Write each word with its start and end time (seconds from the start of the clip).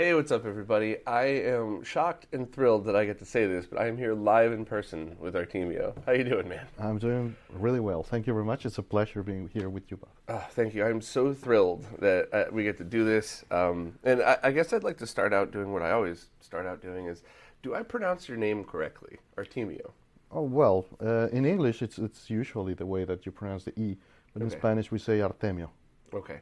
Hey, 0.00 0.14
what's 0.14 0.32
up, 0.32 0.46
everybody? 0.46 0.96
I 1.06 1.24
am 1.24 1.84
shocked 1.84 2.26
and 2.32 2.50
thrilled 2.50 2.86
that 2.86 2.96
I 2.96 3.04
get 3.04 3.18
to 3.18 3.26
say 3.26 3.46
this, 3.46 3.66
but 3.66 3.78
I 3.78 3.86
am 3.86 3.98
here 3.98 4.14
live 4.14 4.50
in 4.50 4.64
person 4.64 5.14
with 5.20 5.34
Artemio. 5.34 5.92
How 6.06 6.12
you 6.12 6.24
doing, 6.24 6.48
man? 6.48 6.66
I'm 6.78 6.96
doing 6.96 7.36
really 7.52 7.80
well. 7.80 8.02
Thank 8.02 8.26
you 8.26 8.32
very 8.32 8.46
much. 8.46 8.64
It's 8.64 8.78
a 8.78 8.82
pleasure 8.82 9.22
being 9.22 9.50
here 9.52 9.68
with 9.68 9.90
you, 9.90 9.98
Bob. 9.98 10.08
Oh, 10.30 10.46
thank 10.52 10.72
you. 10.72 10.86
I'm 10.86 11.02
so 11.02 11.34
thrilled 11.34 11.84
that 11.98 12.30
uh, 12.32 12.44
we 12.50 12.64
get 12.64 12.78
to 12.78 12.84
do 12.84 13.04
this. 13.04 13.44
Um, 13.50 13.92
and 14.02 14.22
I, 14.22 14.38
I, 14.44 14.52
guess 14.52 14.72
I'd 14.72 14.84
like 14.84 14.96
to 14.96 15.06
start 15.06 15.34
out 15.34 15.50
doing 15.50 15.70
what 15.70 15.82
I 15.82 15.90
always 15.90 16.30
start 16.40 16.64
out 16.64 16.80
doing 16.80 17.04
is, 17.04 17.22
do 17.62 17.74
I 17.74 17.82
pronounce 17.82 18.26
your 18.26 18.38
name 18.38 18.64
correctly, 18.64 19.18
Artemio? 19.36 19.90
Oh 20.32 20.44
well, 20.44 20.86
uh, 21.04 21.28
in 21.28 21.44
English 21.44 21.82
it's 21.82 21.98
it's 21.98 22.30
usually 22.30 22.72
the 22.72 22.86
way 22.86 23.04
that 23.04 23.26
you 23.26 23.32
pronounce 23.32 23.64
the 23.64 23.78
e, 23.78 23.98
but 24.32 24.40
okay. 24.40 24.54
in 24.54 24.58
Spanish 24.58 24.90
we 24.90 24.98
say 24.98 25.18
Artemio. 25.18 25.68
Okay. 26.14 26.40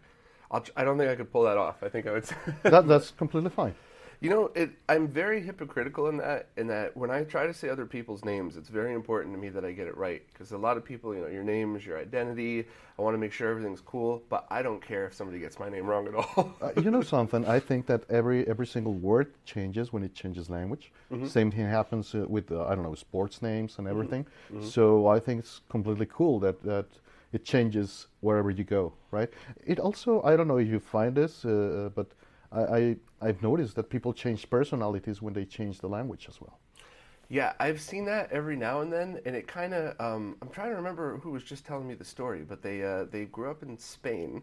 I'll, 0.51 0.65
I 0.77 0.83
do 0.83 0.89
not 0.89 0.99
think 0.99 1.11
I 1.11 1.17
could 1.17 1.33
pull 1.33 1.45
that 1.45 1.59
off. 1.59 1.83
I 1.83 1.89
think 1.89 2.07
I 2.07 2.13
would. 2.13 2.25
that, 2.63 2.87
that's 2.87 3.11
completely 3.11 3.51
fine. 3.51 3.75
You 4.21 4.31
know, 4.31 4.51
it, 4.57 4.71
I'm 4.89 5.07
very 5.07 5.41
hypocritical 5.41 6.09
in 6.09 6.17
that. 6.17 6.49
In 6.57 6.67
that, 6.69 6.97
when 6.97 7.09
I 7.09 7.23
try 7.23 7.47
to 7.47 7.55
say 7.55 7.69
other 7.69 7.87
people's 7.87 8.25
names, 8.25 8.57
it's 8.57 8.69
very 8.69 8.93
important 8.93 9.33
to 9.35 9.41
me 9.41 9.49
that 9.51 9.65
I 9.65 9.71
get 9.71 9.87
it 9.87 9.97
right. 9.97 10.23
Because 10.33 10.51
a 10.51 10.59
lot 10.59 10.77
of 10.77 10.85
people, 10.85 11.15
you 11.15 11.21
know, 11.21 11.29
your 11.29 11.45
name 11.45 11.77
is 11.77 11.87
your 11.87 11.99
identity. 12.01 12.67
I 12.99 13.03
want 13.03 13.15
to 13.15 13.19
make 13.19 13.33
sure 13.33 13.49
everything's 13.49 13.81
cool, 13.81 14.25
but 14.29 14.45
I 14.51 14.61
don't 14.61 14.85
care 14.85 15.07
if 15.07 15.15
somebody 15.15 15.39
gets 15.39 15.61
my 15.61 15.69
name 15.69 15.87
wrong 15.87 16.09
at 16.09 16.15
all. 16.37 16.53
uh, 16.61 16.73
you 16.81 16.91
know 16.91 17.03
something? 17.03 17.47
I 17.47 17.61
think 17.61 17.87
that 17.87 18.03
every 18.11 18.49
every 18.49 18.67
single 18.67 18.95
word 18.95 19.33
changes 19.45 19.93
when 19.93 20.03
it 20.03 20.15
changes 20.15 20.51
language. 20.51 20.91
Mm-hmm. 21.13 21.27
Same 21.27 21.53
thing 21.53 21.67
happens 21.67 22.13
uh, 22.13 22.25
with 22.27 22.51
uh, 22.51 22.65
I 22.65 22.75
don't 22.75 22.83
know 22.83 22.97
sports 22.97 23.41
names 23.41 23.79
and 23.79 23.87
mm-hmm. 23.87 23.97
everything. 23.97 24.27
Mm-hmm. 24.53 24.67
So 24.67 25.07
I 25.07 25.21
think 25.21 25.41
it's 25.41 25.61
completely 25.69 26.07
cool 26.07 26.41
that 26.41 26.61
that 26.65 26.87
it 27.33 27.45
changes 27.45 28.07
wherever 28.21 28.51
you 28.51 28.65
go, 28.65 28.93
right? 29.11 29.31
It 29.67 29.79
also, 29.79 30.23
I 30.23 30.37
don't 30.37 30.49
know 30.49 30.59
if 30.59 30.69
you 30.69 30.81
find 30.81 31.15
this, 31.15 31.45
uh, 31.45 31.49
uh 31.49 31.89
but 31.91 32.09
I, 32.51 32.97
I, 33.21 33.27
have 33.27 33.43
noticed 33.43 33.77
that 33.77 33.91
people 33.91 34.13
change 34.15 34.49
personalities 34.49 35.21
when 35.21 35.35
they 35.35 35.45
change 35.45 35.81
the 35.81 35.89
language 35.89 36.27
as 36.29 36.41
well. 36.41 36.59
Yeah, 37.29 37.53
I've 37.61 37.81
seen 37.81 38.07
that 38.07 38.33
every 38.33 38.57
now 38.57 38.81
and 38.81 38.91
then, 38.91 39.21
and 39.27 39.37
it 39.37 39.47
kind 39.47 39.75
of, 39.75 40.01
um, 40.01 40.37
I'm 40.41 40.49
trying 40.49 40.71
to 40.71 40.77
remember 40.77 41.19
who 41.19 41.31
was 41.31 41.45
just 41.45 41.67
telling 41.67 41.87
me 41.87 41.95
the 41.95 42.05
story, 42.05 42.43
but 42.49 42.63
they, 42.63 42.83
uh, 42.83 43.05
they 43.05 43.27
grew 43.27 43.51
up 43.51 43.63
in 43.63 43.77
Spain, 43.77 44.43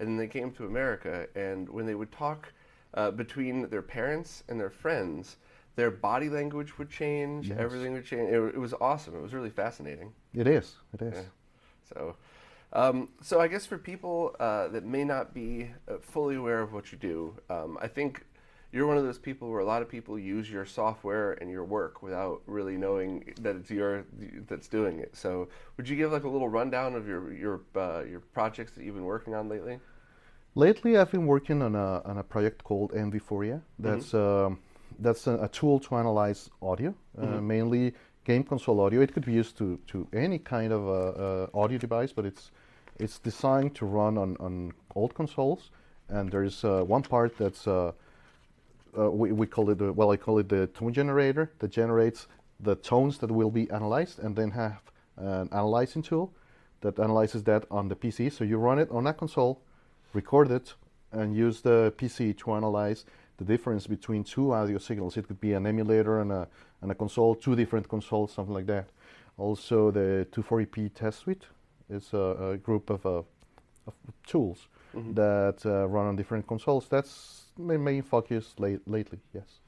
and 0.00 0.08
then 0.08 0.16
they 0.16 0.26
came 0.26 0.50
to 0.52 0.66
America, 0.66 1.28
and 1.36 1.68
when 1.68 1.86
they 1.86 1.94
would 1.94 2.10
talk 2.10 2.52
uh, 2.94 3.12
between 3.12 3.68
their 3.68 3.82
parents 3.82 4.42
and 4.48 4.58
their 4.58 4.70
friends, 4.70 5.36
their 5.76 5.92
body 5.92 6.28
language 6.28 6.76
would 6.78 6.90
change, 6.90 7.48
yes. 7.48 7.58
everything 7.60 7.92
would 7.92 8.04
change. 8.04 8.30
It, 8.30 8.54
it, 8.54 8.58
was 8.58 8.74
awesome. 8.80 9.14
It 9.14 9.22
was 9.22 9.32
really 9.34 9.50
fascinating. 9.50 10.12
It 10.32 10.46
is. 10.46 10.76
It 10.92 11.02
is. 11.02 11.14
Yeah. 11.14 11.22
So, 11.88 12.16
um, 12.74 13.08
so 13.20 13.40
I 13.40 13.48
guess 13.48 13.66
for 13.66 13.78
people 13.78 14.34
uh, 14.40 14.68
that 14.68 14.84
may 14.84 15.04
not 15.04 15.32
be 15.32 15.70
uh, 15.88 15.94
fully 16.00 16.36
aware 16.36 16.60
of 16.60 16.72
what 16.72 16.92
you 16.92 16.98
do, 16.98 17.36
um, 17.48 17.78
I 17.80 17.88
think 17.88 18.24
you're 18.72 18.86
one 18.86 18.96
of 18.96 19.04
those 19.04 19.18
people 19.18 19.48
where 19.50 19.60
a 19.60 19.64
lot 19.64 19.82
of 19.82 19.88
people 19.88 20.18
use 20.18 20.50
your 20.50 20.66
software 20.66 21.32
and 21.34 21.48
your 21.48 21.64
work 21.64 22.02
without 22.02 22.42
really 22.46 22.76
knowing 22.76 23.32
that 23.40 23.54
it's 23.54 23.70
your 23.70 24.04
that's 24.48 24.66
doing 24.66 24.98
it. 24.98 25.14
So, 25.14 25.48
would 25.76 25.88
you 25.88 25.96
give 25.96 26.10
like 26.10 26.24
a 26.24 26.28
little 26.28 26.48
rundown 26.48 26.94
of 26.96 27.06
your 27.06 27.32
your 27.32 27.60
uh, 27.76 28.02
your 28.02 28.20
projects 28.20 28.72
that 28.72 28.84
you've 28.84 28.96
been 28.96 29.04
working 29.04 29.34
on 29.34 29.48
lately? 29.48 29.78
Lately, 30.56 30.96
I've 30.96 31.12
been 31.12 31.26
working 31.26 31.62
on 31.62 31.76
a 31.76 32.02
on 32.04 32.18
a 32.18 32.24
project 32.24 32.64
called 32.64 32.92
MD 32.92 33.22
Fourier. 33.22 33.62
That's 33.78 34.10
mm-hmm. 34.10 34.54
uh, 34.54 34.56
that's 34.98 35.26
a, 35.28 35.36
a, 35.38 35.48
tool 35.48 35.78
to 35.80 35.96
analyze 35.96 36.50
audio, 36.62 36.94
uh, 37.18 37.22
mm-hmm. 37.22 37.46
mainly 37.46 37.94
game 38.24 38.42
console 38.42 38.80
audio. 38.80 39.00
It 39.00 39.12
could 39.12 39.24
be 39.24 39.32
used 39.32 39.56
to, 39.58 39.78
to 39.88 40.06
any 40.12 40.38
kind 40.38 40.72
of 40.72 40.88
uh, 40.88 40.92
uh, 40.92 41.46
audio 41.54 41.78
device, 41.78 42.12
but 42.12 42.24
it's 42.24 42.50
it's 42.98 43.18
designed 43.18 43.74
to 43.76 43.86
run 43.86 44.18
on, 44.18 44.36
on 44.40 44.72
old 44.94 45.14
consoles. 45.14 45.70
And 46.08 46.30
there's 46.30 46.64
uh, 46.64 46.82
one 46.82 47.02
part 47.02 47.36
that's 47.38 47.66
uh, 47.66 47.92
uh, 48.96 49.10
we, 49.10 49.32
we 49.32 49.46
call 49.46 49.70
it 49.70 49.80
well, 49.80 50.10
I 50.10 50.16
call 50.16 50.38
it 50.38 50.48
the 50.48 50.66
tone 50.68 50.92
generator 50.92 51.50
that 51.58 51.68
generates 51.68 52.28
the 52.60 52.76
tones 52.76 53.18
that 53.18 53.30
will 53.30 53.50
be 53.50 53.68
analyzed, 53.70 54.20
and 54.20 54.36
then 54.36 54.50
have 54.52 54.80
an 55.16 55.48
analyzing 55.52 56.02
tool 56.02 56.32
that 56.80 56.98
analyzes 56.98 57.42
that 57.44 57.64
on 57.70 57.88
the 57.88 57.96
PC. 57.96 58.32
So 58.32 58.44
you 58.44 58.58
run 58.58 58.78
it 58.78 58.90
on 58.90 59.06
a 59.06 59.12
console, 59.12 59.60
record 60.12 60.50
it, 60.50 60.74
and 61.12 61.34
use 61.34 61.60
the 61.62 61.92
PC 61.96 62.36
to 62.38 62.52
analyze 62.52 63.04
the 63.38 63.44
difference 63.44 63.86
between 63.86 64.22
two 64.22 64.52
audio 64.52 64.78
signals. 64.78 65.16
It 65.16 65.26
could 65.26 65.40
be 65.40 65.54
an 65.54 65.66
emulator 65.66 66.20
and 66.20 66.30
a, 66.30 66.46
and 66.82 66.90
a 66.92 66.94
console, 66.94 67.34
two 67.34 67.56
different 67.56 67.88
consoles, 67.88 68.32
something 68.32 68.54
like 68.54 68.66
that. 68.66 68.90
Also, 69.38 69.90
the 69.90 70.26
240p 70.30 70.94
test 70.94 71.20
suite 71.20 71.44
is 71.94 72.12
a, 72.12 72.52
a 72.52 72.56
group 72.56 72.90
of, 72.90 73.06
uh, 73.06 73.22
of 73.86 73.94
tools 74.26 74.68
mm-hmm. 74.94 75.14
that 75.14 75.64
uh, 75.64 75.86
run 75.86 76.06
on 76.06 76.16
different 76.16 76.46
consoles. 76.46 76.86
That's 76.88 77.44
my 77.56 77.76
main 77.76 78.02
focus 78.02 78.54
late, 78.58 78.80
lately, 78.86 79.20
yes. 79.32 79.60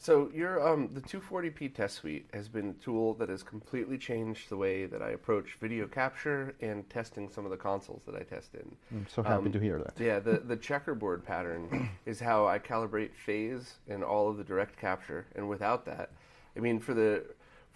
So 0.00 0.30
your 0.32 0.66
um, 0.66 0.90
the 0.92 1.00
240p 1.00 1.74
test 1.74 1.96
suite 1.96 2.28
has 2.32 2.48
been 2.48 2.70
a 2.70 2.84
tool 2.84 3.14
that 3.14 3.28
has 3.28 3.42
completely 3.42 3.98
changed 3.98 4.48
the 4.48 4.56
way 4.56 4.86
that 4.86 5.02
I 5.02 5.10
approach 5.10 5.56
video 5.60 5.88
capture 5.88 6.54
and 6.60 6.88
testing 6.88 7.28
some 7.28 7.44
of 7.44 7.50
the 7.50 7.56
consoles 7.56 8.02
that 8.06 8.14
I 8.14 8.20
test 8.20 8.54
in. 8.54 8.76
I'm 8.92 9.06
so 9.08 9.24
happy 9.24 9.46
um, 9.46 9.52
to 9.52 9.58
hear 9.58 9.78
that. 9.78 9.94
Yeah, 9.98 10.20
the 10.20 10.38
the 10.38 10.56
checkerboard 10.68 11.24
pattern 11.24 11.90
is 12.06 12.20
how 12.20 12.46
I 12.46 12.60
calibrate 12.60 13.14
phase 13.14 13.74
in 13.88 14.04
all 14.04 14.28
of 14.28 14.36
the 14.36 14.44
direct 14.44 14.78
capture, 14.78 15.26
and 15.34 15.48
without 15.48 15.84
that, 15.86 16.12
I 16.56 16.60
mean 16.60 16.78
for 16.78 16.94
the 16.94 17.24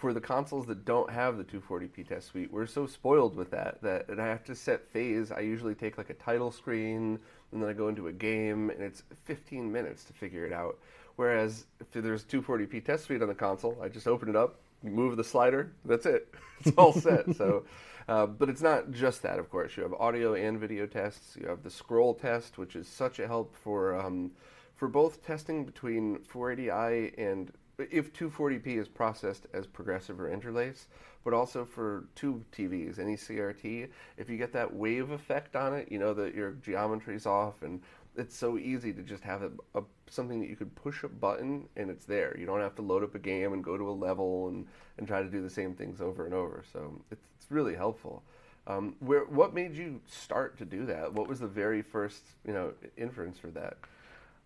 for 0.03 0.13
the 0.13 0.21
consoles 0.21 0.67
that 0.67 0.85
don't 0.85 1.09
have 1.09 1.39
the 1.39 1.45
240p 1.45 2.09
test 2.09 2.27
suite, 2.27 2.53
we're 2.53 2.67
so 2.67 2.89
spoiled 2.89 3.37
with 3.37 3.53
that 3.53 3.81
that 3.83 4.09
and 4.09 4.21
I 4.21 4.27
have 4.27 4.43
to 4.47 4.55
set 4.57 4.91
phase. 4.91 5.31
I 5.31 5.39
usually 5.39 5.77
take 5.77 5.97
like 5.97 6.11
a 6.11 6.15
title 6.15 6.51
screen 6.51 7.21
and 7.53 7.63
then 7.63 7.71
I 7.71 7.73
go 7.73 7.87
into 7.87 8.09
a 8.09 8.13
game, 8.13 8.71
and 8.71 8.83
it's 8.83 9.05
15 9.27 9.71
minutes 9.71 10.03
to 10.07 10.13
figure 10.13 10.45
it 10.45 10.53
out. 10.53 10.77
Whereas 11.15 11.67
if 11.79 11.93
there's 11.93 12.25
240p 12.25 12.85
test 12.85 13.05
suite 13.05 13.23
on 13.23 13.29
the 13.29 13.35
console, 13.35 13.79
I 13.81 13.89
just 13.89 14.09
open 14.09 14.29
it 14.29 14.35
up, 14.35 14.57
move 14.83 15.17
the 15.17 15.23
slider, 15.23 15.71
that's 15.85 16.05
it. 16.05 16.34
It's 16.65 16.77
all 16.77 16.93
set. 16.93 17.37
so, 17.37 17.65
uh, 18.09 18.27
but 18.27 18.49
it's 18.49 18.63
not 18.63 18.91
just 18.91 19.23
that, 19.23 19.39
of 19.39 19.51
course. 19.51 19.77
You 19.77 19.84
have 19.84 19.93
audio 19.95 20.34
and 20.34 20.59
video 20.59 20.87
tests. 20.87 21.37
You 21.41 21.47
have 21.47 21.63
the 21.63 21.71
scroll 21.71 22.15
test, 22.15 22.59
which 22.59 22.75
is 22.75 22.89
such 22.89 23.19
a 23.21 23.27
help 23.29 23.55
for 23.57 23.99
um, 24.01 24.33
for 24.77 24.89
both 24.89 25.25
testing 25.25 25.65
between 25.65 26.19
480i 26.33 27.15
and 27.19 27.53
if 27.78 28.12
240p 28.12 28.78
is 28.78 28.88
processed 28.88 29.47
as 29.53 29.66
progressive 29.66 30.21
or 30.21 30.31
interlace, 30.31 30.88
but 31.25 31.33
also 31.33 31.65
for 31.65 32.05
tube 32.15 32.44
TVs, 32.53 32.99
any 32.99 33.16
CRT, 33.16 33.88
if 34.16 34.28
you 34.28 34.37
get 34.37 34.53
that 34.53 34.75
wave 34.75 35.10
effect 35.10 35.56
on 35.56 35.75
it, 35.75 35.91
you 35.91 35.99
know 35.99 36.15
that 36.15 36.34
your 36.34 36.53
geometry's 36.53 37.27
off 37.27 37.62
and 37.62 37.81
it's 38.16 38.37
so 38.37 38.59
easy 38.59 38.93
to 38.93 39.03
just 39.03 39.22
have 39.22 39.42
a, 39.42 39.51
a, 39.74 39.83
something 40.10 40.41
that 40.41 40.51
you 40.51 40.57
could 40.57 40.74
push 40.74 41.03
a 41.03 41.09
button 41.09 41.66
and 41.77 41.91
it's 41.91 42.04
there. 42.04 42.36
You 42.39 42.45
don't 42.45 42.60
have 42.60 42.74
to 42.77 42.83
load 42.83 43.03
up 43.03 43.15
a 43.15 43.19
game 43.19 43.53
and 43.53 43.65
go 43.65 43.78
to 43.78 43.89
a 43.89 43.92
level 43.92 44.48
and, 44.48 44.66
and 44.98 45.09
try 45.09 45.22
to 45.22 45.28
do 45.28 45.41
the 45.41 45.51
same 45.51 45.74
things 45.74 46.01
over 46.01 46.27
and 46.27 46.34
over. 46.34 46.63
So 46.72 47.01
it's, 47.10 47.24
it's 47.39 47.51
really 47.51 47.74
helpful. 47.74 48.22
Um, 48.66 48.95
where 49.01 49.24
what 49.24 49.54
made 49.54 49.74
you 49.74 50.01
start 50.07 50.57
to 50.59 50.65
do 50.65 50.86
that? 50.86 51.13
What 51.13 51.27
was 51.27 51.41
the 51.41 51.48
very 51.48 51.83
first 51.83 52.22
you 52.47 52.53
know 52.53 52.72
inference 52.97 53.39
for 53.39 53.48
that? 53.48 53.78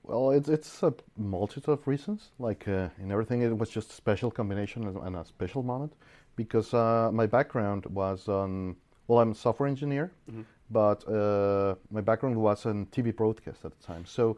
Well, 0.06 0.30
it's 0.30 0.48
it's 0.48 0.82
a 0.82 0.94
multitude 1.16 1.68
of 1.68 1.86
reasons. 1.86 2.30
Like 2.38 2.66
uh, 2.68 2.88
in 2.98 3.10
everything, 3.10 3.42
it 3.42 3.56
was 3.58 3.70
just 3.70 3.90
a 3.90 3.94
special 3.94 4.30
combination 4.30 4.86
and 4.86 5.16
a 5.16 5.24
special 5.24 5.62
moment. 5.62 5.92
Because 6.36 6.74
uh, 6.74 7.10
my 7.12 7.26
background 7.26 7.86
was 7.86 8.28
on 8.28 8.76
well, 9.08 9.20
I'm 9.20 9.32
a 9.32 9.34
software 9.34 9.68
engineer, 9.68 10.12
mm-hmm 10.30 10.42
but 10.70 11.06
uh, 11.08 11.76
my 11.90 12.00
background 12.00 12.36
was 12.36 12.66
in 12.66 12.86
TV 12.86 13.14
broadcast 13.14 13.64
at 13.64 13.78
the 13.78 13.86
time. 13.86 14.04
So, 14.04 14.36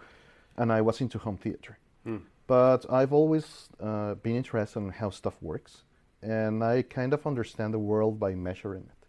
and 0.57 0.73
I 0.73 0.81
was 0.81 1.01
into 1.01 1.19
home 1.19 1.37
theater. 1.37 1.79
Mm. 2.07 2.23
But 2.47 2.91
I've 2.91 3.13
always 3.13 3.69
uh, 3.81 4.15
been 4.15 4.37
interested 4.37 4.81
in 4.81 4.91
how 4.91 5.11
stuff 5.11 5.35
works, 5.43 5.83
and 6.23 6.65
I 6.65 6.83
kind 6.83 7.13
of 7.13 7.27
understand 7.27 7.75
the 7.75 7.79
world 7.79 8.19
by 8.19 8.35
measuring 8.35 8.83
it. 8.83 9.07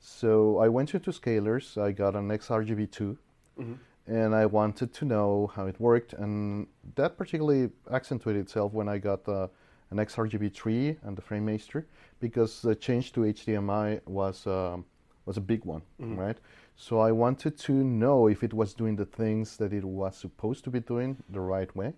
So 0.00 0.58
I 0.58 0.68
went 0.68 0.94
into 0.94 1.10
Scalers. 1.10 1.80
I 1.80 1.92
got 1.92 2.14
an 2.14 2.28
XRGB2, 2.28 3.16
mm-hmm. 3.58 3.72
And 4.08 4.34
I 4.34 4.46
wanted 4.46 4.92
to 4.94 5.04
know 5.04 5.50
how 5.54 5.66
it 5.66 5.78
worked. 5.78 6.14
And 6.14 6.66
that 6.96 7.16
particularly 7.16 7.70
accentuated 7.90 8.42
itself 8.42 8.72
when 8.72 8.88
I 8.88 8.98
got 8.98 9.28
uh, 9.28 9.48
an 9.90 9.98
XRGB3 9.98 10.96
and 11.02 11.16
the 11.16 11.22
FrameMaster, 11.22 11.84
because 12.20 12.62
the 12.62 12.74
change 12.74 13.12
to 13.12 13.20
HDMI 13.20 14.00
was 14.06 14.46
um, 14.46 14.84
was 15.26 15.36
a 15.36 15.42
big 15.42 15.64
one, 15.64 15.82
right? 16.18 16.38
So 16.76 17.00
I 17.00 17.12
wanted 17.12 17.58
to 17.58 17.72
know 17.72 18.28
if 18.28 18.42
it 18.42 18.54
was 18.54 18.72
doing 18.72 18.96
the 18.96 19.04
things 19.04 19.56
that 19.58 19.72
it 19.72 19.84
was 19.84 20.16
supposed 20.16 20.64
to 20.64 20.70
be 20.70 20.80
doing 20.80 21.16
the 21.28 21.40
right 21.40 21.74
way, 21.76 21.92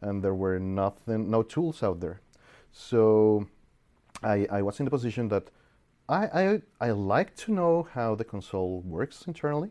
and 0.00 0.22
there 0.24 0.34
were 0.34 0.58
nothing, 0.58 1.30
no 1.30 1.42
tools 1.42 1.82
out 1.82 2.00
there. 2.00 2.20
So 2.72 3.46
I, 4.22 4.46
I 4.50 4.62
was 4.62 4.80
in 4.80 4.84
the 4.86 4.90
position 4.90 5.28
that 5.28 5.50
I, 6.08 6.24
I, 6.42 6.62
I 6.80 6.90
like 6.92 7.36
to 7.36 7.52
know 7.52 7.86
how 7.92 8.14
the 8.14 8.24
console 8.24 8.80
works 8.80 9.24
internally, 9.26 9.70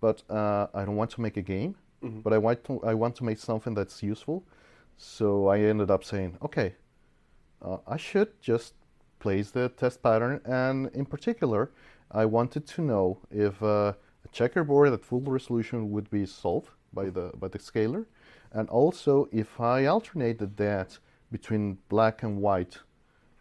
but 0.00 0.22
uh, 0.30 0.66
I 0.74 0.84
don't 0.84 0.96
want 0.96 1.10
to 1.12 1.20
make 1.20 1.36
a 1.36 1.42
game. 1.42 1.74
But 2.22 2.32
I 2.32 2.38
want 2.38 2.64
to 2.64 2.80
I 2.84 2.94
want 2.94 3.16
to 3.16 3.24
make 3.24 3.38
something 3.38 3.74
that's 3.74 4.02
useful. 4.02 4.44
So 4.96 5.48
I 5.48 5.58
ended 5.60 5.90
up 5.90 6.04
saying, 6.04 6.38
okay, 6.42 6.74
uh, 7.60 7.78
I 7.86 7.96
should 7.96 8.40
just 8.40 8.74
place 9.18 9.50
the 9.50 9.68
test 9.68 10.02
pattern, 10.02 10.40
and 10.44 10.88
in 10.94 11.04
particular, 11.06 11.70
I 12.12 12.24
wanted 12.24 12.66
to 12.68 12.82
know 12.82 13.18
if 13.30 13.60
uh, 13.62 13.92
a 14.24 14.28
checkerboard 14.32 14.92
at 14.92 15.04
full 15.04 15.20
resolution 15.20 15.90
would 15.90 16.08
be 16.10 16.24
solved 16.26 16.70
by 16.92 17.10
the 17.10 17.32
by 17.36 17.48
the 17.48 17.58
scaler, 17.58 18.06
and 18.52 18.68
also 18.68 19.28
if 19.32 19.60
I 19.60 19.86
alternated 19.86 20.56
that 20.56 20.98
between 21.32 21.78
black 21.88 22.22
and 22.22 22.40
white, 22.40 22.78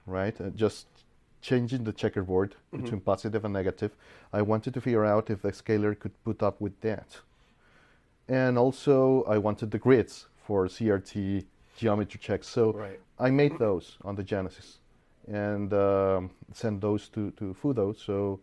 right, 0.06 0.42
uh, 0.42 0.50
just 0.50 0.88
changing 1.42 1.84
the 1.84 1.94
checkerboard 1.94 2.56
between 2.72 3.00
positive 3.02 3.46
and 3.46 3.54
negative, 3.54 3.92
I 4.34 4.42
wanted 4.42 4.74
to 4.74 4.82
figure 4.82 5.06
out 5.06 5.30
if 5.30 5.42
the 5.42 5.54
scaler 5.54 5.96
could 5.96 6.12
put 6.24 6.42
up 6.44 6.60
with 6.60 6.80
that. 6.82 7.18
And 8.28 8.58
also, 8.58 9.24
I 9.24 9.38
wanted 9.38 9.72
the 9.72 9.80
grids 9.80 10.26
for 10.46 10.68
CRT 10.68 11.46
geometry 11.78 12.20
checks. 12.20 12.48
So 12.48 12.74
Right. 12.74 13.00
I 13.20 13.30
made 13.32 13.58
those 13.60 13.98
on 14.04 14.16
the 14.16 14.24
Genesis 14.24 14.80
and 15.28 15.74
um, 15.74 16.32
sent 16.54 16.82
those 16.82 17.10
to, 17.10 17.32
to 17.32 17.56
Fudoh 17.62 17.96
so, 17.98 18.40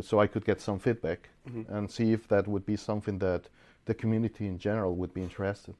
so 0.00 0.20
I 0.20 0.26
could 0.26 0.44
get 0.44 0.60
some 0.60 0.78
feedback 0.78 1.28
and 1.68 1.90
see 1.90 2.12
if 2.12 2.26
that 2.28 2.46
would 2.48 2.66
be 2.66 2.76
something 2.76 3.18
that 3.20 3.48
the 3.84 3.94
community 3.94 4.46
in 4.46 4.58
general 4.58 4.94
would 4.96 5.14
be 5.14 5.22
interested 5.22 5.74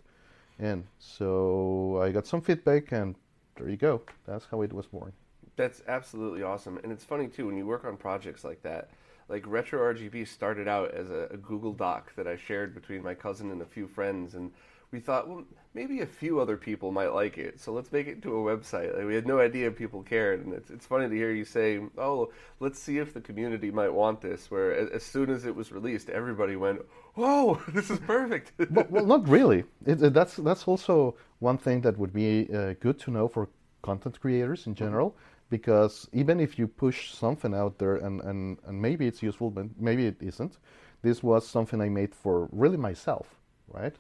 in. 0.59 0.85
So 0.99 2.01
I 2.03 2.13
got 2.13 2.27
some 2.27 2.41
feedback, 2.41 2.93
and 2.93 3.17
there 3.57 3.69
you 3.69 3.77
go. 3.77 4.03
That's 4.27 4.47
how 4.51 4.63
it 4.63 4.73
was 4.73 4.87
born. 4.87 5.13
That's 5.57 5.83
absolutely 5.89 6.43
awesome. 6.43 6.79
And 6.83 6.93
it's 6.93 7.05
funny 7.05 7.29
too 7.29 7.47
when 7.47 7.57
you 7.57 7.67
work 7.67 7.85
on 7.85 7.97
projects 7.97 8.45
like 8.45 8.63
that. 8.63 8.91
Like 9.29 9.45
Retro 9.47 9.81
RGB 9.95 10.29
started 10.29 10.69
out 10.69 10.93
as 10.93 11.11
a, 11.11 11.29
a 11.33 11.37
Google 11.37 11.73
Doc 11.73 12.13
that 12.17 12.29
I 12.29 12.37
shared 12.37 12.75
between 12.75 13.03
my 13.03 13.15
cousin 13.15 13.51
and 13.51 13.61
a 13.61 13.67
few 13.67 13.89
friends, 13.89 14.35
and 14.35 14.53
we 14.93 15.01
thought, 15.01 15.29
well, 15.29 15.43
maybe 15.75 16.01
a 16.01 16.07
few 16.07 16.39
other 16.39 16.57
people 16.57 16.93
might 16.93 17.13
like 17.13 17.37
it, 17.37 17.59
so 17.59 17.73
let's 17.73 17.91
make 17.91 18.07
it 18.07 18.15
into 18.15 18.37
a 18.37 18.57
website. 18.57 18.97
Like, 18.97 19.05
we 19.05 19.17
had 19.17 19.27
no 19.27 19.41
idea 19.41 19.69
people 19.73 20.05
cared, 20.05 20.45
and 20.45 20.55
it's 20.55 20.71
it's 20.71 20.87
funny 20.87 21.09
to 21.09 21.15
hear 21.15 21.33
you 21.33 21.45
say, 21.45 21.81
oh, 21.99 22.31
let's 22.61 22.79
see 22.79 22.99
if 22.99 23.13
the 23.15 23.21
community 23.21 23.73
might 23.73 23.93
want 23.93 24.21
this. 24.21 24.49
Where 24.49 24.73
as, 24.73 24.91
as 24.91 25.03
soon 25.03 25.29
as 25.31 25.45
it 25.45 25.57
was 25.57 25.73
released, 25.73 26.09
everybody 26.09 26.55
went, 26.55 26.83
whoa, 27.15 27.61
this 27.75 27.91
is 27.91 27.99
perfect. 27.99 28.53
well, 28.71 28.87
well, 28.91 29.07
not 29.07 29.27
really. 29.29 29.65
It, 29.85 30.01
it- 30.03 30.15
that's 30.15 30.37
that's 30.37 30.69
also 30.69 31.17
one 31.41 31.59
thing 31.59 31.81
that 31.81 31.99
would 31.99 32.13
be 32.13 32.49
uh, 32.55 32.75
good 32.79 33.01
to 33.01 33.11
know 33.11 33.27
for 33.27 33.49
content 33.83 34.21
creators 34.21 34.69
in 34.69 34.77
general, 34.77 35.17
because 35.51 36.09
even 36.13 36.41
if 36.41 36.59
you 36.59 36.67
push 36.67 37.13
something 37.13 37.55
out 37.55 37.79
there 37.79 37.97
and, 37.97 38.21
and, 38.23 38.59
and 38.67 38.81
maybe 38.81 39.07
it's 39.07 39.23
useful, 39.23 39.51
but 39.51 39.67
maybe 39.79 40.07
it 40.07 40.17
isn't, 40.21 40.59
this 41.03 41.23
was 41.23 41.47
something 41.47 41.81
I 41.81 41.89
made 41.89 42.15
for 42.15 42.49
really 42.53 42.77
myself, 42.77 43.37
right? 43.69 43.95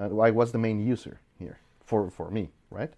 Uh, 0.00 0.18
I 0.18 0.30
was 0.30 0.50
the 0.52 0.58
main 0.58 0.80
user 0.80 1.20
here 1.38 1.58
for, 1.84 2.10
for 2.10 2.30
me, 2.30 2.50
right? 2.70 2.92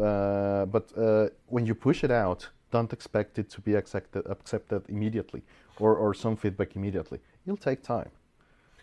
Uh, 0.00 0.64
but 0.66 0.96
uh, 0.96 1.28
when 1.46 1.66
you 1.66 1.74
push 1.74 2.04
it 2.04 2.10
out, 2.10 2.48
don't 2.70 2.92
expect 2.92 3.38
it 3.38 3.50
to 3.50 3.60
be 3.60 3.74
accepted, 3.74 4.26
accepted 4.26 4.82
immediately 4.88 5.42
or, 5.78 5.94
or 5.94 6.14
some 6.14 6.36
feedback 6.36 6.74
immediately. 6.74 7.20
It'll 7.46 7.56
take 7.56 7.82
time, 7.82 8.08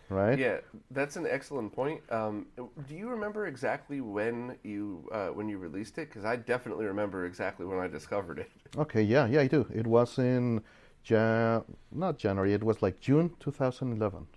right? 0.10 0.38
Yeah, 0.38 0.58
that's 0.92 1.16
an 1.16 1.28
excellent 1.30 1.74
point. 1.74 2.02
Um, 2.12 2.48
do 2.58 2.96
you 2.96 3.10
remember 3.10 3.48
exactly 3.48 4.02
when 4.02 4.58
you 4.64 5.08
uh, 5.12 5.28
when 5.28 5.48
you 5.50 5.58
released 5.58 5.98
it? 5.98 6.10
Because 6.10 6.26
I 6.26 6.36
definitely 6.36 6.86
remember 6.86 7.26
exactly 7.26 7.66
when 7.66 7.80
I 7.80 7.88
discovered 7.88 8.40
it. 8.40 8.52
Okay, 8.78 9.02
yeah, 9.02 9.26
yeah, 9.26 9.42
I 9.42 9.48
do. 9.48 9.66
It 9.74 9.88
was 9.88 10.20
in 10.20 10.62
Jan, 11.04 11.64
not 11.92 12.20
January. 12.20 12.54
It 12.54 12.64
was 12.64 12.84
like 12.84 13.00
June 13.00 13.32
2011. 13.40 14.28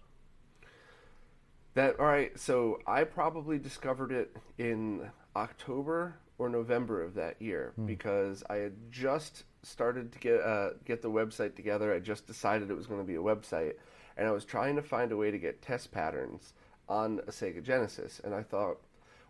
That 1.74 2.00
all 2.00 2.06
right. 2.06 2.38
So 2.38 2.80
I 2.86 3.04
probably 3.04 3.58
discovered 3.58 4.10
it 4.10 4.34
in 4.56 5.10
October 5.36 6.16
or 6.38 6.48
November 6.48 7.02
of 7.02 7.14
that 7.14 7.40
year 7.40 7.72
because 7.86 8.42
I 8.48 8.56
had 8.56 8.72
just 8.90 9.44
started 9.62 10.12
to 10.12 10.18
get 10.18 10.40
uh, 10.40 10.70
get 10.84 11.02
the 11.02 11.10
website 11.10 11.54
together. 11.54 11.94
I 11.94 11.98
just 12.00 12.26
decided 12.26 12.70
it 12.70 12.74
was 12.74 12.86
going 12.86 13.00
to 13.00 13.06
be 13.06 13.14
a 13.14 13.18
website, 13.22 13.74
and 14.16 14.26
I 14.26 14.30
was 14.30 14.44
trying 14.44 14.76
to 14.76 14.82
find 14.82 15.12
a 15.12 15.16
way 15.16 15.30
to 15.30 15.38
get 15.38 15.62
test 15.62 15.92
patterns 15.92 16.52
on 16.88 17.20
a 17.26 17.30
Sega 17.30 17.62
Genesis. 17.62 18.20
And 18.22 18.34
I 18.34 18.42
thought, 18.42 18.78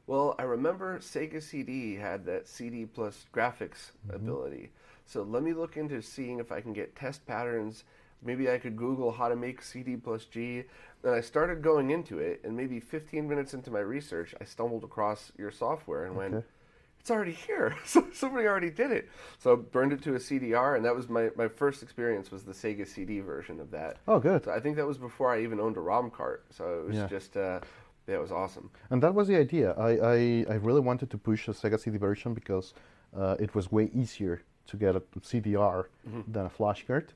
well, 0.07 0.35
I 0.39 0.43
remember 0.43 0.99
Sega 0.99 1.43
CD 1.43 1.97
had 1.97 2.25
that 2.27 2.49
CD 2.49 2.87
plus 2.87 3.27
graphics 3.33 3.93
mm-hmm. 4.07 4.17
ability. 4.17 4.71
So 5.07 5.23
let 5.23 5.43
me 5.43 5.53
look 5.53 5.77
into 5.77 6.01
seeing 6.03 6.39
if 6.39 6.51
I 6.53 6.61
can 6.61 6.73
get 6.73 6.97
test 6.97 7.27
patterns. 7.27 7.85
Maybe 8.25 8.51
I 8.51 8.59
could 8.59 8.77
Google 8.77 9.13
how 9.13 9.29
to 9.29 9.37
make 9.37 9.63
CD 9.63 9.97
plus 9.97 10.25
G. 10.25 10.65
Then 11.03 11.15
I 11.15 11.21
started 11.21 11.63
going 11.63 11.91
into 11.91 12.21
it, 12.21 12.41
and 12.45 12.57
maybe 12.57 12.79
15 12.79 13.29
minutes 13.29 13.55
into 13.55 13.71
my 13.71 13.81
research, 13.81 14.35
I 14.41 14.45
stumbled 14.45 14.85
across 14.85 15.33
your 15.37 15.51
software 15.51 16.05
and 16.05 16.17
went, 16.17 16.35
Okay. 16.35 16.47
It's 17.03 17.11
already 17.11 17.33
here. 17.33 17.75
So 17.85 18.07
Somebody 18.15 18.47
already 18.47 18.71
did 18.71 18.93
it. 18.93 19.09
So 19.39 19.53
I 19.53 19.57
burned 19.57 19.93
it 19.93 20.03
to 20.05 20.15
a 20.15 20.19
CDR, 20.19 20.77
and 20.77 20.85
that 20.85 20.95
was 20.95 21.09
my, 21.09 21.31
my 21.37 21.49
first 21.49 21.83
experience 21.83 22.31
was 22.31 22.45
the 22.45 22.53
Sega 22.53 22.87
CD 22.87 23.19
version 23.21 23.59
of 23.61 23.71
that. 23.73 23.97
Oh, 24.07 24.21
good. 24.21 24.45
So 24.45 24.53
I 24.53 24.61
think 24.61 24.77
that 24.77 24.87
was 24.87 24.99
before 24.99 25.33
I 25.35 25.43
even 25.43 25.59
owned 25.59 25.77
a 25.77 25.81
ROM 25.81 26.11
cart. 26.11 26.45
So 26.51 26.65
it 26.81 26.87
was 26.87 26.97
Yeah. 26.97 27.07
just, 27.09 27.37
uh, 27.37 27.59
yeah, 28.07 28.15
it 28.15 28.21
was 28.21 28.31
awesome. 28.31 28.71
And 28.91 29.03
that 29.03 29.15
was 29.15 29.27
the 29.27 29.37
idea. 29.37 29.73
I, 29.73 29.91
I, 30.15 30.47
I 30.51 30.55
really 30.69 30.81
wanted 30.81 31.11
to 31.11 31.19
push 31.19 31.49
a 31.49 31.53
Sega 31.53 31.79
CD 31.81 31.99
version 31.99 32.35
because 32.35 32.73
uh, 33.17 33.37
it 33.41 33.53
was 33.55 33.73
way 33.73 33.91
easier 33.93 34.43
to 34.69 34.77
get 34.77 34.95
a 34.95 35.01
CDR 35.21 35.87
than 36.29 36.47
a 36.47 36.51
flash 36.51 36.87
card. 36.87 37.13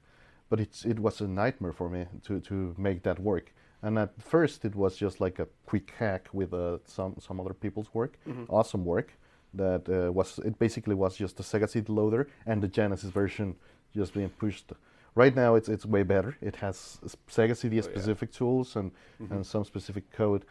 But 0.51 0.59
it's, 0.61 0.85
it 0.85 0.99
was 0.99 1.21
a 1.21 1.29
nightmare 1.29 1.73
for 1.73 1.89
me 1.89 2.07
to, 2.25 2.41
to 2.41 2.75
make 2.77 3.03
that 3.05 3.21
work. 3.21 3.53
And 3.83 3.99
at 3.99 4.21
first, 4.21 4.65
it 4.65 4.75
was 4.75 4.97
just 4.97 5.21
like 5.21 5.39
a 5.39 5.47
quick 5.65 5.93
hack 5.99 6.29
with 6.33 6.53
uh, 6.53 6.79
some, 6.87 7.15
some 7.21 7.39
other 7.41 7.55
people's 7.55 7.95
work, 7.95 8.19
awesome 8.49 8.85
work. 8.85 9.13
That 9.57 9.89
uh, 9.89 10.13
was 10.13 10.39
it. 10.45 10.59
Basically, 10.59 10.95
was 10.95 11.17
just 11.17 11.41
a 11.41 11.43
Sega 11.43 11.69
CD 11.69 11.93
loader 11.93 12.29
and 12.47 12.63
the 12.63 12.69
Genesis 12.69 13.11
version 13.11 13.57
just 13.95 14.15
being 14.15 14.29
pushed. 14.29 14.73
Right 15.15 15.35
now, 15.35 15.55
it's 15.55 15.69
it's 15.69 15.87
way 15.87 16.03
better. 16.03 16.37
It 16.41 16.57
has 16.57 17.01
Sega 17.31 17.57
CD 17.57 17.81
specific 17.83 18.33
tools 18.33 18.77
and, 18.77 18.91
and 19.31 19.47
some 19.47 19.65
specific 19.65 20.11
code. 20.13 20.45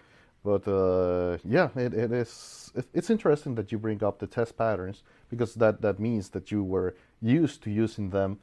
But 0.43 0.67
uh, 0.67 1.37
yeah, 1.43 1.69
it, 1.75 1.93
it 1.93 2.11
is. 2.11 2.71
It, 2.75 2.85
it's 2.93 3.09
interesting 3.09 3.55
that 3.55 3.71
you 3.71 3.79
bring 3.79 4.03
up 4.03 4.19
the 4.19 4.27
test 4.27 4.57
patterns 4.57 5.03
because 5.29 5.55
that, 5.55 5.81
that 5.81 5.99
means 5.99 6.29
that 6.29 6.51
you 6.51 6.63
were 6.63 6.95
used 7.21 7.63
to 7.63 7.71
using 7.71 8.11
them 8.11 8.39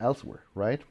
elsewhere, 0.00 0.42
right? 0.54 0.82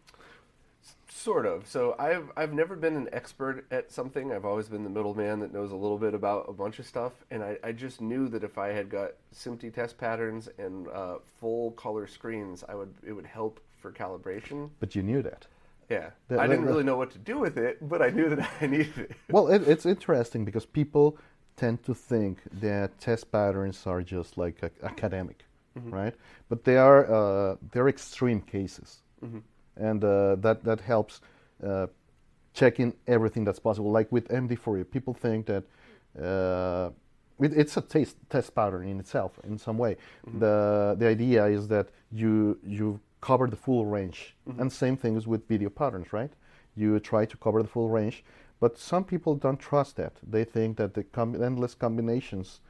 Sort 1.15 1.45
of. 1.45 1.67
So 1.67 1.95
I've 1.99 2.31
I've 2.35 2.53
never 2.53 2.75
been 2.75 2.95
an 2.95 3.07
expert 3.13 3.65
at 3.71 3.91
something. 3.91 4.31
I've 4.33 4.45
always 4.45 4.67
been 4.67 4.83
the 4.83 4.89
middleman 4.89 5.39
that 5.41 5.53
knows 5.53 5.71
a 5.71 5.75
little 5.75 5.99
bit 5.99 6.13
about 6.15 6.45
a 6.49 6.53
bunch 6.53 6.79
of 6.79 6.87
stuff, 6.87 7.13
and 7.29 7.43
I, 7.43 7.57
I 7.63 7.71
just 7.71 8.01
knew 8.01 8.27
that 8.29 8.43
if 8.43 8.57
I 8.57 8.69
had 8.69 8.89
got 8.89 9.11
SMPTE 9.33 9.73
test 9.75 9.97
patterns 9.97 10.49
and 10.57 10.87
uh, 10.87 11.17
full 11.39 11.71
color 11.71 12.07
screens, 12.07 12.63
I 12.67 12.73
would 12.75 12.93
it 13.05 13.13
would 13.13 13.27
help 13.27 13.59
for 13.79 13.91
calibration. 13.91 14.69
But 14.79 14.95
you 14.95 15.03
knew 15.03 15.21
that. 15.21 15.45
Yeah, 15.89 16.09
That- 16.29 16.39
I 16.39 16.47
that- 16.47 16.53
didn't 16.55 16.65
really 16.65 16.83
know 16.83 16.97
what 16.97 17.11
to 17.11 17.19
do 17.19 17.37
with 17.37 17.57
it, 17.57 17.77
but 17.87 18.01
I 18.01 18.09
knew 18.09 18.29
that 18.35 18.49
I 18.61 18.65
needed 18.67 18.97
it. 18.97 19.11
Well, 19.29 19.47
it, 19.49 19.67
it's 19.67 19.85
interesting 19.85 20.43
because 20.45 20.65
people 20.65 21.17
tend 21.57 21.83
to 21.83 21.93
think 21.93 22.39
that 22.59 22.99
test 22.99 23.31
patterns 23.31 23.85
are 23.85 24.01
just 24.01 24.37
like 24.37 24.57
a, 24.63 24.71
academic, 24.83 25.45
right? 25.75 26.15
But 26.49 26.63
they 26.63 26.77
are 26.77 27.05
uh, 27.05 27.55
they're 27.71 27.87
extreme 27.87 28.41
cases, 28.41 29.03
and 29.77 30.03
uh, 30.03 30.35
that 30.35 30.63
that 30.63 30.81
helps 30.81 31.21
uh, 31.65 31.87
checking 32.53 32.93
everything 33.07 33.43
that's 33.43 33.59
possible. 33.59 33.91
Like 33.91 34.11
with 34.11 34.27
MD 34.29 34.57
Fourier, 34.57 34.85
people 34.85 35.13
think 35.13 35.47
that. 35.47 35.63
Uh, 36.21 36.91
it, 37.39 37.51
it's 37.57 37.75
a 37.77 37.81
taste, 37.81 38.15
test 38.29 38.53
pattern 38.53 38.87
in 38.87 38.99
itself 38.99 39.39
in 39.43 39.57
some 39.57 39.77
way. 39.77 39.97
The 40.39 40.95
the 40.97 41.07
idea 41.07 41.45
is 41.47 41.67
that 41.69 41.89
you 42.11 42.59
you 42.65 42.99
cover 43.21 43.47
the 43.47 43.55
full 43.55 43.85
range, 43.85 44.35
and 44.59 44.71
same 44.71 44.97
thing 44.97 45.15
is 45.15 45.25
with 45.27 45.47
video 45.47 45.69
patterns, 45.69 46.13
right? 46.13 46.31
You 46.75 46.99
try 46.99 47.25
to 47.25 47.37
cover 47.37 47.61
the 47.61 47.69
full 47.69 47.89
range, 47.89 48.23
but 48.59 48.77
some 48.77 49.03
people 49.03 49.35
don't 49.35 49.59
trust 49.59 49.95
that. 49.95 50.13
They 50.21 50.43
think 50.43 50.77
that 50.77 50.93
the 50.93 51.03
com- 51.03 51.41
endless 51.41 51.73
combinations 51.73 52.61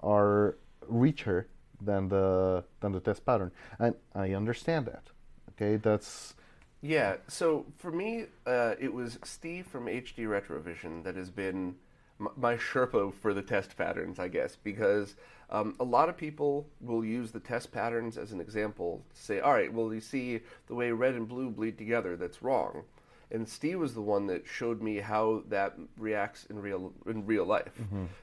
are 0.00 0.56
richer 0.88 1.46
than 1.80 2.08
the 2.08 2.64
than 2.80 2.92
the 2.92 3.00
test 3.00 3.24
pattern, 3.24 3.52
and 3.78 3.94
I 4.14 4.32
understand 4.34 4.86
that. 4.86 5.04
Okay, 5.50 5.76
that's 5.76 6.34
Yeah. 6.80 7.16
So 7.26 7.66
for 7.78 7.90
me, 7.90 8.26
uh, 8.46 8.74
it 8.78 8.92
was 8.92 9.18
Steve 9.24 9.66
from 9.66 9.86
HD 9.86 10.26
Retrovision 10.26 11.02
that 11.04 11.16
has 11.16 11.30
been 11.30 11.74
m- 12.20 12.28
my 12.36 12.56
Sherpa 12.56 13.12
for 13.14 13.34
the 13.34 13.42
test 13.42 13.76
patterns, 13.76 14.18
I 14.18 14.28
guess, 14.28 14.56
because 14.56 15.16
um, 15.50 15.74
a 15.80 15.84
lot 15.84 16.08
of 16.08 16.16
people 16.16 16.68
will 16.80 17.04
use 17.04 17.32
the 17.32 17.40
test 17.40 17.72
patterns 17.72 18.16
as 18.16 18.32
an 18.32 18.40
example 18.40 19.02
to 19.14 19.20
say, 19.20 19.40
all 19.40 19.52
right, 19.52 19.72
well, 19.72 19.92
you 19.92 20.00
see 20.00 20.40
the 20.68 20.74
way 20.74 20.92
red 20.92 21.14
and 21.14 21.26
blue 21.26 21.50
bleed 21.50 21.78
together, 21.78 22.16
that's 22.16 22.42
wrong. 22.42 22.84
And 23.30 23.46
Steve 23.46 23.78
was 23.78 23.92
the 23.92 24.00
one 24.00 24.26
that 24.28 24.46
showed 24.46 24.80
me 24.80 24.98
how 25.00 25.42
that 25.48 25.74
reacts 25.98 26.46
in 26.46 26.60
real 26.62 26.94
in 27.06 27.26
real 27.26 27.44
life. 27.44 27.72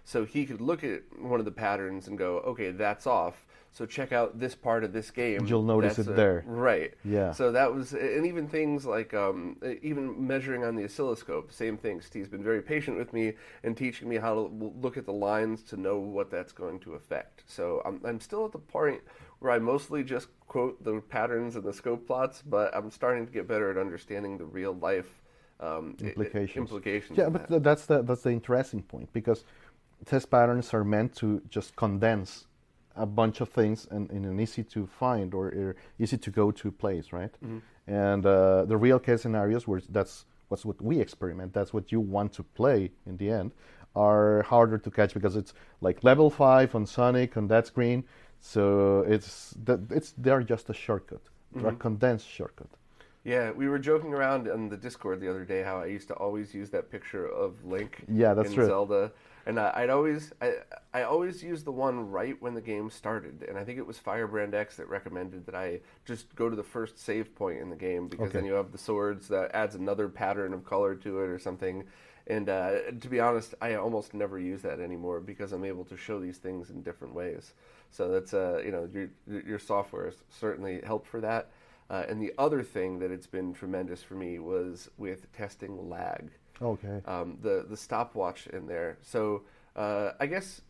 So 0.04 0.26
he 0.26 0.48
could 0.48 0.62
look 0.62 0.84
at 0.84 1.02
one 1.20 1.40
of 1.40 1.46
the 1.46 1.52
patterns 1.52 2.08
and 2.08 2.18
go, 2.18 2.38
okay, 2.40 2.72
that's 2.72 3.06
off. 3.06 3.46
So 3.76 3.86
check 3.86 4.14
out 4.14 4.40
this 4.40 4.56
part 4.56 4.86
of 4.86 4.94
this 4.94 5.12
game. 5.12 5.46
You'll 5.48 5.62
notice 5.62 5.98
That's 5.98 6.08
it 6.08 6.14
a- 6.14 6.16
there. 6.16 6.46
Right. 6.48 6.94
Yeah. 7.04 7.34
So 7.34 7.52
that 7.52 7.74
was, 7.74 7.92
and 7.92 8.26
even 8.26 8.48
things 8.48 8.86
like, 8.86 9.14
um, 9.14 9.58
even 9.82 10.26
measuring 10.26 10.64
on 10.64 10.78
the 10.78 10.86
oscilloscope, 10.86 11.52
same 11.52 11.76
thing. 11.78 12.00
Steve's 12.00 12.30
been 12.30 12.42
very 12.42 12.62
patient 12.62 12.98
with 12.98 13.12
me 13.12 13.34
and 13.66 13.76
teaching 13.76 14.08
me 14.08 14.16
how 14.16 14.34
to 14.34 14.74
look 14.82 14.96
at 14.96 15.06
the 15.06 15.12
lines 15.12 15.62
to 15.64 15.76
know 15.76 15.98
what 15.98 16.32
that's 16.32 16.54
going 16.54 16.80
to 16.80 16.94
affect. 16.94 17.44
So 17.48 17.82
I'm, 17.84 18.00
I'm 18.06 18.22
still 18.22 18.46
at 18.46 18.54
the 18.54 18.60
point 18.60 19.02
where 19.40 19.52
I 19.52 19.60
mostly 19.60 20.06
just 20.06 20.30
quote 20.48 20.82
the 20.82 21.02
patterns 21.10 21.58
and 21.58 21.66
the 21.66 21.74
scope 21.74 22.08
plots, 22.08 22.42
but 22.44 22.74
I'm 22.74 22.90
starting 22.90 23.26
to 23.26 23.32
get 23.34 23.46
better 23.46 23.70
at 23.70 23.78
understanding 23.78 24.38
the 24.38 24.46
real 24.46 24.76
life 24.76 25.22
um, 25.60 25.98
implications. 26.00 26.56
implications. 26.56 27.18
Yeah, 27.18 27.28
but 27.28 27.50
that. 27.50 27.64
that's 27.64 27.88
the 27.88 28.04
that's 28.04 28.22
the 28.22 28.32
interesting 28.32 28.84
point 28.84 29.12
because 29.12 29.44
test 30.06 30.32
patterns 30.32 30.74
are 30.74 30.86
meant 30.86 31.14
to 31.18 31.42
just 31.50 31.76
condense 31.76 32.46
a 32.96 33.06
bunch 33.06 33.42
of 33.42 33.50
things 33.50 33.88
in, 33.92 34.08
in 34.12 34.26
an 34.26 34.40
easy 34.40 34.64
to 34.64 34.88
find 34.88 35.34
or, 35.34 35.48
or 35.48 35.76
easy 36.00 36.18
to 36.18 36.32
go 36.32 36.52
to 36.52 36.72
place, 36.72 37.12
right? 37.12 37.34
Mm-hmm. 37.44 37.60
And 37.88 38.26
uh, 38.26 38.66
the 38.66 38.78
real 38.78 39.00
case 39.00 39.22
scenarios 39.22 39.68
where 39.68 39.82
that's 39.90 40.26
what's 40.48 40.66
what 40.66 40.82
we 40.82 41.00
experiment, 41.00 41.54
that's 41.54 41.74
what 41.74 41.92
you 41.92 42.00
want 42.00 42.34
to 42.34 42.44
play 42.44 42.92
in 43.06 43.18
the 43.18 43.30
end, 43.30 43.52
are 43.96 44.44
harder 44.44 44.78
to 44.78 44.92
catch 44.92 45.14
because 45.14 45.36
it's 45.36 45.54
like 45.82 46.04
level 46.04 46.30
five 46.30 46.76
on 46.76 46.86
Sonic 46.86 47.38
on 47.38 47.48
that 47.48 47.68
screen. 47.68 48.04
So 48.40 49.06
it's 49.08 49.56
that 49.66 49.80
it's 49.90 50.14
they're 50.18 50.44
just 50.44 50.70
a 50.70 50.74
shortcut, 50.74 51.22
they're 51.54 51.72
a 51.72 51.76
condensed 51.76 52.30
shortcut. 52.30 52.70
Yeah, 53.24 53.50
we 53.50 53.68
were 53.68 53.80
joking 53.80 54.14
around 54.14 54.48
on 54.48 54.70
the 54.70 54.78
Discord 54.78 55.20
the 55.20 55.28
other 55.28 55.46
day 55.46 55.64
how 55.64 55.78
I 55.78 55.88
used 55.88 56.08
to 56.10 56.14
always 56.14 56.54
use 56.54 56.70
that 56.70 56.92
picture 56.92 57.28
of 57.28 57.66
Link 57.66 58.06
Yeah, 58.08 58.36
that's 58.36 58.50
in 58.50 58.56
true. 58.56 58.68
Zelda, 58.68 59.12
and 59.46 59.60
I, 59.60 59.72
I'd 59.76 59.90
always 59.90 60.34
I, 60.42 60.54
I 60.94 61.04
always 61.04 61.44
used 61.44 61.66
the 61.66 61.72
one 61.72 62.10
right 62.10 62.40
when 62.42 62.54
the 62.54 62.62
game 62.62 62.90
started, 62.90 63.46
and 63.48 63.58
I 63.58 63.64
think 63.64 63.78
it 63.78 63.86
was 63.86 63.98
Firebrand 63.98 64.54
X 64.54 64.78
that 64.78 64.88
recommended 64.90 65.46
that 65.46 65.56
I 65.56 65.82
just 66.06 66.36
go 66.36 66.50
to 66.50 66.56
the 66.56 66.64
first 66.64 66.98
save 66.98 67.36
point 67.36 67.60
in 67.60 67.70
the 67.70 67.76
game 67.76 68.08
because 68.08 68.32
then 68.32 68.46
you 68.46 68.54
have 68.54 68.72
the 68.72 68.78
swords 68.78 69.28
that 69.28 69.54
adds 69.54 69.76
another 69.76 70.10
pattern 70.10 70.54
of 70.54 70.66
color 70.66 70.96
to 70.96 71.22
it 71.22 71.28
or 71.30 71.40
something. 71.40 71.84
And 72.28 72.50
uh, 72.50 72.92
to 73.00 73.08
be 73.08 73.20
honest, 73.20 73.54
I 73.62 73.76
almost 73.76 74.16
never 74.16 74.40
use 74.40 74.64
that 74.64 74.80
anymore 74.80 75.20
because 75.20 75.52
I'm 75.52 75.64
able 75.64 75.86
to 75.86 75.98
show 75.98 76.20
these 76.20 76.38
things 76.38 76.72
in 76.72 76.82
different 76.82 77.14
ways. 77.14 77.54
So 77.92 78.10
that's 78.10 78.34
uh, 78.34 78.62
you 78.66 78.72
know 78.72 78.90
your 78.94 79.42
your 79.42 79.60
software 79.60 80.06
has 80.06 80.16
certainly 80.30 80.82
helped 80.84 81.08
for 81.08 81.22
that. 81.22 81.52
Uh, 81.88 82.04
and 82.10 82.20
the 82.20 82.34
other 82.40 82.64
thing 82.64 82.98
that 83.00 83.12
it's 83.12 83.28
been 83.28 83.54
tremendous 83.54 84.02
for 84.02 84.16
me 84.16 84.40
was 84.40 84.90
with 84.98 85.32
testing 85.34 85.88
lag. 85.88 86.32
Okay. 86.62 87.02
Um, 87.06 87.38
the 87.42 87.66
the 87.70 87.78
stopwatch 87.78 88.48
in 88.48 88.68
there. 88.68 88.98
So 89.02 89.44
uh, 89.76 90.12
I 90.20 90.26
guess 90.26 90.62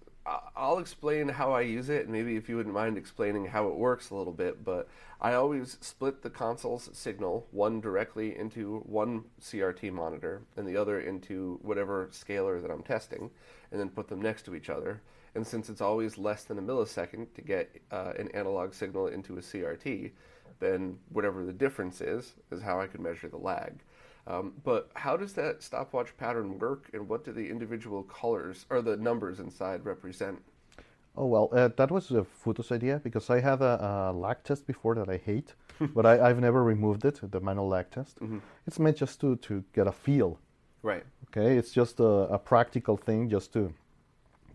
I'll 0.55 0.79
explain 0.79 1.29
how 1.29 1.51
I 1.51 1.61
use 1.61 1.89
it, 1.89 2.09
maybe 2.09 2.35
if 2.35 2.49
you 2.49 2.57
wouldn't 2.57 2.73
mind 2.73 2.97
explaining 2.97 3.45
how 3.45 3.67
it 3.67 3.75
works 3.75 4.09
a 4.09 4.15
little 4.15 4.33
bit. 4.33 4.63
But 4.63 4.87
I 5.21 5.35
always 5.35 5.77
split 5.81 6.23
the 6.23 6.31
console's 6.31 6.89
signal, 6.93 7.47
one 7.51 7.79
directly 7.79 8.35
into 8.35 8.79
one 8.87 9.25
CRT 9.39 9.91
monitor, 9.91 10.41
and 10.57 10.67
the 10.67 10.77
other 10.77 10.99
into 10.99 11.59
whatever 11.61 12.09
scaler 12.11 12.59
that 12.59 12.71
I'm 12.71 12.81
testing, 12.81 13.29
and 13.71 13.79
then 13.79 13.89
put 13.89 14.07
them 14.07 14.21
next 14.21 14.43
to 14.45 14.55
each 14.55 14.69
other. 14.69 15.01
And 15.35 15.45
since 15.45 15.69
it's 15.69 15.81
always 15.81 16.17
less 16.17 16.45
than 16.45 16.57
a 16.57 16.61
millisecond 16.61 17.27
to 17.35 17.41
get 17.41 17.75
uh, 17.91 18.13
an 18.17 18.29
analog 18.29 18.73
signal 18.73 19.07
into 19.07 19.37
a 19.37 19.41
CRT, 19.41 20.11
then 20.59 20.97
whatever 21.09 21.45
the 21.45 21.53
difference 21.53 22.01
is 22.01 22.33
is 22.51 22.61
how 22.63 22.79
I 22.79 22.87
can 22.87 23.03
measure 23.03 23.27
the 23.27 23.37
lag. 23.37 23.79
Um, 24.27 24.53
but 24.63 24.89
how 24.95 25.15
does 25.17 25.33
that 25.33 25.61
stopwatch 25.61 26.17
pattern 26.17 26.57
work, 26.57 26.89
and 26.93 27.07
what 27.07 27.23
do 27.23 27.31
the 27.31 27.47
individual 27.49 28.03
colors 28.03 28.65
or 28.69 28.81
the 28.81 28.97
numbers 28.97 29.39
inside 29.39 29.85
represent? 29.85 30.41
Oh 31.17 31.27
well, 31.27 31.49
uh, 31.53 31.69
that 31.77 31.91
was 31.91 32.11
a 32.11 32.25
Fudoh's 32.43 32.71
idea 32.71 32.99
because 33.03 33.29
I 33.29 33.39
had 33.39 33.61
a, 33.61 34.11
a 34.11 34.13
lag 34.13 34.43
test 34.43 34.67
before 34.67 34.95
that 34.95 35.09
I 35.09 35.17
hate, 35.17 35.53
but 35.93 36.05
I, 36.05 36.29
I've 36.29 36.39
never 36.39 36.63
removed 36.63 37.05
it. 37.05 37.19
The 37.31 37.39
manual 37.39 37.67
lag 37.67 37.89
test. 37.91 38.17
It's 38.67 38.79
meant 38.79 38.97
just 38.97 39.21
to 39.21 39.35
to 39.37 39.63
get 39.73 39.87
a 39.87 39.91
feel. 39.91 40.39
Right. 40.81 41.03
Okay, 41.29 41.57
it's 41.57 41.71
just 41.71 41.99
a, 41.99 42.33
a 42.33 42.37
practical 42.37 42.97
thing, 42.97 43.29
just 43.29 43.53
to 43.53 43.73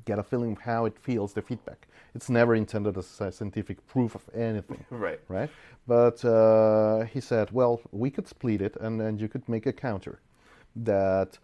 get 0.04 0.18
a 0.18 0.22
feeling 0.22 0.52
of 0.52 0.58
how 0.58 0.84
it 0.86 0.98
feels, 0.98 1.32
the 1.32 1.42
feedback. 1.42 1.86
It's 2.14 2.28
never 2.30 2.54
intended 2.54 2.96
as 2.98 3.20
a 3.20 3.30
scientific 3.32 3.86
proof 3.86 4.14
of 4.14 4.22
anything. 4.34 4.84
Right. 4.90 5.20
Right. 5.28 5.50
But 5.86 6.24
uh, 6.24 7.04
he 7.04 7.20
said, 7.20 7.50
well, 7.52 7.80
we 7.92 8.10
could 8.10 8.28
split 8.28 8.60
it, 8.62 8.76
and 8.80 9.00
then 9.00 9.18
you 9.18 9.28
could 9.28 9.48
make 9.48 9.66
a 9.66 9.72
counter 9.72 10.20
that 10.76 11.38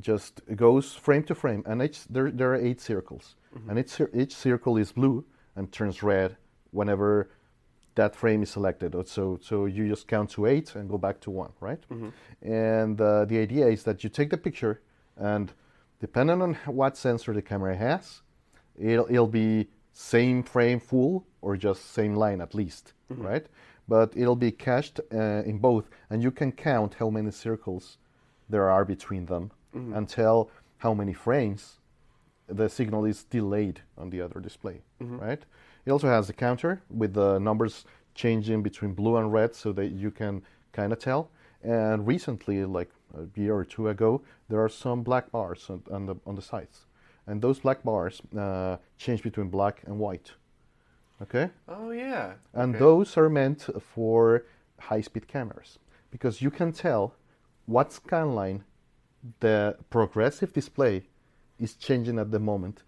just 0.00 0.40
goes 0.56 0.94
frame 0.94 1.24
to 1.24 1.34
frame, 1.34 1.62
and 1.66 1.82
each, 1.82 2.06
there 2.08 2.30
there 2.30 2.52
are 2.52 2.56
eight 2.56 2.80
circles, 2.80 3.34
and 3.68 3.78
each 3.78 4.00
each 4.14 4.34
circle 4.34 4.76
is 4.78 4.92
blue 4.92 5.24
and 5.56 5.70
turns 5.72 6.02
red 6.02 6.36
whenever 6.70 7.28
that 7.96 8.14
frame 8.16 8.42
is 8.42 8.50
selected. 8.50 8.94
So 9.08 9.38
so 9.42 9.66
you 9.66 9.88
just 9.88 10.06
count 10.08 10.30
to 10.30 10.46
eight 10.46 10.74
and 10.76 10.88
go 10.88 10.96
back 10.98 11.20
to 11.22 11.30
one, 11.30 11.52
right? 11.60 11.82
And 12.42 13.00
uh, 13.00 13.24
the 13.26 13.38
idea 13.38 13.66
is 13.68 13.82
that 13.82 14.02
you 14.04 14.10
take 14.10 14.30
the 14.30 14.38
picture, 14.38 14.80
and 15.16 15.52
depending 16.00 16.42
on 16.42 16.54
what 16.66 16.96
sensor 16.96 17.32
the 17.32 17.42
camera 17.42 17.76
has, 17.76 18.22
it'll 18.78 19.06
it'll 19.08 19.26
be 19.26 19.68
same 19.92 20.42
frame 20.42 20.80
full 20.80 21.26
or 21.42 21.56
just 21.56 21.92
same 21.92 22.14
line 22.14 22.40
at 22.40 22.54
least, 22.54 22.92
mm-hmm. 23.12 23.22
right? 23.22 23.46
But 23.88 24.12
it'll 24.16 24.36
be 24.36 24.52
cached 24.52 25.00
uh, 25.12 25.42
in 25.44 25.58
both, 25.58 25.88
and 26.08 26.22
you 26.22 26.30
can 26.30 26.52
count 26.52 26.94
how 26.94 27.10
many 27.10 27.30
circles 27.30 27.98
there 28.48 28.70
are 28.70 28.84
between 28.84 29.26
them 29.26 29.50
mm-hmm. 29.74 29.94
and 29.94 30.08
tell 30.08 30.50
how 30.78 30.94
many 30.94 31.12
frames 31.12 31.80
the 32.46 32.68
signal 32.68 33.04
is 33.04 33.24
delayed 33.24 33.80
on 33.96 34.10
the 34.10 34.20
other 34.20 34.40
display, 34.40 34.82
mm-hmm. 35.02 35.18
right? 35.18 35.42
It 35.84 35.90
also 35.90 36.08
has 36.08 36.28
a 36.28 36.32
counter 36.32 36.82
with 36.90 37.14
the 37.14 37.38
numbers 37.38 37.84
changing 38.14 38.62
between 38.62 38.92
blue 38.92 39.16
and 39.16 39.32
red 39.32 39.54
so 39.54 39.72
that 39.72 39.88
you 39.92 40.10
can 40.10 40.42
kind 40.72 40.92
of 40.92 40.98
tell. 40.98 41.30
And 41.62 42.06
recently, 42.06 42.64
like 42.64 42.90
a 43.14 43.40
year 43.40 43.54
or 43.54 43.64
two 43.64 43.88
ago, 43.88 44.22
there 44.48 44.60
are 44.62 44.68
some 44.68 45.02
black 45.02 45.30
bars 45.30 45.66
on, 45.70 45.82
on 45.90 46.06
the 46.06 46.16
on 46.26 46.34
the 46.36 46.42
sides, 46.42 46.86
and 47.26 47.40
those 47.42 47.60
black 47.60 47.82
bars 47.82 48.20
uh, 48.36 48.76
change 48.98 49.22
between 49.22 49.48
black 49.48 49.82
and 49.86 49.98
white. 49.98 50.32
Okay, 51.22 51.50
Oh 51.68 51.90
yeah. 51.90 52.34
and 52.54 52.74
Okay. 52.74 52.78
those 52.78 53.16
are 53.18 53.28
meant 53.28 53.68
for 53.94 54.44
high-speed 54.78 55.28
cameras 55.28 55.78
because 56.10 56.40
you 56.40 56.50
can 56.50 56.72
tell 56.72 57.14
what 57.66 57.90
scanline 57.90 58.62
the 59.40 59.76
progressive 59.90 60.52
display 60.54 61.02
is 61.58 61.74
changing 61.74 62.18
at 62.18 62.30
the 62.30 62.38
moment 62.38 62.82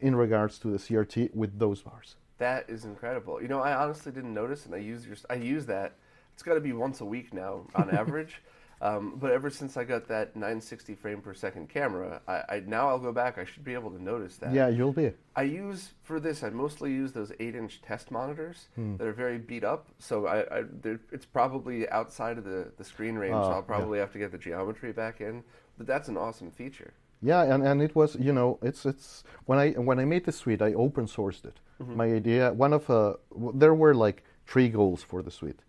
in 0.00 0.16
regards 0.16 0.58
to 0.58 0.68
the 0.68 0.78
CRT 0.78 1.32
with 1.34 1.58
those 1.60 1.82
bars. 1.82 2.16
That 2.38 2.68
is 2.68 2.84
incredible. 2.84 3.40
You 3.40 3.48
know, 3.48 3.60
I 3.60 3.72
honestly 3.74 4.10
didn't 4.12 4.34
notice, 4.34 4.66
and 4.66 4.74
I 4.74 4.78
use 4.78 5.06
your 5.06 5.16
I 5.30 5.34
use 5.34 5.66
that. 5.66 5.94
It's 6.34 6.42
got 6.42 6.54
to 6.54 6.60
be 6.60 6.72
once 6.72 7.00
a 7.00 7.04
week 7.04 7.32
now 7.32 7.66
on 7.74 7.88
average. 8.00 8.42
Um, 8.82 9.14
but 9.16 9.32
ever 9.32 9.48
since 9.48 9.76
I 9.78 9.84
got 9.84 10.06
that 10.08 10.36
960 10.36 10.94
frame 10.96 11.20
per 11.22 11.32
second 11.32 11.68
camera, 11.70 12.20
I, 12.28 12.42
I 12.56 12.62
now 12.66 12.88
I'll 12.88 12.98
go 12.98 13.12
back. 13.12 13.38
I 13.38 13.44
should 13.44 13.64
be 13.64 13.72
able 13.72 13.90
to 13.90 14.02
notice 14.02 14.36
that. 14.36 14.52
Yeah, 14.52 14.68
you'll 14.68 14.92
be. 14.92 15.12
I 15.34 15.42
use 15.42 15.94
for 16.02 16.20
this. 16.20 16.42
I 16.42 16.50
mostly 16.50 16.92
use 16.92 17.12
those 17.12 17.32
eight-inch 17.40 17.80
test 17.82 18.10
monitors 18.10 18.68
Hmm. 18.74 18.96
that 18.98 19.06
are 19.06 19.12
very 19.14 19.38
beat 19.38 19.64
up. 19.64 19.86
So 19.98 20.26
I, 20.26 20.40
I 20.58 20.64
it's 21.10 21.24
probably 21.24 21.88
outside 21.88 22.36
of 22.36 22.44
the, 22.44 22.70
the 22.76 22.84
screen 22.84 23.14
range. 23.16 23.32
so 23.32 23.38
Oh, 23.38 23.50
I'll 23.50 23.54
yeah. 23.56 23.60
probably 23.62 23.98
have 23.98 24.12
to 24.12 24.18
get 24.18 24.30
the 24.30 24.38
geometry 24.38 24.92
back 24.92 25.20
in. 25.22 25.42
But 25.78 25.86
that's 25.86 26.08
an 26.08 26.16
awesome 26.18 26.50
feature. 26.50 26.92
Yeah, 27.22 27.42
and, 27.44 27.66
and 27.66 27.80
it 27.80 27.94
was 27.96 28.14
you 28.16 28.32
know 28.32 28.58
it's 28.62 28.84
it's 28.84 29.24
when 29.46 29.58
I 29.58 29.70
when 29.72 29.98
I 29.98 30.04
made 30.04 30.26
the 30.26 30.32
suite 30.32 30.60
I 30.60 30.74
open 30.74 31.06
sourced 31.06 31.44
it. 31.46 31.58
My 31.78 32.06
idea 32.12 32.52
one 32.52 32.74
of 32.74 32.88
uh, 32.90 33.14
there 33.54 33.74
were 33.74 33.94
like 33.94 34.22
three 34.46 34.68
goals 34.68 35.02
for 35.02 35.22
the 35.22 35.30
suite. 35.30 35.60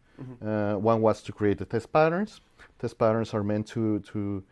Uh, 0.41 0.73
one 0.75 1.01
was 1.01 1.21
to 1.23 1.31
create 1.31 1.57
the 1.57 1.65
test 1.65 1.91
patterns. 1.93 2.41
Test 2.79 2.97
patterns 2.97 3.33
are 3.33 3.43
meant 3.43 3.67
to 3.67 3.99
to 4.11 4.43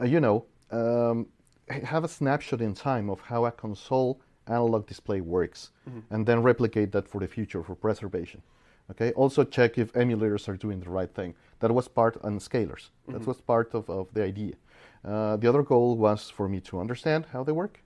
uh, 0.00 0.04
you 0.04 0.20
know 0.20 0.44
um, 0.70 1.26
have 1.68 2.04
a 2.04 2.08
snapshot 2.08 2.60
in 2.60 2.74
time 2.74 3.08
of 3.10 3.20
how 3.20 3.44
a 3.44 3.52
console 3.52 4.20
analog 4.46 4.86
display 4.86 5.20
works, 5.20 5.70
and 6.10 6.26
then 6.26 6.42
replicate 6.42 6.92
that 6.92 7.08
for 7.08 7.20
the 7.20 7.26
future 7.28 7.62
for 7.62 7.74
preservation. 7.74 8.42
Okay. 8.90 9.12
Also 9.12 9.44
check 9.44 9.78
if 9.78 9.92
emulators 9.94 10.46
are 10.48 10.56
doing 10.58 10.80
the 10.80 10.90
right 10.90 11.12
thing. 11.14 11.34
That 11.60 11.72
was 11.72 11.88
part 11.88 12.16
and 12.22 12.38
scalers. 12.40 12.90
That 13.08 13.26
was 13.26 13.40
part 13.40 13.72
of, 13.74 13.88
of 13.88 14.08
the 14.12 14.22
idea. 14.22 14.54
Uh, 15.02 15.36
the 15.36 15.48
other 15.48 15.62
goal 15.62 15.96
was 15.96 16.28
for 16.30 16.48
me 16.48 16.60
to 16.60 16.78
understand 16.80 17.26
how 17.32 17.44
they 17.44 17.52
work. 17.52 17.80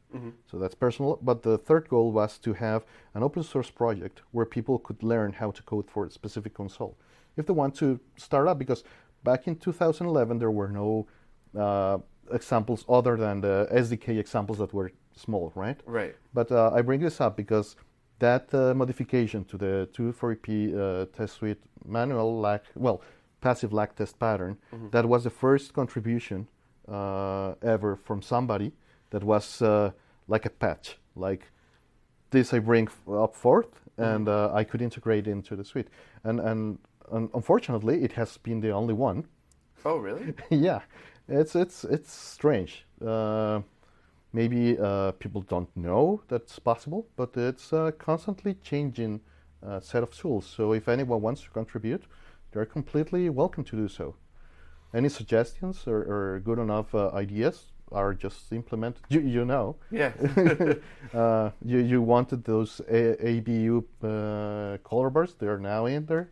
So 0.50 0.58
that's 0.58 0.74
personal. 0.74 1.18
But 1.22 1.42
the 1.42 1.56
third 1.58 1.88
goal 1.88 2.10
was 2.12 2.38
to 2.38 2.52
have 2.54 2.84
an 3.14 3.22
open 3.22 3.42
source 3.44 3.70
project 3.70 4.22
where 4.32 4.46
people 4.46 4.78
could 4.80 5.02
learn 5.02 5.32
how 5.34 5.52
to 5.52 5.62
code 5.62 5.88
for 5.88 6.04
a 6.06 6.10
specific 6.10 6.54
console. 6.54 6.96
if 7.36 7.46
they 7.46 7.52
want 7.52 7.74
to 7.76 8.00
start 8.16 8.48
up. 8.48 8.58
Because 8.58 8.82
back 9.24 9.46
in 9.46 9.56
2011, 9.56 10.38
there 10.38 10.50
were 10.50 10.68
no 10.68 11.06
uh, 11.58 11.98
examples 12.32 12.84
other 12.88 13.16
than 13.16 13.40
the 13.40 13.68
SDK 13.72 14.18
examples 14.18 14.58
that 14.58 14.72
were 14.72 14.92
small, 15.14 15.52
right? 15.54 15.80
Right. 15.86 16.14
But 16.34 16.50
uh, 16.52 16.70
I 16.74 16.82
bring 16.82 17.00
this 17.00 17.20
up 17.20 17.36
because 17.36 17.76
that 18.18 18.52
uh, 18.54 18.74
modification 18.74 19.44
to 19.44 19.56
the 19.58 19.88
240p 19.96 20.74
uh, 20.74 21.06
test 21.16 21.36
suite 21.36 21.60
manual 21.84 22.40
lag, 22.40 22.60
well, 22.74 23.00
passive 23.40 23.72
lack 23.72 23.94
test 23.96 24.18
pattern, 24.18 24.56
Mm-hmm. 24.72 24.90
that 24.90 25.06
was 25.06 25.24
the 25.24 25.30
first 25.30 25.72
contribution 25.72 26.48
uh, 26.88 27.54
ever 27.62 27.96
from 27.96 28.22
somebody 28.22 28.72
that 29.10 29.22
was 29.24 29.62
uh, 29.62 29.90
like 30.26 30.44
a 30.46 30.50
patch, 30.50 30.98
like 31.16 31.50
this 32.30 32.52
I 32.52 32.58
bring 32.58 32.88
f- 32.88 33.08
up 33.12 33.34
forth, 33.34 33.68
and 33.96 34.28
uh, 34.28 34.52
I 34.52 34.64
could 34.64 34.82
integrate 34.82 35.26
into 35.26 35.56
the 35.56 35.64
suite. 35.64 35.88
And 36.24 36.40
and 36.40 36.78
unfortunately, 37.10 38.02
it 38.04 38.12
has 38.12 38.36
been 38.38 38.60
the 38.60 38.70
only 38.70 38.94
one. 38.94 39.24
Oh, 39.84 39.96
really? 39.98 40.34
yeah, 40.50 40.80
it's 41.28 41.54
it's 41.54 41.84
it's 41.84 42.12
strange. 42.12 42.84
Uh, 43.04 43.60
maybe 44.32 44.76
uh, 44.78 45.12
people 45.12 45.42
don't 45.42 45.68
know 45.76 46.20
that's 46.28 46.58
possible, 46.58 47.06
but 47.16 47.36
it's 47.36 47.72
a 47.72 47.92
constantly 47.98 48.54
changing 48.62 49.20
uh, 49.66 49.80
set 49.80 50.02
of 50.02 50.10
tools. 50.10 50.46
So 50.46 50.72
if 50.72 50.88
anyone 50.88 51.20
wants 51.22 51.42
to 51.42 51.50
contribute, 51.50 52.04
they're 52.52 52.66
completely 52.66 53.30
welcome 53.30 53.64
to 53.64 53.76
do 53.76 53.88
so. 53.88 54.14
Any 54.94 55.08
suggestions 55.08 55.86
or, 55.86 55.98
or 55.98 56.40
good 56.40 56.58
enough 56.58 56.94
uh, 56.94 57.10
ideas 57.14 57.72
are 57.92 58.14
just 58.14 58.52
implemented. 58.52 59.02
You, 59.08 59.20
you 59.20 59.44
know, 59.44 59.76
Yeah. 59.90 60.12
uh, 61.14 61.50
you 61.64 61.78
you 61.78 62.02
wanted 62.02 62.44
those 62.44 62.80
A- 62.88 63.16
ABU 63.38 63.84
uh, 64.02 64.78
color 64.82 65.10
bars. 65.10 65.34
They're 65.38 65.58
now 65.58 65.86
in 65.86 66.06
there. 66.06 66.30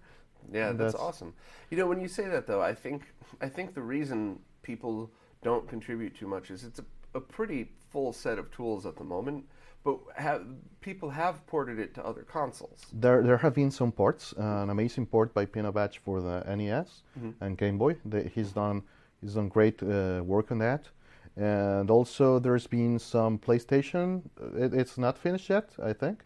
Yeah, 0.52 0.72
that's, 0.72 0.92
that's- 0.92 0.94
awesome. 0.94 1.34
You 1.70 1.76
know, 1.78 1.86
when 1.86 2.00
you 2.00 2.08
say 2.08 2.26
that 2.28 2.46
though, 2.46 2.62
I 2.62 2.74
think 2.74 3.02
I 3.40 3.48
think 3.48 3.74
the 3.74 3.82
reason 3.82 4.38
people 4.62 5.10
don't 5.42 5.68
contribute 5.68 6.14
too 6.16 6.26
much 6.26 6.50
is 6.50 6.64
it's 6.64 6.78
a, 6.78 6.84
a 7.14 7.20
pretty 7.20 7.70
full 7.90 8.12
set 8.12 8.38
of 8.38 8.50
tools 8.50 8.84
at 8.86 8.96
the 8.96 9.04
moment, 9.04 9.44
but 9.84 9.98
have, 10.16 10.44
people 10.80 11.08
have 11.10 11.46
ported 11.46 11.78
it 11.78 11.94
to 11.94 12.04
other 12.04 12.22
consoles. 12.22 12.86
There, 12.92 13.22
there 13.22 13.36
have 13.38 13.54
been 13.54 13.70
some 13.70 13.92
ports. 13.92 14.34
Uh, 14.38 14.42
an 14.64 14.70
amazing 14.70 15.06
port 15.06 15.32
by 15.32 15.46
PinoBatch 15.46 15.98
for 15.98 16.20
the 16.20 16.42
NES 16.56 17.02
and 17.40 17.56
Game 17.56 17.78
Boy. 17.78 17.96
The, 18.04 18.22
he's 18.34 18.50
done 18.52 18.82
he's 19.20 19.34
done 19.34 19.48
great 19.48 19.82
uh, 19.82 20.22
work 20.24 20.50
on 20.50 20.58
that. 20.58 20.88
And 21.36 21.90
also, 21.90 22.38
there's 22.38 22.66
been 22.66 22.98
some 22.98 23.38
PlayStation. 23.38 24.22
It, 24.56 24.72
it's 24.72 24.96
not 24.96 25.18
finished 25.18 25.50
yet, 25.50 25.68
I 25.82 25.92
think, 25.92 26.24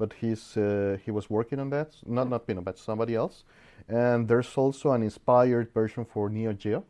but 0.00 0.14
he's 0.20 0.56
uh, 0.56 0.96
he 1.04 1.10
was 1.10 1.28
working 1.28 1.60
on 1.60 1.68
that. 1.70 1.90
Not 2.06 2.26
not 2.32 2.46
PinoBatch, 2.46 2.78
somebody 2.78 3.14
else. 3.14 3.44
And 3.86 4.26
there's 4.26 4.56
also 4.56 4.92
an 4.92 5.02
inspired 5.02 5.68
version 5.74 6.04
for 6.04 6.30
Neo 6.30 6.52
Geo. 6.52 6.84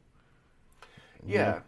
Yeah. 1.26 1.61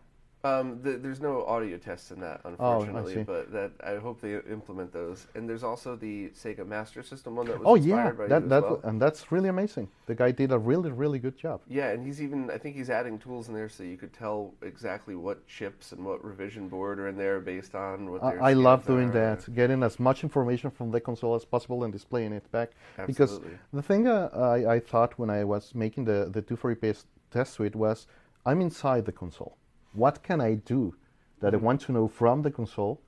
Um, 0.44 0.80
th- 0.82 0.98
there's 1.02 1.20
no 1.20 1.44
audio 1.46 1.78
tests 1.78 2.10
in 2.10 2.18
that, 2.20 2.40
Oh, 2.44 2.48
unfortunately, 2.50 3.14
see. 3.14 3.22
but 3.22 3.52
that 3.52 3.70
I 3.84 3.96
hope 3.96 4.20
they 4.20 4.34
implement 4.50 4.92
those. 4.92 5.28
And 5.36 5.48
there's 5.48 5.62
also 5.62 5.94
the 5.94 6.30
Sega 6.30 6.66
Master 6.66 7.02
System 7.04 7.36
one 7.36 7.46
that 7.46 7.58
was 7.60 7.66
Oh 7.66 7.76
yeah, 7.76 8.10
by 8.10 8.26
that 8.26 8.48
that 8.48 8.62
well. 8.62 8.80
and 8.82 9.00
that's 9.00 9.30
really 9.30 9.48
amazing. 9.48 9.88
The 10.06 10.16
guy 10.16 10.32
did 10.32 10.50
a 10.50 10.58
really 10.58 10.90
really 10.90 11.20
good 11.20 11.36
job. 11.36 11.60
Yeah, 11.68 11.90
and 11.90 12.04
he's 12.04 12.20
even 12.20 12.50
I 12.50 12.58
think 12.58 12.74
he's 12.74 12.90
adding 12.90 13.20
tools 13.20 13.46
in 13.48 13.54
there 13.54 13.68
so 13.68 13.84
you 13.84 13.96
could 13.96 14.12
tell 14.12 14.52
exactly 14.62 15.14
what 15.14 15.46
chips 15.46 15.92
and 15.92 16.04
what 16.04 16.24
revision 16.24 16.68
board 16.68 16.98
are 16.98 17.06
in 17.06 17.16
there 17.16 17.38
based 17.40 17.76
on 17.76 18.10
what 18.10 18.24
I, 18.24 18.50
I 18.50 18.52
love 18.54 18.84
doing 18.84 19.10
are. 19.10 19.36
that, 19.36 19.54
getting 19.54 19.84
as 19.84 20.00
much 20.00 20.24
information 20.24 20.70
from 20.70 20.90
the 20.90 21.00
console 21.00 21.36
as 21.36 21.44
possible 21.44 21.84
and 21.84 21.92
displaying 21.92 22.32
it 22.32 22.50
back. 22.50 22.70
Absolutely. 22.98 23.12
Because 23.14 23.40
the 23.72 23.82
thing 23.82 24.08
uh, 24.08 24.28
I, 24.34 24.74
I 24.74 24.80
thought 24.80 25.16
when 25.20 25.30
I 25.30 25.44
was 25.44 25.72
making 25.72 26.04
the, 26.04 26.28
the 26.32 26.42
240p 26.42 27.04
test 27.30 27.52
suite 27.54 27.76
was 27.76 28.08
I'm 28.44 28.60
inside 28.60 29.04
the 29.06 29.12
console. 29.12 29.56
What 29.92 30.22
can 30.22 30.40
I 30.40 30.54
do 30.54 30.94
that 31.40 31.54
I 31.54 31.56
want 31.56 31.80
to 31.82 31.92
know 31.92 32.08
from 32.08 32.42
the 32.42 32.50
console 32.50 33.00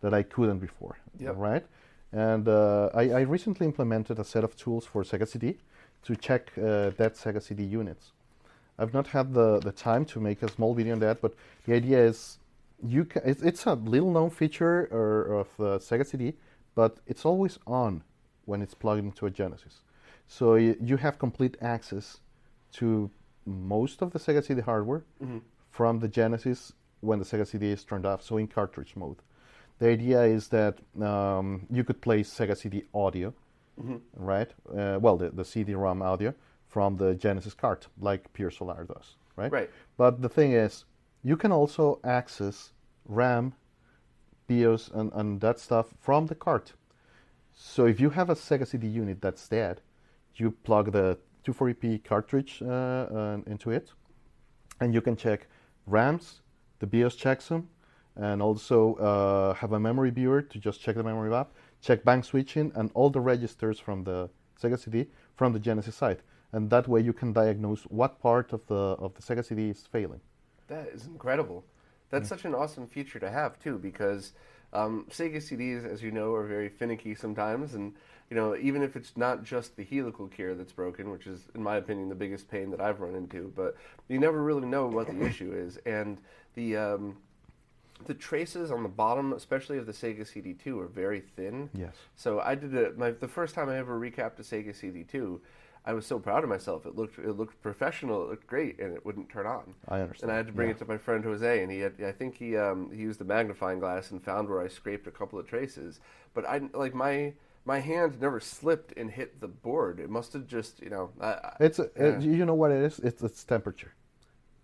that 0.00 0.12
I 0.14 0.22
couldn't 0.22 0.58
before? 0.58 0.98
Yep. 1.18 1.34
Right? 1.36 1.64
And 2.12 2.46
uh, 2.48 2.90
I, 2.94 3.10
I 3.10 3.20
recently 3.20 3.66
implemented 3.66 4.18
a 4.18 4.24
set 4.24 4.44
of 4.44 4.56
tools 4.56 4.84
for 4.84 5.02
Sega 5.02 5.26
CD 5.26 5.56
to 6.04 6.16
check 6.16 6.50
uh, 6.58 6.90
that 6.96 7.14
Sega 7.14 7.40
CD 7.42 7.62
units. 7.64 8.12
I've 8.78 8.92
not 8.92 9.06
had 9.06 9.32
the, 9.32 9.60
the 9.60 9.72
time 9.72 10.04
to 10.06 10.20
make 10.20 10.42
a 10.42 10.48
small 10.50 10.74
video 10.74 10.94
on 10.94 11.00
that, 11.00 11.20
but 11.20 11.34
the 11.66 11.74
idea 11.74 12.04
is 12.04 12.38
you 12.84 13.04
ca 13.04 13.20
it's, 13.24 13.42
it's 13.42 13.64
a 13.66 13.74
little 13.74 14.10
known 14.10 14.30
feature 14.30 14.88
or, 14.90 15.40
of 15.40 15.48
uh, 15.60 15.78
Sega 15.78 16.04
CD, 16.04 16.34
but 16.74 16.96
it's 17.06 17.24
always 17.24 17.58
on 17.66 18.02
when 18.44 18.60
it's 18.60 18.74
plugged 18.74 19.04
into 19.04 19.26
a 19.26 19.30
Genesis. 19.30 19.82
So 20.26 20.54
y- 20.54 20.76
you 20.80 20.96
have 20.96 21.18
complete 21.18 21.56
access 21.60 22.18
to 22.72 23.10
most 23.46 24.02
of 24.02 24.12
the 24.12 24.18
Sega 24.18 24.44
CD 24.44 24.60
hardware 24.60 25.02
from 25.72 25.98
the 25.98 26.08
Genesis 26.08 26.72
when 27.00 27.18
the 27.18 27.24
Sega 27.24 27.46
CD 27.46 27.72
is 27.72 27.82
turned 27.82 28.06
off, 28.06 28.22
so 28.22 28.36
in 28.36 28.46
cartridge 28.46 28.94
mode. 28.94 29.16
The 29.80 29.88
idea 29.88 30.22
is 30.22 30.48
that 30.48 30.78
um, 31.00 31.66
you 31.70 31.82
could 31.82 32.00
play 32.00 32.22
Sega 32.22 32.56
CD 32.56 32.84
audio, 32.94 33.34
right? 34.14 34.50
Uh, 34.72 34.98
well, 35.00 35.16
the, 35.16 35.30
the 35.30 35.44
CD-ROM 35.44 36.02
audio 36.02 36.34
from 36.68 36.96
the 36.96 37.14
Genesis 37.14 37.54
cart, 37.54 37.88
like 38.00 38.32
Pier 38.32 38.50
Solar 38.50 38.84
does, 38.84 39.16
right? 39.34 39.50
Right. 39.50 39.70
But 39.96 40.22
the 40.22 40.28
thing 40.28 40.52
is, 40.52 40.84
you 41.24 41.36
can 41.36 41.50
also 41.50 41.98
access 42.04 42.72
RAM, 43.06 43.54
BIOS, 44.46 44.90
and, 44.94 45.10
and 45.14 45.40
that 45.40 45.58
stuff 45.58 45.94
from 45.98 46.26
the 46.26 46.34
cart. 46.34 46.74
So 47.54 47.86
if 47.86 47.98
you 47.98 48.10
have 48.10 48.30
a 48.30 48.34
Sega 48.34 48.66
CD 48.66 48.86
unit 48.86 49.20
that's 49.20 49.48
dead, 49.48 49.80
you 50.36 50.52
plug 50.64 50.92
the 50.92 51.18
240p 51.44 52.04
cartridge 52.04 52.62
uh, 52.62 52.66
uh, 52.66 53.38
into 53.46 53.70
it, 53.70 53.90
and 54.80 54.94
you 54.94 55.00
can 55.00 55.16
check 55.16 55.48
RAMs, 55.86 56.40
the 56.78 56.86
BIOS 56.86 57.16
checksum, 57.16 57.66
and 58.16 58.42
also 58.42 58.94
uh, 58.96 59.54
have 59.54 59.72
a 59.72 59.80
memory 59.80 60.10
viewer 60.10 60.42
to 60.42 60.58
just 60.58 60.80
check 60.80 60.96
the 60.96 61.02
memory 61.02 61.30
map, 61.30 61.52
check 61.80 62.04
bank 62.04 62.24
switching, 62.24 62.72
and 62.74 62.90
all 62.94 63.10
the 63.10 63.20
registers 63.20 63.78
from 63.78 64.04
the 64.04 64.28
Sega 64.60 64.78
CD 64.78 65.06
from 65.34 65.52
the 65.52 65.58
Genesis 65.58 65.96
side. 65.96 66.22
And 66.52 66.68
that 66.70 66.86
way 66.86 67.00
you 67.00 67.12
can 67.12 67.32
diagnose 67.32 67.82
what 67.84 68.20
part 68.20 68.52
of 68.52 68.66
the 68.66 68.74
of 68.74 69.14
the 69.14 69.22
Sega 69.22 69.44
CD 69.44 69.70
is 69.70 69.86
failing. 69.86 70.20
That 70.68 70.88
is 70.88 71.06
incredible. 71.06 71.64
That's 72.10 72.28
such 72.28 72.44
an 72.44 72.54
awesome 72.54 72.86
feature 72.86 73.18
to 73.18 73.30
have 73.30 73.58
too, 73.58 73.78
because 73.78 74.34
um, 74.74 75.06
Sega 75.10 75.38
CDs, 75.38 75.90
as 75.90 76.02
you 76.02 76.10
know, 76.10 76.34
are 76.34 76.46
very 76.46 76.68
finicky 76.68 77.14
sometimes, 77.14 77.74
and 77.74 77.94
you 78.30 78.36
know 78.36 78.56
even 78.56 78.82
if 78.82 78.96
it's 78.96 79.16
not 79.16 79.44
just 79.44 79.76
the 79.76 79.84
helical 79.84 80.26
gear 80.26 80.54
that's 80.54 80.72
broken, 80.72 81.10
which 81.10 81.26
is, 81.26 81.46
in 81.54 81.62
my 81.62 81.76
opinion, 81.76 82.08
the 82.08 82.14
biggest 82.14 82.50
pain 82.50 82.70
that 82.70 82.80
I've 82.80 83.00
run 83.00 83.14
into, 83.14 83.52
but 83.54 83.76
you 84.08 84.18
never 84.18 84.42
really 84.42 84.66
know 84.66 84.86
what 84.86 85.06
the 85.06 85.24
issue 85.24 85.52
is, 85.54 85.78
and 85.86 86.18
the 86.54 86.76
um, 86.76 87.16
the 88.06 88.14
traces 88.14 88.70
on 88.70 88.82
the 88.82 88.88
bottom, 88.88 89.32
especially 89.32 89.78
of 89.78 89.86
the 89.86 89.92
Sega 89.92 90.22
CD2, 90.22 90.80
are 90.80 90.86
very 90.86 91.20
thin. 91.20 91.70
Yes. 91.72 91.94
So 92.16 92.40
I 92.40 92.54
did 92.54 92.74
it. 92.74 92.98
My 92.98 93.12
the 93.12 93.28
first 93.28 93.54
time 93.54 93.68
I 93.68 93.78
ever 93.78 93.98
recapped 93.98 94.38
a 94.38 94.42
Sega 94.42 94.70
CD2, 94.70 95.40
I 95.84 95.92
was 95.92 96.06
so 96.06 96.18
proud 96.18 96.44
of 96.44 96.50
myself. 96.50 96.86
It 96.86 96.96
looked 96.96 97.18
it 97.18 97.32
looked 97.32 97.60
professional. 97.62 98.24
It 98.24 98.30
looked 98.30 98.46
great, 98.46 98.78
and 98.80 98.94
it 98.94 99.04
wouldn't 99.04 99.28
turn 99.28 99.46
on. 99.46 99.74
I 99.88 100.00
understand, 100.00 100.30
And 100.30 100.32
I 100.32 100.36
had 100.36 100.46
to 100.46 100.52
bring 100.52 100.68
yeah. 100.68 100.74
it 100.76 100.78
to 100.78 100.84
my 100.84 100.98
friend 100.98 101.24
Jose, 101.24 101.62
and 101.62 101.70
he 101.70 101.80
had. 101.80 101.94
I 102.04 102.12
think 102.12 102.36
he 102.36 102.56
um, 102.56 102.90
he 102.92 103.00
used 103.00 103.18
the 103.18 103.24
magnifying 103.24 103.80
glass 103.80 104.10
and 104.10 104.22
found 104.22 104.48
where 104.48 104.60
I 104.60 104.68
scraped 104.68 105.06
a 105.06 105.10
couple 105.10 105.38
of 105.38 105.46
traces. 105.46 106.00
But 106.34 106.46
I 106.46 106.60
like 106.72 106.94
my 106.94 107.32
my 107.64 107.78
hand 107.80 108.20
never 108.20 108.40
slipped 108.40 108.92
and 108.96 109.10
hit 109.10 109.40
the 109.40 109.48
board. 109.48 110.00
It 110.00 110.10
must 110.10 110.32
have 110.32 110.46
just 110.46 110.80
you 110.82 110.90
know. 110.90 111.10
I, 111.20 111.26
I- 111.26 111.56
It's 111.60 111.78
a, 111.78 111.88
yeah. 111.98 112.18
you 112.18 112.44
know 112.46 112.54
what 112.54 112.70
it 112.70 112.82
is? 112.82 112.98
It's 112.98 113.22
it's 113.22 113.44
temperature. 113.44 113.92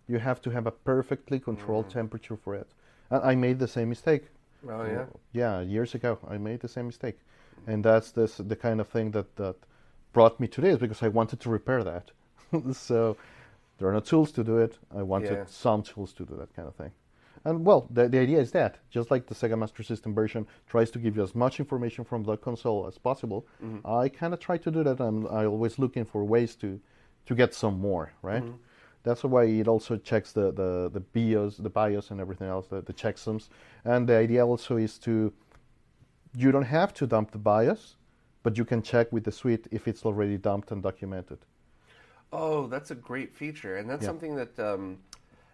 You 0.07 0.19
have 0.19 0.41
to 0.41 0.49
have 0.49 0.67
a 0.67 0.71
perfectly 0.71 1.39
controlled 1.39 1.87
Mm. 1.87 1.93
temperature 1.93 2.35
for 2.37 2.55
it. 2.55 2.67
And 3.11 3.21
I 3.23 3.35
made 3.35 3.59
the 3.59 3.67
same 3.67 3.89
mistake. 3.89 4.23
Oh 4.67 4.85
yeah. 4.85 5.05
Yeah, 5.33 5.61
years 5.61 5.95
ago 5.95 6.17
I 6.27 6.37
made 6.37 6.59
the 6.59 6.67
same 6.67 6.87
mistake, 6.87 7.17
and 7.67 7.83
that's 7.83 8.11
this 8.11 8.37
the 8.37 8.55
kind 8.55 8.79
of 8.81 8.87
thing 8.87 9.11
that 9.11 9.35
that 9.35 9.55
brought 10.13 10.39
me 10.39 10.47
to 10.47 10.61
this 10.61 10.77
because 10.77 11.01
I 11.05 11.09
wanted 11.09 11.39
to 11.41 11.49
repair 11.49 11.83
that. 11.83 12.11
so 12.73 13.15
there 13.77 13.87
are 13.87 13.93
no 13.93 13.99
tools 14.01 14.31
to 14.33 14.43
do 14.43 14.57
it. 14.57 14.77
I 14.95 15.03
wanted 15.03 15.31
Yeah. 15.31 15.45
some 15.47 15.83
tools 15.83 16.13
to 16.13 16.25
do 16.25 16.35
that 16.35 16.53
kind 16.55 16.67
of 16.67 16.75
thing. 16.75 16.91
And 17.45 17.65
well, 17.65 17.87
the, 17.89 18.07
the 18.09 18.19
idea 18.19 18.39
is 18.39 18.51
that 18.51 18.77
just 18.89 19.09
like 19.11 19.27
the 19.27 19.35
Sega 19.35 19.57
Master 19.57 19.83
System 19.83 20.13
version 20.13 20.45
tries 20.67 20.91
to 20.91 20.99
give 20.99 21.15
you 21.15 21.23
as 21.23 21.33
much 21.33 21.59
information 21.59 22.03
from 22.03 22.23
the 22.23 22.35
console 22.37 22.85
as 22.87 22.97
possible, 22.97 23.45
I 23.85 24.09
kind 24.09 24.33
of 24.33 24.39
try 24.39 24.57
to 24.57 24.71
do 24.71 24.83
that. 24.83 24.99
I'm 24.99 25.25
I 25.27 25.45
always 25.45 25.79
looking 25.79 26.05
for 26.05 26.23
ways 26.23 26.55
to 26.57 26.79
to 27.25 27.35
get 27.35 27.53
some 27.53 27.79
more, 27.79 28.11
right? 28.21 28.43
That's 29.03 29.23
why 29.23 29.45
it 29.45 29.67
also 29.67 29.95
checks 29.97 30.33
the, 30.33 30.51
the, 30.51 30.89
the 30.91 30.99
BIOS, 30.99 31.57
the 31.57 31.69
BIOS 31.69 32.11
and 32.11 32.19
everything 32.19 32.47
else, 32.49 32.67
the, 32.67 32.81
the 32.81 32.91
checksums. 32.93 33.47
And 33.85 34.07
the 34.09 34.15
idea 34.15 34.45
also 34.45 34.75
is 34.75 34.97
to, 34.99 35.31
you 36.35 36.51
don't 36.51 36.63
have 36.79 36.93
to 36.95 37.07
dump 37.07 37.31
the 37.31 37.37
BIOS, 37.37 37.95
but 38.43 38.57
you 38.57 38.65
can 38.65 38.81
check 38.81 39.11
with 39.13 39.23
the 39.23 39.31
suite 39.31 39.67
if 39.71 39.87
it's 39.87 40.03
already 40.05 40.37
dumped 40.37 40.71
and 40.71 40.83
documented. 40.83 41.39
Oh, 42.33 42.67
that's 42.67 42.91
a 42.91 42.95
great 42.95 43.33
feature, 43.33 43.77
and 43.77 43.89
that's 43.89 44.03
Yeah. 44.03 44.09
something 44.09 44.35
that 44.35 44.59
um, 44.59 44.97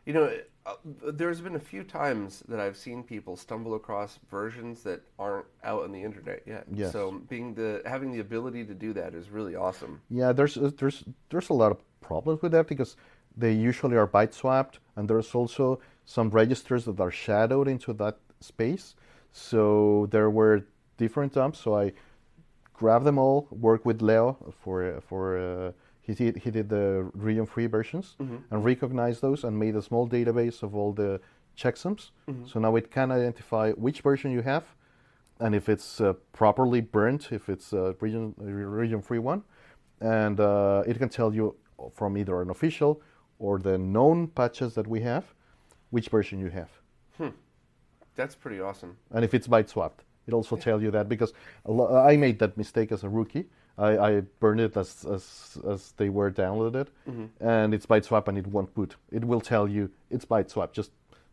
you 0.05 0.13
know. 0.13 0.31
Uh, 0.67 0.73
there's 1.13 1.41
been 1.41 1.53
a 1.55 1.59
few 1.59 1.83
times 1.83 2.41
that 2.47 2.59
I've 2.59 2.75
seen 2.75 3.03
people 3.03 3.35
stumble 3.35 3.75
across 3.75 4.17
versions 4.31 4.81
that 4.81 5.03
aren't 5.19 5.45
out 5.63 5.83
on 5.83 5.91
the 5.91 6.01
internet 6.01 6.41
yet. 6.47 6.65
Yes. 6.73 6.91
So 6.91 7.21
being 7.29 7.53
the 7.53 7.83
having 7.85 8.11
the 8.11 8.19
ability 8.19 8.65
to 8.65 8.73
do 8.73 8.91
that 8.93 9.13
is 9.13 9.29
really 9.29 9.55
awesome. 9.55 10.01
Yeah, 10.09 10.31
there's 10.31 10.57
uh, 10.57 10.71
there's 10.75 11.03
there's 11.29 11.49
a 11.49 11.53
lot 11.53 11.71
of 11.71 11.77
problems 12.01 12.41
with 12.41 12.51
that 12.53 12.65
because 12.65 12.95
they 13.37 13.51
usually 13.51 13.95
are 13.95 14.07
byte 14.07 14.33
swapped, 14.33 14.79
and 14.95 15.07
there's 15.07 15.35
also 15.35 15.79
some 16.05 16.31
registers 16.31 16.85
that 16.85 16.99
are 16.99 17.11
shadowed 17.11 17.67
into 17.67 17.93
that 17.93 18.17
space. 18.39 18.95
So 19.31 20.07
there 20.11 20.29
were 20.29 20.65
different 20.97 21.33
dumps. 21.33 21.59
So 21.59 21.75
I 21.75 21.93
grabbed 22.73 23.05
them 23.05 23.17
all, 23.17 23.47
worked 23.51 23.85
with 23.85 24.01
Leo 24.01 24.37
for 24.63 25.01
for 25.01 25.37
uh, 25.37 25.71
he 26.07 26.13
did 26.13 26.37
he 26.37 26.51
did 26.51 26.67
the 26.69 27.09
region 27.13 27.45
free 27.45 27.67
versions 27.67 28.15
and 28.51 28.63
recognized 28.63 29.21
those 29.21 29.43
and 29.43 29.57
made 29.57 29.75
a 29.75 29.81
small 29.81 30.07
database 30.07 30.63
of 30.63 30.75
all 30.75 30.91
the 30.93 31.19
checksums. 31.57 32.11
So 32.51 32.59
now 32.59 32.75
it 32.75 32.91
can 32.91 33.11
identify 33.11 33.71
which 33.71 34.01
version 34.01 34.31
you 34.31 34.41
have 34.43 34.63
and 35.39 35.53
if 35.55 35.67
it's 35.69 35.99
uh, 35.99 36.13
properly 36.31 36.81
burnt, 36.81 37.31
if 37.31 37.49
it's 37.49 37.73
a 37.73 37.95
region 37.99 38.33
region 38.39 39.01
free 39.01 39.19
one, 39.19 39.41
and 39.99 40.39
uh, 40.39 40.83
it 40.87 40.97
can 40.97 41.09
tell 41.09 41.33
you 41.33 41.55
from 41.93 42.17
either 42.17 42.41
an 42.41 42.49
official 42.49 43.01
or 43.39 43.59
the 43.59 43.77
known 43.77 44.27
patches 44.27 44.73
that 44.75 44.87
we 44.87 45.01
have 45.01 45.23
which 45.91 46.07
version 46.09 46.39
you 46.39 46.49
have. 46.49 46.69
That's 48.15 48.35
pretty 48.35 48.61
awesome. 48.61 48.95
And 49.11 49.25
if 49.25 49.33
it's 49.33 49.47
byte 49.47 49.67
swapped, 49.69 50.03
it 50.27 50.33
also 50.33 50.55
tell 50.55 50.81
you 50.81 50.89
that 50.91 51.09
because 51.09 51.33
a 51.65 51.71
lo- 51.71 51.97
I 52.11 52.15
made 52.15 52.39
that 52.39 52.55
mistake 52.57 52.91
as 52.93 53.03
a 53.03 53.09
rookie. 53.09 53.45
I, 53.77 53.97
I 53.97 54.19
burned 54.39 54.61
it 54.61 54.77
as, 54.77 55.05
as 55.05 55.57
as 55.69 55.93
they 55.97 56.09
were 56.09 56.31
downloaded, 56.31 56.87
mm-hmm. 57.09 57.25
and 57.45 57.73
it's 57.73 57.85
byte 57.85 58.05
swap 58.05 58.27
and 58.27 58.37
it 58.37 58.47
won't 58.47 58.73
boot. 58.73 58.95
It 59.11 59.25
will 59.25 59.41
tell 59.41 59.67
you 59.67 59.91
it's 60.09 60.25
byte 60.25 60.49
swap. 60.49 60.73
Just 60.73 60.91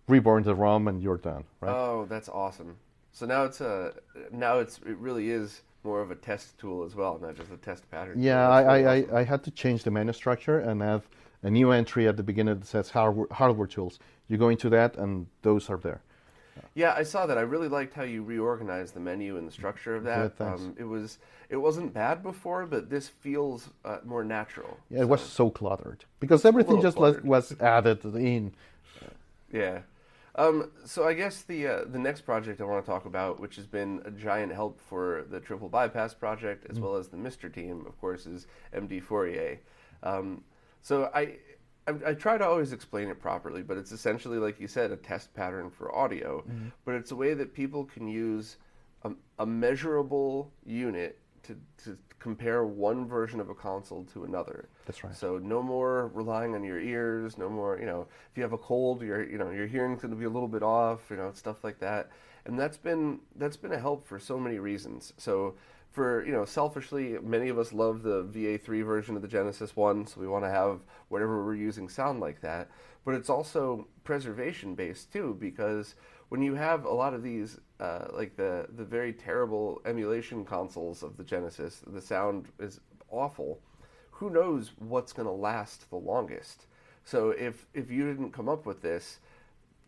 reborn 0.09 0.43
the 0.43 0.55
ROM 0.55 0.89
and 0.89 1.01
you're 1.01 1.19
done, 1.19 1.45
right? 1.61 1.73
Oh, 1.73 2.07
that's 2.09 2.29
awesome. 2.29 2.77
So 3.13 3.27
now 3.27 3.45
it's 3.45 3.61
a 3.61 3.95
now 4.33 4.59
it's 4.59 4.79
it 4.79 4.97
really 4.97 5.31
is 5.31 5.63
more 5.85 6.01
of 6.01 6.11
a 6.11 6.15
test 6.15 6.59
tool 6.59 6.85
as 6.85 6.95
well, 6.95 7.19
not 7.21 7.37
just 7.37 7.53
a 7.53 7.57
test 7.57 7.89
pattern. 7.91 8.21
Yeah, 8.21 8.49
I, 8.49 8.61
really 8.61 8.87
I, 8.87 9.01
awesome. 9.01 9.15
I, 9.15 9.21
I 9.21 9.25
had 9.25 9.45
to 9.45 9.51
change 9.51 9.85
the 9.85 9.91
menu 9.91 10.13
structure 10.13 10.59
and 10.59 10.81
have 10.83 11.09
a 11.43 11.51
new 11.51 11.71
entry 11.71 12.09
at 12.09 12.17
the 12.17 12.23
beginning 12.23 12.59
that 12.59 12.67
says 12.67 12.91
hardware, 12.91 13.27
hardware 13.31 13.67
tools. 13.67 13.99
You 14.29 14.37
go 14.37 14.49
into 14.49 14.71
that, 14.71 14.97
and 14.97 15.27
those 15.43 15.69
are 15.71 15.77
there. 15.77 16.03
Yeah, 16.75 16.95
I 16.97 17.03
saw 17.03 17.27
that. 17.27 17.39
I 17.39 17.43
really 17.43 17.69
liked 17.69 17.95
how 17.95 18.03
you 18.03 18.23
reorganized 18.23 18.95
the 18.95 19.01
menu 19.01 19.37
and 19.37 19.47
the 19.47 19.53
structure 19.53 19.95
of 19.95 20.05
that. 20.05 20.37
Thanks. 20.37 20.63
Um, 20.63 20.75
it 20.79 20.85
was 20.85 21.19
it 21.49 21.57
wasn't 21.57 21.93
bad 21.93 22.23
before, 22.23 22.67
but 22.67 22.89
this 22.89 23.09
feels 23.09 23.69
uh, 23.85 23.99
more 24.05 24.25
natural. 24.25 24.79
Yeah, 24.91 25.01
it 25.01 25.09
was 25.09 25.21
so 25.21 25.51
cluttered 25.51 26.05
because 26.21 26.45
everything 26.45 26.81
just 26.81 26.97
was, 26.97 27.17
cluttered. 27.17 27.25
was 27.25 27.61
added 27.61 28.05
in. 28.05 28.53
Yeah. 29.53 29.81
Um, 30.35 30.71
so 30.87 31.07
I 31.07 31.13
guess 31.13 31.43
the 31.43 31.67
uh, 31.67 31.85
the 31.87 31.99
next 31.99 32.23
project 32.23 32.61
I 32.61 32.65
want 32.65 32.83
to 32.85 32.91
talk 32.91 33.05
about, 33.05 33.39
which 33.39 33.57
has 33.57 33.67
been 33.67 34.01
a 34.07 34.11
giant 34.11 34.53
help 34.53 34.81
for 34.81 35.27
the 35.31 35.41
triple 35.41 35.69
bypass 35.69 36.15
project 36.15 36.67
as 36.71 36.81
well 36.81 36.97
as 36.97 37.09
the 37.09 37.19
MiSTer 37.19 37.53
team, 37.53 37.85
of 37.87 38.01
course, 38.01 38.25
is 38.25 38.47
MD 38.75 39.03
Fourier. 39.03 39.59
Um, 40.03 40.43
so 40.81 41.11
I, 41.15 41.37
I 41.87 42.11
I 42.11 42.15
try 42.15 42.39
to 42.39 42.47
always 42.47 42.73
explain 42.73 43.09
it 43.09 43.21
properly, 43.21 43.63
but 43.63 43.77
it's 43.77 43.93
essentially 43.93 44.39
like 44.39 44.61
you 44.61 44.69
said, 44.69 44.91
a 44.91 44.97
test 44.97 45.33
pattern 45.35 45.71
for 45.71 45.95
audio, 45.95 46.43
mm-hmm. 46.43 46.69
but 46.85 46.95
it's 46.95 47.11
a 47.11 47.17
way 47.17 47.35
that 47.35 47.55
people 47.55 47.85
can 47.85 48.09
use 48.09 48.57
a, 49.03 49.13
a 49.39 49.47
measurable 49.47 50.53
unit 50.65 51.19
to 51.45 51.57
to 51.85 51.99
compare 52.19 52.65
one 52.65 53.07
version 53.07 53.41
of 53.41 53.51
a 53.51 53.55
console 53.55 54.05
to 54.05 54.23
another. 54.23 54.69
That's 54.87 55.03
right. 55.03 55.15
So 55.15 55.39
no 55.39 55.61
more 55.61 56.09
relying 56.15 56.55
on 56.55 56.63
your 56.63 56.79
ears. 56.79 57.37
No 57.37 57.49
more, 57.49 57.79
you 57.81 57.87
know, 57.87 58.07
if 58.31 58.37
you 58.37 58.45
have 58.45 58.53
a 58.53 58.59
cold, 58.59 59.03
your 59.03 59.29
you 59.29 59.39
know 59.39 59.51
your 59.51 59.67
hearing's 59.67 60.03
going 60.03 60.13
to 60.13 60.17
be 60.17 60.25
a 60.25 60.31
little 60.31 60.49
bit 60.49 60.63
off. 60.63 61.11
You 61.11 61.17
know, 61.17 61.33
stuff 61.35 61.65
like 61.65 61.81
that. 61.81 62.11
And 62.45 62.59
that's 62.59 62.77
been 62.77 63.21
that's 63.37 63.57
been 63.57 63.73
a 63.73 63.79
help 63.79 64.07
for 64.07 64.19
so 64.19 64.39
many 64.39 64.59
reasons. 64.59 65.13
So 65.17 65.55
for 65.93 66.25
you 66.27 66.33
know, 66.33 66.45
selfishly, 66.45 67.19
many 67.23 67.49
of 67.49 67.59
us 67.59 67.73
love 67.73 68.03
the 68.03 68.25
VA3 68.25 68.85
version 68.85 69.17
of 69.17 69.23
the 69.23 69.29
Genesis 69.29 69.77
One, 69.77 70.07
so 70.07 70.21
we 70.21 70.27
want 70.27 70.45
to 70.45 70.51
have 70.51 70.81
whatever 71.09 71.45
we're 71.45 71.55
using 71.55 71.89
sound 71.89 72.21
like 72.21 72.41
that. 72.41 72.71
But 73.05 73.15
it's 73.15 73.31
also 73.31 73.87
preservation 74.05 74.75
based 74.75 75.13
too, 75.13 75.37
because 75.39 75.95
when 76.31 76.43
you 76.43 76.55
have 76.55 76.85
a 76.85 76.93
lot 76.93 77.15
of 77.15 77.23
these, 77.23 77.59
uh, 77.79 78.07
like 78.13 78.37
the 78.37 78.67
the 78.77 78.85
very 78.85 79.13
terrible 79.13 79.83
emulation 79.85 80.45
consoles 80.45 81.03
of 81.03 81.17
the 81.17 81.25
Genesis, 81.25 81.83
the 81.87 82.01
sound 82.01 82.49
is 82.59 82.81
awful 83.11 83.61
who 84.23 84.31
knows 84.31 84.71
what's 84.79 85.13
going 85.13 85.27
to 85.27 85.33
last 85.33 85.91
the 85.91 85.97
longest. 85.97 86.67
So 87.05 87.31
if 87.31 87.67
if 87.75 87.91
you 87.91 88.07
didn't 88.07 88.31
come 88.31 88.49
up 88.49 88.67
with 88.67 88.81
this, 88.81 89.19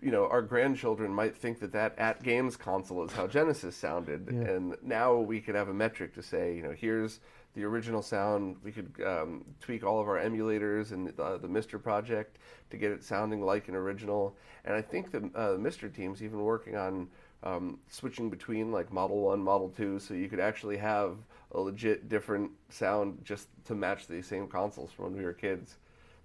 you 0.03 0.11
know, 0.11 0.27
our 0.27 0.43
grandchildren 0.43 1.15
might 1.15 1.37
think 1.37 1.61
that 1.61 1.73
that 1.73 1.97
AtGames 1.97 2.59
console 2.59 3.05
is 3.05 3.13
how 3.13 3.27
Genesis 3.27 3.77
sounded, 3.77 4.29
and 4.29 4.77
now 4.83 5.17
we 5.17 5.41
could 5.41 5.55
have 5.55 5.69
a 5.69 5.75
metric 5.75 6.15
to 6.15 6.23
say, 6.23 6.55
you 6.55 6.63
know, 6.63 6.73
here's 6.73 7.21
the 7.55 7.65
original 7.65 8.03
sound. 8.03 8.57
We 8.63 8.73
could 8.73 8.93
um, 9.07 9.45
tweak 9.61 9.85
all 9.85 10.01
of 10.01 10.09
our 10.09 10.19
emulators 10.19 10.93
and 10.93 11.07
the, 11.07 11.39
the 11.39 11.49
MiSTer 11.49 11.83
project 11.83 12.39
to 12.71 12.77
get 12.77 12.91
it 12.91 13.05
sounding 13.05 13.41
like 13.41 13.69
an 13.69 13.77
original. 13.77 14.37
And 14.65 14.75
I 14.75 14.83
think 14.83 15.11
the 15.11 15.31
uh, 15.35 15.53
the 15.53 15.59
MiSTer 15.59 15.95
team's 15.95 16.23
even 16.23 16.41
working 16.41 16.77
on 16.77 17.09
um, 17.43 17.79
switching 17.89 18.29
between 18.31 18.73
like 18.73 18.93
Model 18.93 19.21
One, 19.21 19.41
Model 19.41 19.69
Two, 19.69 19.99
so 19.99 20.15
you 20.15 20.29
could 20.29 20.41
actually 20.41 20.79
have 20.79 21.17
a 21.53 21.61
legit 21.61 22.09
different 22.09 22.51
sound 22.69 23.21
just 23.25 23.49
to 23.67 23.75
match 23.75 24.07
the 24.07 24.23
same 24.23 24.49
consoles 24.49 24.91
from 24.91 25.07
when 25.07 25.17
we 25.17 25.25
were 25.25 25.33
kids. 25.33 25.77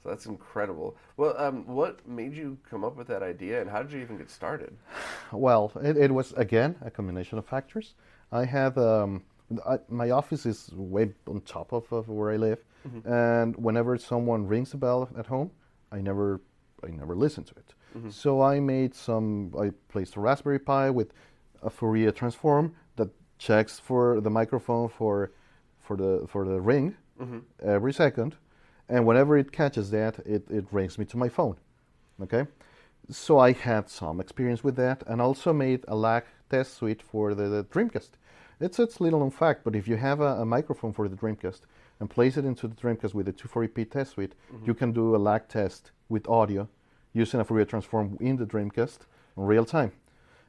So 0.02 0.10
that's 0.10 0.26
incredible. 0.26 0.96
Well, 1.18 1.36
um, 1.38 1.68
what 1.68 2.08
made 2.08 2.34
you 2.34 2.58
come 2.70 2.84
up 2.86 2.96
with 2.96 3.08
that 3.08 3.22
idea, 3.22 3.60
and 3.62 3.70
how 3.70 3.82
did 3.84 3.92
you 3.92 4.00
even 4.00 4.18
get 4.18 4.30
started? 4.30 4.78
Well, 5.32 5.72
it, 5.84 5.98
it 5.98 6.12
was 6.12 6.32
again 6.34 6.76
a 6.82 6.90
combination 6.90 7.38
of 7.38 7.46
factors. 7.46 7.96
I 8.32 8.46
have 8.46 8.78
um, 8.78 9.24
I, 9.68 9.80
my 9.90 10.12
office 10.12 10.46
is 10.46 10.70
way 10.74 11.12
on 11.28 11.42
top 11.42 11.74
of, 11.74 11.92
of 11.92 12.08
where 12.08 12.32
I 12.32 12.38
live, 12.38 12.60
and 13.06 13.56
whenever 13.58 13.98
someone 13.98 14.48
rings 14.48 14.74
a 14.74 14.78
bell 14.78 15.10
at 15.18 15.26
home, 15.28 15.52
I 15.92 16.00
never 16.02 16.40
I 16.84 16.88
never 16.92 17.16
listen 17.16 17.44
to 17.44 17.54
it. 17.56 17.74
So 18.12 18.42
I 18.42 18.60
made 18.60 18.94
some. 18.96 19.52
I 19.60 19.72
placed 19.92 20.16
a 20.16 20.20
Raspberry 20.22 20.60
Pi 20.60 20.92
with 20.92 21.12
a 21.64 21.70
Fourier 21.70 22.12
transform 22.12 22.76
that 22.96 23.10
checks 23.40 23.80
for 23.80 24.22
the 24.22 24.30
microphone 24.30 24.88
for 24.90 25.32
for 25.82 25.98
the 25.98 26.26
for 26.28 26.46
the 26.46 26.62
ring 26.62 26.96
every 27.62 27.92
second, 27.92 28.36
and 28.90 29.06
whenever 29.06 29.38
it 29.38 29.52
catches 29.52 29.92
that, 29.92 30.20
it, 30.26 30.44
it 30.50 30.66
rings 30.72 30.98
me 30.98 31.06
to 31.06 31.18
my 31.18 31.30
phone. 31.30 31.56
Okay, 32.22 32.46
so 33.10 33.40
I 33.40 33.54
had 33.54 33.90
some 33.90 34.20
experience 34.20 34.64
with 34.64 34.76
that, 34.76 35.04
and 35.08 35.22
also 35.22 35.54
made 35.54 35.86
a 35.88 35.96
lag 35.96 36.24
test 36.50 36.76
suite 36.76 37.02
for 37.02 37.34
the, 37.34 37.48
the 37.48 37.64
Dreamcast. 37.64 38.10
It's 38.60 38.80
it's 38.80 39.00
little 39.00 39.20
known 39.20 39.32
fact, 39.32 39.64
but 39.64 39.76
if 39.76 39.88
you 39.88 39.96
have 39.96 40.20
a, 40.20 40.42
a 40.42 40.46
microphone 40.46 40.92
for 40.92 41.08
the 41.08 41.16
Dreamcast 41.16 41.62
and 42.00 42.10
place 42.10 42.36
it 42.36 42.46
into 42.46 42.68
the 42.68 42.76
Dreamcast 42.76 43.14
with 43.14 43.26
the 43.26 43.34
240p 43.34 43.90
test 43.90 44.12
suite, 44.12 44.34
mm-hmm. 44.54 44.66
you 44.66 44.74
can 44.74 44.92
do 44.92 45.16
a 45.16 45.18
lag 45.18 45.48
test 45.48 45.92
with 46.10 46.28
audio 46.28 46.68
using 47.14 47.40
a 47.40 47.44
Fourier 47.44 47.66
transform 47.66 48.18
in 48.20 48.38
the 48.38 48.46
Dreamcast 48.46 49.00
in 49.38 49.44
real 49.44 49.66
time. 49.66 49.92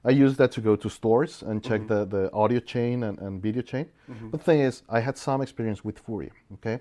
I 0.04 0.10
use 0.10 0.36
that 0.38 0.50
to 0.52 0.60
go 0.60 0.76
to 0.76 0.88
stores 0.88 1.42
and 1.42 1.62
check 1.62 1.82
mm-hmm. 1.82 2.10
the, 2.10 2.22
the 2.22 2.32
audio 2.32 2.60
chain 2.60 3.02
and, 3.02 3.18
and 3.18 3.42
video 3.42 3.62
chain. 3.62 3.86
Mm-hmm. 4.10 4.30
The 4.30 4.38
thing 4.38 4.60
is, 4.60 4.82
I 4.88 5.00
had 5.00 5.18
some 5.18 5.42
experience 5.42 5.84
with 5.84 5.98
Fourier, 5.98 6.32
okay? 6.54 6.80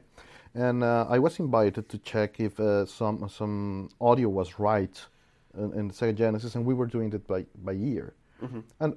And 0.55 0.83
uh, 0.83 1.05
I 1.09 1.19
was 1.19 1.39
invited 1.39 1.89
to 1.89 1.97
check 1.99 2.39
if 2.39 2.59
uh, 2.59 2.85
some 2.85 3.29
some 3.29 3.89
audio 4.01 4.29
was 4.29 4.59
right 4.59 4.99
in, 5.57 5.73
in 5.73 5.87
the 5.87 5.93
Sega 5.93 6.15
Genesis, 6.15 6.55
and 6.55 6.65
we 6.65 6.73
were 6.73 6.87
doing 6.87 7.13
it 7.13 7.27
by, 7.27 7.45
by 7.63 7.73
ear. 7.73 8.13
And 8.79 8.95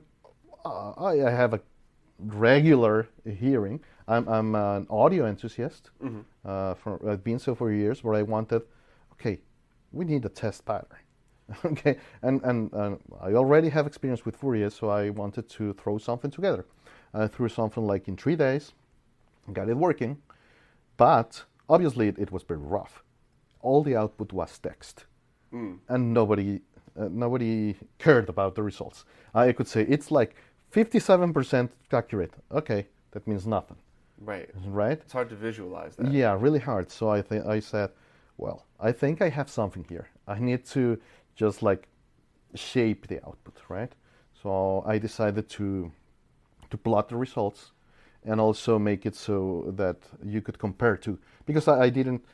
uh, 0.64 0.90
I, 0.92 1.26
I 1.26 1.30
have 1.30 1.54
a 1.54 1.60
regular 2.18 3.08
hearing. 3.38 3.80
I'm, 4.08 4.28
I'm 4.28 4.54
an 4.54 4.86
audio 4.90 5.26
enthusiast. 5.26 5.90
Uh, 6.44 6.74
for, 6.74 7.08
I've 7.08 7.22
been 7.24 7.38
so 7.38 7.54
for 7.54 7.70
years, 7.72 8.02
where 8.02 8.14
I 8.14 8.22
wanted, 8.22 8.62
okay, 9.12 9.40
we 9.92 10.04
need 10.04 10.24
a 10.24 10.28
test 10.28 10.64
pattern. 10.64 10.98
okay, 11.64 11.96
and, 12.22 12.40
and 12.44 12.72
and 12.72 12.98
I 13.20 13.34
already 13.34 13.68
have 13.68 13.86
experience 13.86 14.24
with 14.24 14.36
Fourier, 14.36 14.70
so 14.70 14.88
I 14.88 15.10
wanted 15.10 15.48
to 15.50 15.74
throw 15.74 15.98
something 15.98 16.30
together. 16.30 16.64
I 17.12 17.26
threw 17.26 17.48
something 17.48 17.84
like 17.86 18.08
in 18.08 18.16
three 18.16 18.36
days, 18.36 18.72
got 19.52 19.68
it 19.68 19.76
working, 19.76 20.16
but 20.96 21.44
obviously 21.68 22.08
it, 22.08 22.18
it 22.18 22.30
was 22.32 22.42
very 22.42 22.60
rough. 22.60 23.02
All 23.60 23.82
the 23.82 23.96
output 23.96 24.32
was 24.32 24.58
text, 24.58 25.06
and 25.52 26.14
nobody 26.14 26.60
uh, 26.98 27.08
nobody 27.10 27.74
cared 27.98 28.28
about 28.28 28.54
the 28.54 28.62
results. 28.62 29.04
I 29.34 29.52
could 29.52 29.68
say 29.68 29.82
it's 29.82 30.10
like 30.10 30.34
57% 30.72 31.70
accurate. 31.92 32.32
Okay, 32.50 32.86
that 33.12 33.26
means 33.26 33.46
nothing, 33.46 33.76
Right. 34.18 34.48
right? 34.66 34.98
It's 35.00 35.12
hard 35.12 35.28
to 35.30 35.36
visualize 35.36 35.96
that. 35.96 36.10
Yeah, 36.12 36.36
really 36.38 36.58
hard. 36.58 36.90
So 36.90 37.08
I 37.10 37.22
think 37.22 37.46
I 37.46 37.60
said, 37.60 37.90
well, 38.38 38.66
I 38.80 38.92
think 38.92 39.20
I 39.22 39.28
have 39.28 39.48
something 39.50 39.84
here. 39.88 40.08
I 40.26 40.38
need 40.38 40.64
to 40.66 40.98
just 41.36 41.62
like 41.62 41.88
shape 42.54 43.06
the 43.06 43.18
output, 43.26 43.58
right? 43.68 43.92
So 44.42 44.82
I 44.86 44.98
decided 44.98 45.48
to 45.50 45.92
to 46.70 46.76
plot 46.78 47.08
the 47.08 47.16
results 47.16 47.72
and 48.24 48.40
also 48.40 48.78
make 48.78 49.06
it 49.06 49.14
so 49.14 49.72
that 49.76 49.96
you 50.24 50.40
could 50.40 50.58
compare 50.58 50.96
to 50.96 51.18
because 51.46 51.68
I, 51.68 51.84
I 51.84 51.90
didn't 51.90 52.24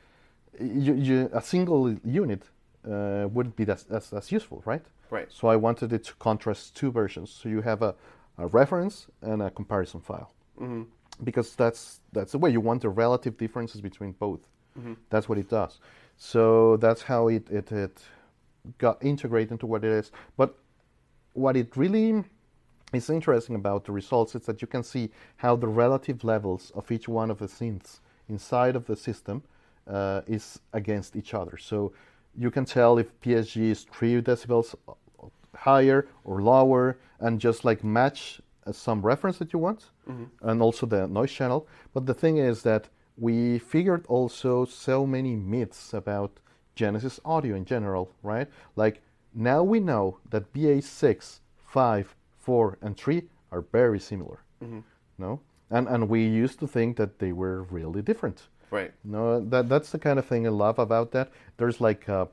you, 0.61 0.95
you, 0.95 1.31
a 1.33 1.41
single 1.41 1.95
unit 2.05 2.43
uh, 2.89 3.29
wouldn't 3.31 3.57
be 3.57 3.65
that 3.65 3.85
as, 3.91 4.13
as 4.13 4.33
useful, 4.33 4.63
right? 4.65 4.85
Right. 5.11 5.29
So 5.31 5.49
I 5.49 5.57
wanted 5.57 5.93
it 5.93 6.05
to 6.05 6.15
contrast 6.15 6.77
two 6.77 6.91
versions, 6.91 7.31
so 7.31 7.49
you 7.49 7.63
have 7.63 7.83
a, 7.83 7.95
a 8.39 8.47
reference 8.49 9.07
and 9.23 9.43
a 9.43 9.51
comparison 9.51 10.01
file, 10.01 10.33
mm-hmm. 10.61 10.83
because 11.25 11.55
that's 11.55 12.01
that's 12.13 12.33
the 12.33 12.39
way 12.39 12.51
you 12.51 12.61
want 12.61 12.83
the 12.83 12.89
relative 12.89 13.37
differences 13.37 13.81
between 13.81 14.13
both. 14.13 14.41
That's 15.11 15.29
what 15.29 15.39
it 15.39 15.49
does. 15.49 15.81
So 16.17 16.77
that's 16.77 17.03
how 17.03 17.29
it, 17.29 17.51
it, 17.51 17.73
it 17.73 18.03
got 18.79 19.03
integrated 19.03 19.53
into 19.53 19.67
what 19.67 19.85
it 19.85 19.91
is. 19.91 20.13
But 20.37 20.57
what 21.33 21.57
it 21.57 21.77
really 21.77 22.25
is 22.93 23.11
interesting 23.11 23.55
about 23.55 23.85
the 23.85 23.93
results 23.93 24.35
is 24.35 24.43
that 24.47 24.63
you 24.63 24.69
can 24.69 24.83
see 24.83 25.11
how 25.37 25.57
the 25.57 25.69
relative 25.69 26.25
levels 26.25 26.73
of 26.75 26.91
each 26.91 27.09
one 27.09 27.31
of 27.31 27.39
the 27.39 27.47
synths 27.47 28.01
inside 28.29 28.77
of 28.77 28.87
the 28.87 28.97
system 28.97 29.43
uh, 29.87 30.23
is 30.27 30.61
against 30.73 31.17
each 31.17 31.35
other. 31.35 31.57
So 31.57 31.93
you 32.37 32.51
can 32.51 32.65
tell 32.65 32.99
if 32.99 33.09
PSG 33.21 33.71
is 33.71 33.85
three 33.85 34.21
decibels 34.23 34.75
higher 35.55 36.07
or 36.25 36.41
lower, 36.43 36.99
and 37.21 37.41
just 37.41 37.65
like 37.65 37.83
match 37.83 38.41
uh, 38.67 38.73
some 38.73 39.03
reference 39.03 39.39
that 39.39 39.53
you 39.53 39.59
want, 39.59 39.91
and 40.43 40.63
also 40.63 40.87
the 40.87 41.07
noise 41.09 41.33
channel. 41.33 41.67
But 41.93 42.07
the 42.07 42.15
thing 42.15 42.37
is 42.39 42.63
that 42.63 42.89
we 43.17 43.59
figured 43.59 44.05
also 44.09 44.65
so 44.65 45.07
many 45.07 45.35
myths 45.35 45.93
about 45.93 46.39
Genesis 46.77 47.19
audio 47.25 47.57
in 47.57 47.65
general, 47.65 48.11
right? 48.23 48.47
Like 48.77 49.03
now 49.35 49.63
we 49.63 49.81
know 49.81 50.19
that 50.31 50.53
VA6, 50.53 51.41
5, 51.67 52.15
4, 52.49 52.79
and 52.81 52.97
3 52.97 53.23
are 53.53 53.61
very 53.73 54.01
similar. 54.01 54.39
Mm-hmm. 54.65 54.81
No? 55.19 55.41
And, 55.71 55.87
and 55.87 56.09
we 56.09 56.25
used 56.25 56.59
to 56.61 56.67
think 56.67 56.97
that 56.97 57.19
they 57.19 57.33
were 57.33 57.65
really 57.65 58.01
different. 58.01 58.49
Right. 58.71 58.93
No, 59.05 59.41
that 59.53 59.69
that's 59.69 59.91
the 59.93 59.99
kind 59.99 60.19
of 60.19 60.25
thing 60.25 60.47
I 60.47 60.51
love 60.51 60.79
about 60.79 61.13
that. 61.13 61.31
There's 61.59 61.79
like 61.79 62.09
a 62.09 62.29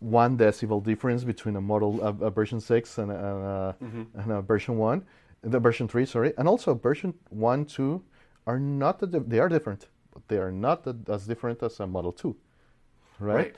one 0.00 0.38
decibel 0.38 0.82
difference 0.82 1.22
between 1.24 1.56
a 1.56 1.60
model, 1.60 2.00
a, 2.02 2.28
a 2.28 2.30
version 2.30 2.60
six 2.60 2.96
and 2.96 3.10
a, 3.10 3.14
and, 3.14 3.44
a, 3.44 3.76
mm-hmm. 3.84 4.20
and 4.20 4.32
a 4.32 4.40
version 4.40 4.78
one, 4.78 5.04
the 5.42 5.60
version 5.60 5.86
three, 5.86 6.06
sorry, 6.06 6.32
and 6.38 6.48
also 6.48 6.74
version 6.74 7.12
one, 7.28 7.66
two 7.66 8.02
are 8.46 8.58
not 8.58 8.98
that 9.00 9.28
they 9.28 9.38
are 9.38 9.50
different, 9.50 9.88
but 10.14 10.26
they 10.28 10.38
are 10.38 10.52
not 10.52 10.86
as 11.08 11.26
different 11.26 11.62
as 11.62 11.78
a 11.80 11.86
model 11.86 12.12
two, 12.12 12.34
right? 13.18 13.36
Right. 13.36 13.56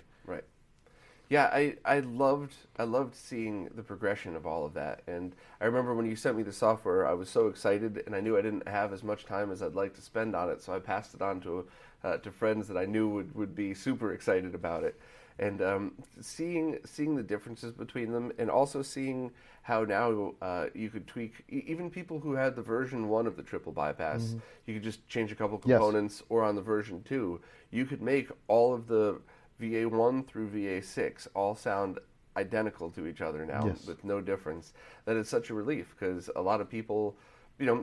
Yeah, 1.31 1.45
I, 1.53 1.77
I 1.85 2.01
loved 2.01 2.55
I 2.77 2.83
loved 2.83 3.15
seeing 3.15 3.69
the 3.77 3.85
progression 3.85 4.35
of 4.35 4.47
all 4.47 4.67
of 4.67 4.75
that, 4.75 5.03
and 5.07 5.33
I 5.61 5.67
remember 5.67 5.95
when 5.95 6.07
you 6.07 6.17
sent 6.17 6.37
me 6.37 6.43
the 6.43 6.53
software, 6.53 7.07
I 7.07 7.13
was 7.15 7.31
so 7.31 7.47
excited, 7.47 8.03
and 8.05 8.17
I 8.17 8.21
knew 8.21 8.37
I 8.37 8.43
didn't 8.43 8.67
have 8.69 8.93
as 8.93 9.05
much 9.05 9.27
time 9.27 9.53
as 9.53 9.63
I'd 9.63 9.77
like 9.77 9.95
to 9.95 10.03
spend 10.03 10.35
on 10.35 10.51
it, 10.51 10.61
so 10.61 10.75
I 10.75 10.81
passed 10.81 11.15
it 11.15 11.23
on 11.23 11.41
to 11.43 11.69
uh, 12.03 12.17
to 12.19 12.33
friends 12.33 12.67
that 12.67 12.77
I 12.77 12.85
knew 12.85 13.09
would, 13.09 13.35
would 13.37 13.55
be 13.55 13.75
super 13.75 14.13
excited 14.13 14.57
about 14.57 14.83
it, 14.83 15.01
and 15.39 15.63
um, 15.63 15.93
seeing 16.21 16.79
seeing 16.85 17.15
the 17.15 17.23
differences 17.23 17.73
between 17.73 18.11
them, 18.11 18.33
and 18.39 18.51
also 18.51 18.83
seeing 18.83 19.31
how 19.63 19.85
now 19.85 20.35
uh, 20.43 20.67
you 20.75 20.91
could 20.91 21.07
tweak 21.07 21.45
even 21.49 21.91
people 21.91 22.19
who 22.19 22.33
had 22.33 22.57
the 22.57 22.63
version 22.63 23.09
one 23.09 23.29
of 23.29 23.37
the 23.37 23.43
triple 23.45 23.71
bypass, 23.73 24.35
you 24.67 24.75
could 24.75 24.83
just 24.83 25.07
change 25.09 25.31
a 25.31 25.37
couple 25.37 25.59
Yes. 25.65 25.79
components, 25.79 26.23
or 26.29 26.43
on 26.43 26.57
the 26.57 26.63
version 26.63 27.03
two, 27.05 27.41
you 27.71 27.85
could 27.85 28.03
make 28.03 28.31
all 28.49 28.75
of 28.75 28.89
the 28.89 29.21
VA1 29.61 30.27
through 30.27 30.49
VA6 30.51 31.29
all 31.35 31.55
sound 31.55 31.99
identical 32.37 32.91
to 32.93 33.07
each 33.07 33.21
other 33.21 33.45
now 33.45 33.67
Yes. 33.67 33.87
with 33.87 34.05
no 34.05 34.21
difference. 34.21 34.73
That 35.05 35.17
is 35.17 35.29
such 35.29 35.51
a 35.51 35.55
relief 35.55 35.95
because 35.99 36.31
a 36.37 36.41
lot 36.43 36.61
of 36.61 36.69
people, 36.69 37.17
you 37.59 37.67
know, 37.67 37.77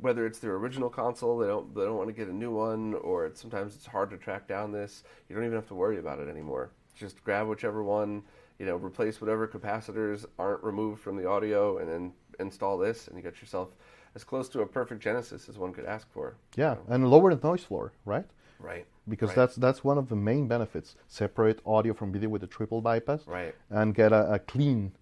whether 0.00 0.26
it's 0.26 0.38
their 0.40 0.54
original 0.56 0.90
console, 0.90 1.38
they 1.38 1.46
don't 1.46 1.74
they 1.74 1.82
don't 1.84 1.96
want 1.96 2.08
to 2.08 2.12
get 2.12 2.28
a 2.28 2.32
new 2.34 2.50
one, 2.52 2.94
or 2.94 3.26
it's, 3.26 3.40
sometimes 3.40 3.74
it's 3.74 3.86
hard 3.86 4.10
to 4.10 4.16
track 4.16 4.46
down 4.48 4.72
this. 4.72 5.04
You 5.28 5.36
don't 5.36 5.44
even 5.44 5.56
have 5.56 5.68
to 5.68 5.74
worry 5.74 5.98
about 5.98 6.18
it 6.18 6.28
anymore. 6.28 6.70
Just 6.94 7.22
grab 7.24 7.46
whichever 7.48 7.82
one, 7.82 8.22
you 8.58 8.66
know, 8.66 8.76
replace 8.76 9.20
whatever 9.20 9.48
capacitors 9.48 10.26
aren't 10.38 10.62
removed 10.62 11.00
from 11.00 11.16
the 11.16 11.26
audio, 11.28 11.78
and 11.78 11.88
then 11.88 12.12
install 12.40 12.76
this, 12.76 13.08
and 13.08 13.16
you 13.16 13.22
get 13.22 13.40
yourself 13.40 13.68
as 14.16 14.24
close 14.24 14.48
to 14.50 14.60
a 14.60 14.66
perfect 14.66 15.00
Genesis 15.02 15.48
as 15.48 15.56
one 15.58 15.72
could 15.72 15.86
ask 15.86 16.10
for. 16.12 16.36
Yeah, 16.56 16.76
and 16.88 17.08
lower 17.08 17.34
the 17.34 17.48
noise 17.48 17.64
floor, 17.64 17.92
right? 18.04 18.26
Right. 18.58 18.86
Because 19.08 19.28
Right. 19.30 19.36
that's 19.36 19.56
that's 19.56 19.84
one 19.84 19.98
of 19.98 20.08
the 20.08 20.16
main 20.16 20.48
benefits. 20.48 20.96
Separate 21.06 21.60
audio 21.66 21.92
from 21.92 22.10
video 22.12 22.28
with 22.30 22.42
a 22.42 22.46
triple 22.46 22.80
bypass, 22.80 23.26
Right. 23.26 23.54
and 23.68 23.94
get 23.94 24.12
a, 24.12 24.32
a 24.34 24.38
clean, 24.38 24.92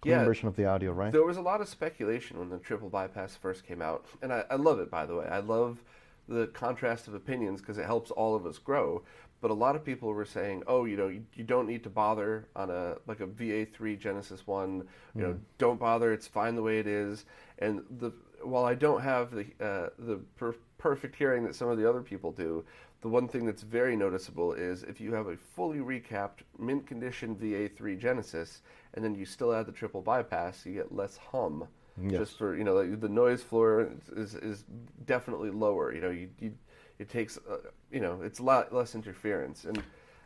clean 0.00 0.12
Yeah. 0.14 0.24
version 0.24 0.48
of 0.48 0.56
the 0.56 0.64
audio, 0.64 0.92
right? 0.92 1.12
There 1.12 1.24
was 1.24 1.36
a 1.36 1.42
lot 1.42 1.60
of 1.60 1.68
speculation 1.68 2.38
when 2.38 2.48
the 2.48 2.58
triple 2.58 2.88
bypass 2.88 3.36
first 3.36 3.64
came 3.66 3.82
out, 3.82 4.06
and 4.22 4.32
I, 4.32 4.44
I 4.50 4.56
love 4.56 4.78
it. 4.80 4.90
By 4.90 5.04
the 5.06 5.16
way, 5.16 5.26
I 5.26 5.40
love 5.40 5.82
the 6.28 6.46
contrast 6.48 7.06
of 7.06 7.14
opinions 7.14 7.60
because 7.60 7.76
it 7.76 7.84
helps 7.84 8.10
all 8.10 8.34
of 8.34 8.46
us 8.46 8.58
grow. 8.58 9.02
But 9.42 9.50
a 9.50 9.54
lot 9.54 9.76
of 9.76 9.84
people 9.84 10.08
were 10.08 10.24
saying, 10.24 10.62
"Oh, 10.66 10.86
you 10.86 10.96
know, 10.96 11.08
you, 11.08 11.24
you 11.34 11.44
don't 11.44 11.66
need 11.66 11.82
to 11.82 11.90
bother 11.90 12.46
on 12.56 12.70
a 12.70 12.96
like 13.06 13.20
a 13.20 13.26
VA3 13.26 13.98
Genesis 13.98 14.46
one. 14.46 14.88
You 15.14 15.20
know, 15.22 15.38
don't 15.58 15.78
bother. 15.78 16.14
It's 16.14 16.26
fine 16.26 16.54
the 16.54 16.62
way 16.62 16.78
it 16.78 16.86
is." 16.86 17.26
And 17.58 17.82
the 17.90 18.12
while 18.42 18.64
I 18.64 18.74
don't 18.74 19.02
have 19.02 19.30
the 19.32 19.44
uh, 19.60 19.90
the 19.98 20.16
per- 20.36 20.56
perfect 20.78 21.16
hearing 21.16 21.44
that 21.44 21.54
some 21.54 21.68
of 21.68 21.76
the 21.76 21.86
other 21.88 22.00
people 22.00 22.32
do, 22.32 22.64
the 23.04 23.10
one 23.10 23.28
thing 23.28 23.44
that's 23.44 23.62
very 23.62 23.96
noticeable 23.96 24.54
is 24.54 24.82
if 24.82 24.98
you 24.98 25.12
have 25.12 25.26
a 25.26 25.36
fully 25.36 25.80
recapped 25.80 26.38
mint 26.58 26.86
condition 26.86 27.36
VA3 27.36 27.98
Genesis, 27.98 28.62
and 28.94 29.04
then 29.04 29.14
you 29.14 29.26
still 29.26 29.52
add 29.52 29.66
the 29.66 29.72
triple 29.72 30.00
bypass, 30.00 30.64
you 30.64 30.72
get 30.72 30.90
less 30.90 31.18
hum. 31.18 31.68
Yes. 32.02 32.20
Just 32.20 32.38
for 32.38 32.56
you 32.56 32.64
know, 32.64 32.72
like 32.72 32.98
the 32.98 33.08
noise 33.10 33.42
floor 33.42 33.90
is 34.16 34.34
is 34.36 34.64
definitely 35.04 35.50
lower. 35.50 35.92
You 35.94 36.00
know, 36.00 36.08
you, 36.08 36.30
you 36.40 36.54
it 36.98 37.10
takes 37.10 37.36
uh, 37.36 37.58
you 37.92 38.00
know 38.00 38.22
it's 38.22 38.38
a 38.38 38.42
lot 38.42 38.74
less 38.74 38.94
interference, 38.94 39.66
and 39.66 39.82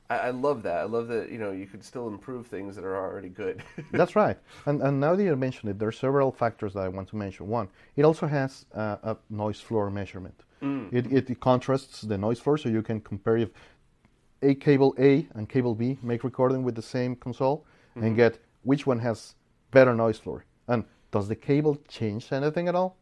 I, 0.09 0.19
I 0.19 0.31
love 0.31 0.63
that. 0.63 0.79
I 0.79 0.85
love 0.85 1.09
that 1.09 1.33
you 1.33 1.39
know 1.39 1.51
you 1.51 1.67
could 1.67 1.83
still 1.83 2.07
improve 2.07 2.47
things 2.47 2.77
that 2.77 2.85
are 2.85 2.97
already 2.97 3.29
good. 3.29 3.61
That's 3.91 4.15
right. 4.15 4.39
And, 4.67 4.81
and 4.83 5.01
now 5.01 5.17
that 5.17 5.25
you 5.25 5.35
mention 5.35 5.69
it, 5.69 5.81
there 5.81 5.89
are 5.89 5.93
several 6.07 6.31
factors 6.31 6.75
that 6.75 6.85
I 6.85 6.89
want 6.89 7.09
to 7.09 7.17
mention. 7.17 7.49
One, 7.49 7.71
it 7.97 8.05
also 8.05 8.29
has 8.29 8.67
uh, 8.73 8.99
a 9.03 9.17
noise 9.31 9.61
floor 9.61 9.91
measurement. 9.91 10.45
It, 10.61 11.13
it, 11.13 11.31
it 11.31 11.41
contrasts 11.41 12.03
the 12.03 12.19
noise 12.19 12.41
floor, 12.41 12.59
so 12.59 12.69
you 12.69 12.83
can 12.83 13.01
compare 13.01 13.37
if 13.37 13.51
a 14.43 14.55
cable 14.55 14.95
A 14.99 15.27
and 15.35 15.49
cable 15.49 15.75
B 15.75 15.99
make 16.03 16.25
recording 16.25 16.63
with 16.63 16.75
the 16.75 16.83
same 16.83 17.17
console 17.17 17.65
and 17.95 18.05
mm-hmm. 18.05 18.17
get 18.17 18.39
which 18.63 18.87
one 18.87 18.99
has 19.01 19.35
better 19.71 19.95
noise 19.95 20.19
floor. 20.19 20.45
And 20.67 20.85
does 21.11 21.29
the 21.29 21.37
cable 21.37 21.77
change 21.89 22.33
anything 22.33 22.69
at 22.69 22.75
all? 22.75 22.97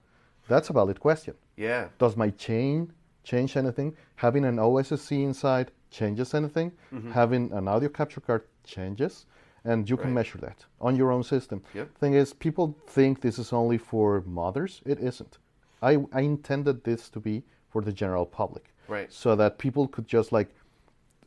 That's 0.49 0.71
a 0.71 0.73
valid 0.73 1.01
question. 1.01 1.35
yeah, 1.57 1.89
Does 1.99 2.17
my 2.17 2.31
chain 2.31 2.93
change 3.25 3.57
anything? 3.57 3.97
Having 4.17 4.45
an 4.45 4.57
OSSC 4.57 5.25
inside 5.25 5.73
changes 5.91 6.35
anything? 6.35 6.71
Mm-hmm. 6.93 7.11
Having 7.13 7.53
an 7.53 7.67
audio 7.69 7.89
capture 7.89 8.21
card 8.21 8.43
changes? 8.65 9.27
And 9.65 9.91
you 9.91 9.97
can 9.97 10.11
Right. 10.11 10.15
measure 10.21 10.39
that 10.39 10.65
on 10.81 10.95
your 10.95 11.11
own 11.11 11.25
system. 11.25 11.63
Yep. 11.75 11.99
Thing 11.99 12.15
is, 12.15 12.33
people 12.33 12.77
think 12.87 13.21
this 13.21 13.39
is 13.39 13.53
only 13.53 13.79
for 13.79 14.23
mothers. 14.25 14.81
It 14.87 15.01
isn't. 15.01 15.39
I, 15.83 15.99
I 16.13 16.21
intended 16.23 16.85
this 16.85 17.09
to 17.11 17.21
be 17.21 17.43
for 17.69 17.83
the 17.83 17.93
general 17.93 18.27
public. 18.27 18.73
Right. 18.89 19.13
So 19.13 19.37
that 19.37 19.59
people 19.59 19.89
could 19.89 20.07
just 20.07 20.33
like, 20.33 20.49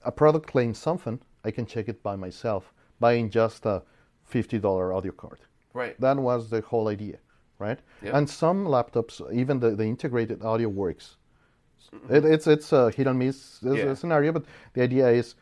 a 0.05 0.11
product 0.11 0.47
claims 0.47 0.77
something, 0.77 1.19
I 1.43 1.51
can 1.51 1.65
check 1.65 1.89
it 1.89 2.01
by 2.01 2.15
myself, 2.15 2.73
buying 2.99 3.29
just 3.29 3.65
a 3.65 3.81
$50 4.31 4.95
audio 4.95 5.11
card. 5.11 5.39
right. 5.73 5.99
That 5.99 6.17
was 6.17 6.49
the 6.49 6.61
whole 6.61 6.87
idea, 6.87 7.17
right? 7.59 7.79
Yep. 8.01 8.13
And 8.13 8.29
some 8.29 8.65
laptops, 8.65 9.21
even 9.33 9.59
the, 9.59 9.71
the 9.75 9.83
integrated 9.85 10.43
audio 10.43 10.69
works. 10.69 11.17
Mm-hmm. 11.93 12.15
It, 12.15 12.25
it's 12.25 12.47
it's 12.47 12.71
a 12.71 12.91
hit 12.91 13.07
and 13.07 13.17
miss 13.17 13.59
Yeah. 13.63 13.93
scenario, 13.95 14.31
but 14.31 14.45
the 14.73 14.83
idea 14.83 15.07
is, 15.09 15.35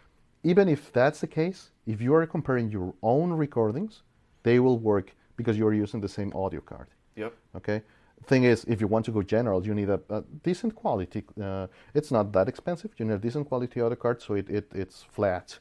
even 0.43 0.69
if 0.69 0.91
that's 0.93 1.19
the 1.19 1.27
case, 1.27 1.71
if 1.85 2.01
you 2.01 2.13
are 2.13 2.25
comparing 2.25 2.69
your 2.71 2.93
own 3.01 3.33
recordings, 3.33 4.03
they 4.43 4.59
will 4.59 4.79
work 4.79 5.13
because 5.35 5.57
you 5.57 5.67
are 5.67 5.73
using 5.73 5.99
the 6.01 6.07
same 6.09 6.31
audio 6.33 6.61
card. 6.61 6.87
Yep. 7.15 7.33
Okay. 7.55 7.81
Thing 8.25 8.43
is, 8.43 8.65
if 8.65 8.81
you 8.81 8.87
want 8.87 9.05
to 9.05 9.11
go 9.11 9.21
general, 9.21 9.65
you 9.65 9.73
need 9.73 9.89
a, 9.89 9.99
a 10.09 10.21
decent 10.43 10.75
quality. 10.75 11.23
Uh, 11.41 11.67
it's 11.93 12.11
not 12.11 12.31
that 12.33 12.47
expensive. 12.49 12.91
You 12.97 13.05
need 13.05 13.13
a 13.13 13.17
decent 13.19 13.47
quality 13.47 13.79
audio 13.79 13.95
card, 13.95 14.21
so 14.21 14.33
it, 14.33 14.49
it 14.49 14.71
it's 14.75 15.03
flat, 15.03 15.59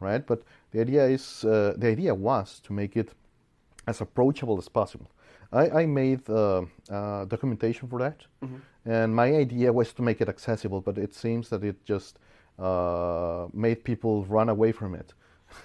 right? 0.00 0.26
But 0.26 0.42
the 0.72 0.80
idea 0.80 1.04
is 1.06 1.44
uh, 1.44 1.74
the 1.76 1.86
idea 1.88 2.14
was 2.14 2.60
to 2.60 2.72
make 2.72 2.96
it 2.96 3.10
as 3.86 4.00
approachable 4.00 4.58
as 4.58 4.68
possible. 4.68 5.10
I, 5.52 5.82
I 5.82 5.86
made 5.86 6.28
uh, 6.28 6.62
uh, 6.90 7.24
documentation 7.26 7.88
for 7.88 7.98
that, 8.00 8.24
and 8.84 9.14
my 9.14 9.34
idea 9.34 9.72
was 9.72 9.92
to 9.92 10.02
make 10.02 10.20
it 10.20 10.28
accessible, 10.28 10.80
but 10.80 10.98
it 10.98 11.14
seems 11.14 11.48
that 11.50 11.62
it 11.62 11.84
just 11.84 12.18
uh, 12.58 13.46
made 13.52 13.84
people 13.84 14.24
run 14.24 14.48
away 14.48 14.72
from 14.72 14.94
it. 14.94 15.14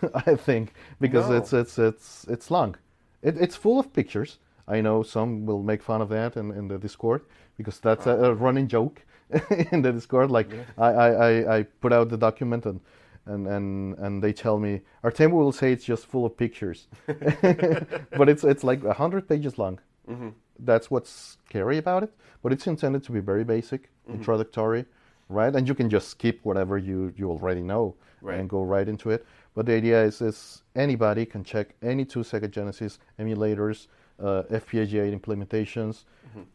I 0.27 0.35
think 0.35 0.73
because 0.99 1.29
No. 1.29 1.37
it's 1.37 1.53
it's 1.53 1.79
it's 1.79 2.25
it's 2.29 2.51
long. 2.51 2.75
It, 3.21 3.37
it's 3.37 3.55
full 3.55 3.79
of 3.79 3.91
pictures. 3.93 4.39
I 4.67 4.81
know 4.81 5.03
some 5.03 5.45
will 5.45 5.61
make 5.61 5.83
fun 5.83 6.01
of 6.01 6.09
that 6.09 6.37
in, 6.37 6.51
in 6.51 6.67
the 6.67 6.77
Discord 6.77 7.21
because 7.57 7.79
that's 7.79 8.05
a, 8.07 8.17
oh. 8.17 8.25
a 8.25 8.33
running 8.33 8.67
joke 8.67 9.01
in 9.71 9.81
the 9.81 9.91
Discord. 9.91 10.31
Like 10.31 10.49
I, 10.77 10.87
I, 10.87 11.09
I, 11.09 11.57
I 11.57 11.63
put 11.63 11.93
out 11.93 12.09
the 12.09 12.17
document 12.17 12.65
and 12.65 12.79
and, 13.25 13.47
and, 13.47 13.97
and 13.99 14.21
they 14.21 14.33
tell 14.33 14.59
me 14.59 14.81
Artemo 15.01 15.31
will 15.31 15.53
say 15.53 15.71
it's 15.71 15.85
just 15.85 16.05
full 16.05 16.25
of 16.25 16.35
pictures, 16.35 16.87
but 17.07 18.27
it's 18.27 18.43
it's 18.43 18.63
like 18.63 18.85
hundred 18.85 19.27
pages 19.29 19.57
long. 19.57 19.79
Mm-hmm. 20.09 20.29
That's 20.59 20.91
what's 20.91 21.37
scary 21.47 21.77
about 21.77 22.03
it. 22.03 22.13
But 22.41 22.51
it's 22.51 22.67
intended 22.67 23.03
to 23.05 23.13
be 23.13 23.21
very 23.21 23.45
basic, 23.45 23.83
mm-hmm. 23.83 24.15
introductory, 24.15 24.85
right? 25.29 25.55
And 25.55 25.67
you 25.67 25.73
can 25.73 25.89
just 25.89 26.09
skip 26.09 26.39
whatever 26.43 26.77
you 26.77 27.13
you 27.15 27.29
already 27.29 27.61
know 27.61 27.95
Right. 28.21 28.39
and 28.39 28.49
go 28.49 28.63
right 28.63 28.87
into 28.87 29.09
it. 29.09 29.25
But 29.53 29.65
the 29.65 29.73
idea 29.73 30.01
is, 30.01 30.21
is 30.21 30.63
anybody 30.77 31.25
can 31.25 31.43
check 31.43 31.75
any 31.81 32.05
two 32.05 32.21
Sega 32.21 32.49
Genesis 32.49 32.97
emulators, 33.19 33.87
uh, 34.23 34.43
FPGA 34.49 35.17
implementations, 35.19 36.05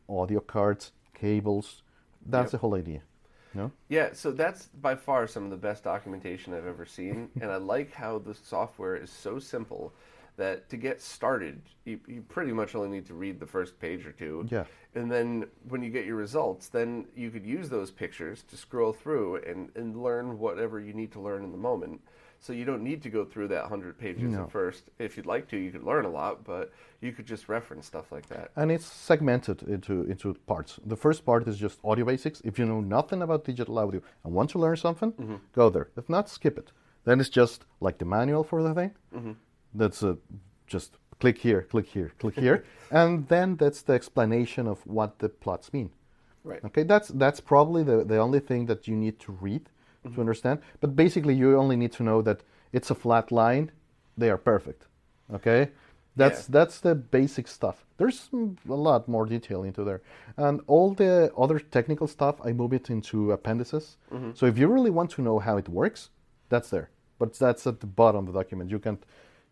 audio 0.08 0.40
cards, 0.40 0.92
cables. 1.14 1.82
That's 2.26 2.46
Yep. 2.46 2.52
the 2.52 2.58
whole 2.58 2.74
idea. 2.74 3.02
No? 3.54 3.70
Yeah, 3.88 4.10
so 4.12 4.30
that's 4.30 4.66
by 4.66 4.94
far 4.94 5.26
some 5.26 5.44
of 5.44 5.50
the 5.50 5.56
best 5.56 5.84
documentation 5.84 6.54
I've 6.54 6.66
ever 6.66 6.84
seen, 6.86 7.30
and 7.40 7.50
I 7.50 7.56
like 7.56 7.92
how 7.92 8.18
the 8.18 8.34
software 8.34 8.96
is 8.96 9.10
so 9.10 9.38
simple 9.38 9.92
that 10.36 10.68
to 10.68 10.76
get 10.76 11.00
started, 11.00 11.60
you, 11.84 11.98
you 12.06 12.22
pretty 12.28 12.52
much 12.52 12.74
only 12.76 12.88
need 12.88 13.06
to 13.06 13.14
read 13.14 13.40
the 13.40 13.46
first 13.46 13.78
page 13.80 14.06
or 14.06 14.12
two. 14.12 14.46
Yeah. 14.50 14.64
And 14.94 15.10
then 15.10 15.46
when 15.68 15.82
you 15.82 15.90
get 15.90 16.06
your 16.06 16.14
results, 16.14 16.68
then 16.68 17.06
you 17.16 17.30
could 17.30 17.44
use 17.44 17.68
those 17.68 17.90
pictures 17.90 18.44
to 18.44 18.56
scroll 18.56 18.92
through 18.92 19.36
and, 19.36 19.70
and 19.74 20.00
learn 20.00 20.38
whatever 20.38 20.78
you 20.78 20.92
need 20.92 21.10
to 21.12 21.20
learn 21.20 21.42
in 21.42 21.50
the 21.50 21.58
moment. 21.58 22.00
So 22.40 22.52
you 22.52 22.64
don't 22.64 22.82
need 22.82 23.02
to 23.02 23.10
go 23.10 23.24
through 23.24 23.48
that 23.48 23.62
100 23.62 23.98
pages 23.98 24.32
No. 24.32 24.44
at 24.44 24.50
first. 24.50 24.84
If 24.98 25.16
you'd 25.16 25.26
like 25.26 25.48
to, 25.48 25.56
you 25.56 25.70
could 25.72 25.82
learn 25.82 26.04
a 26.04 26.08
lot, 26.08 26.44
but 26.44 26.72
you 27.00 27.12
could 27.12 27.26
just 27.26 27.48
reference 27.48 27.86
stuff 27.86 28.12
like 28.12 28.28
that. 28.28 28.50
And 28.54 28.70
it's 28.70 28.86
segmented 28.86 29.62
into 29.64 30.04
into 30.04 30.34
parts. 30.46 30.78
The 30.86 30.96
first 30.96 31.24
part 31.24 31.48
is 31.48 31.58
just 31.58 31.78
audio 31.84 32.04
basics. 32.04 32.40
If 32.44 32.58
you 32.58 32.64
know 32.64 32.80
nothing 32.80 33.22
about 33.22 33.44
digital 33.44 33.78
audio 33.78 34.00
and 34.24 34.32
want 34.32 34.50
to 34.50 34.58
learn 34.58 34.76
something, 34.76 35.12
mm-hmm. 35.12 35.36
go 35.52 35.68
there. 35.70 35.88
If 35.96 36.08
not, 36.08 36.28
skip 36.28 36.58
it. 36.58 36.72
Then 37.04 37.20
it's 37.20 37.28
just 37.28 37.64
like 37.80 37.98
the 37.98 38.04
manual 38.04 38.44
for 38.44 38.62
the 38.62 38.74
thing. 38.74 38.92
Mm-hmm. 39.14 39.32
That's 39.74 40.02
a, 40.02 40.18
just 40.66 40.98
click 41.20 41.38
here, 41.38 41.62
click 41.62 41.86
here, 41.86 42.12
click 42.18 42.36
here, 42.36 42.64
and 42.90 43.26
then 43.28 43.56
that's 43.56 43.82
the 43.82 43.94
explanation 43.94 44.66
of 44.66 44.86
what 44.86 45.18
the 45.18 45.28
plots 45.28 45.72
mean. 45.72 45.90
Right. 46.44 46.64
Okay, 46.64 46.84
that's 46.84 47.08
that's 47.08 47.40
probably 47.40 47.82
the, 47.82 48.04
the 48.04 48.18
only 48.18 48.40
thing 48.40 48.66
that 48.66 48.86
you 48.88 48.96
need 48.96 49.18
to 49.20 49.32
read 49.32 49.68
Mm-hmm. 50.04 50.14
to 50.14 50.20
understand. 50.20 50.60
But 50.80 50.94
basically, 50.94 51.34
you 51.34 51.56
only 51.58 51.76
need 51.76 51.92
to 51.92 52.02
know 52.02 52.22
that 52.22 52.42
it's 52.72 52.90
a 52.90 52.94
flat 52.94 53.32
line. 53.32 53.70
They 54.16 54.30
are 54.30 54.38
perfect. 54.38 54.86
Okay, 55.34 55.70
that's 56.16 56.42
Yeah. 56.48 56.52
that's 56.52 56.80
the 56.80 56.94
basic 56.94 57.48
stuff. 57.48 57.84
There's 57.96 58.28
a 58.32 58.74
lot 58.74 59.08
more 59.08 59.26
detail 59.26 59.64
into 59.64 59.84
there, 59.84 60.00
and 60.36 60.60
all 60.66 60.94
the 60.94 61.32
other 61.36 61.58
technical 61.58 62.06
stuff 62.06 62.36
I 62.44 62.52
move 62.52 62.72
it 62.72 62.90
into 62.90 63.32
appendices. 63.32 63.96
Mm-hmm. 64.12 64.30
So 64.34 64.46
if 64.46 64.56
you 64.56 64.68
really 64.68 64.90
want 64.90 65.10
to 65.12 65.22
know 65.22 65.38
how 65.40 65.56
it 65.58 65.68
works, 65.68 66.10
that's 66.48 66.70
there. 66.70 66.90
But 67.18 67.34
that's 67.34 67.66
at 67.66 67.80
the 67.80 67.86
bottom 67.88 68.26
of 68.28 68.32
the 68.32 68.38
document. 68.40 68.70
You 68.70 68.78
can't. 68.78 69.02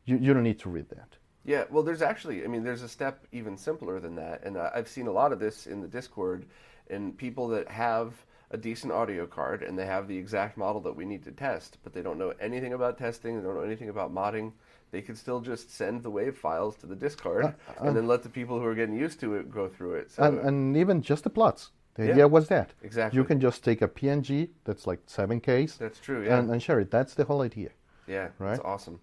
You, 0.04 0.16
you 0.18 0.32
don't 0.32 0.44
need 0.44 0.60
to 0.60 0.70
read 0.70 0.88
that. 0.90 1.16
Yeah, 1.44 1.64
well, 1.70 1.82
there's 1.84 2.02
actually, 2.02 2.44
I 2.44 2.48
mean, 2.48 2.62
there's 2.64 2.82
a 2.82 2.88
step 2.88 3.24
even 3.32 3.56
simpler 3.56 4.00
than 4.00 4.14
that, 4.16 4.44
and 4.44 4.56
I- 4.56 4.70
I've 4.76 4.88
seen 4.88 5.06
a 5.08 5.12
lot 5.12 5.32
of 5.32 5.38
this 5.40 5.66
in 5.66 5.80
the 5.80 5.88
Discord, 5.88 6.46
and 6.90 7.16
people 7.16 7.48
that 7.48 7.68
have 7.68 8.24
a 8.50 8.56
decent 8.56 8.92
audio 8.92 9.26
card 9.26 9.62
and 9.62 9.78
they 9.78 9.86
have 9.86 10.06
the 10.08 10.16
exact 10.16 10.56
model 10.56 10.80
that 10.82 10.94
we 10.96 11.04
need 11.04 11.24
to 11.24 11.32
test, 11.32 11.78
but 11.82 11.92
they 11.92 12.02
don't 12.02 12.18
know 12.18 12.32
anything 12.40 12.72
about 12.72 12.96
testing, 12.98 13.36
they 13.36 13.42
don't 13.42 13.56
know 13.56 13.62
anything 13.62 13.88
about 13.88 14.14
modding. 14.14 14.52
They 14.92 15.02
could 15.02 15.18
still 15.18 15.40
just 15.40 15.74
send 15.74 16.02
the 16.04 16.10
wave 16.10 16.36
files 16.36 16.76
to 16.76 16.86
the 16.86 16.94
Discord 16.94 17.54
and 17.80 17.96
then 17.96 18.06
let 18.06 18.22
the 18.22 18.28
people 18.28 18.60
who 18.60 18.66
are 18.66 18.74
getting 18.74 18.94
used 18.96 19.18
to 19.20 19.34
it 19.34 19.50
go 19.50 19.68
through 19.68 19.94
it. 19.96 20.12
So 20.12 20.22
and, 20.22 20.38
and 20.40 20.76
even 20.76 21.02
just 21.02 21.24
the 21.24 21.30
plots. 21.30 21.70
The 21.94 22.04
Yeah. 22.04 22.12
idea 22.12 22.28
was 22.28 22.48
that 22.48 22.72
Exactly. 22.82 23.16
you 23.16 23.24
can 23.24 23.40
just 23.40 23.64
take 23.64 23.82
a 23.82 23.88
PNG 23.88 24.50
that's 24.64 24.86
like 24.86 25.00
seven 25.06 25.40
Ks. 25.40 25.76
That's 25.76 25.98
true, 25.98 26.24
yeah. 26.24 26.38
and, 26.38 26.50
and 26.50 26.62
share 26.62 26.78
it. 26.78 26.90
That's 26.90 27.14
the 27.14 27.24
whole 27.24 27.42
idea. 27.42 27.70
Yeah, 28.06 28.28
Right? 28.38 28.50
that's 28.50 28.60
awesome. 28.60 29.00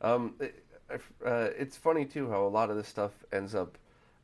Um, 0.00 0.34
it, 0.40 0.64
uh, 1.24 1.48
it's 1.58 1.76
funny 1.76 2.04
too 2.04 2.28
how 2.30 2.44
a 2.44 2.48
lot 2.48 2.70
of 2.70 2.76
this 2.76 2.88
stuff 2.88 3.12
ends 3.32 3.54
up. 3.54 3.78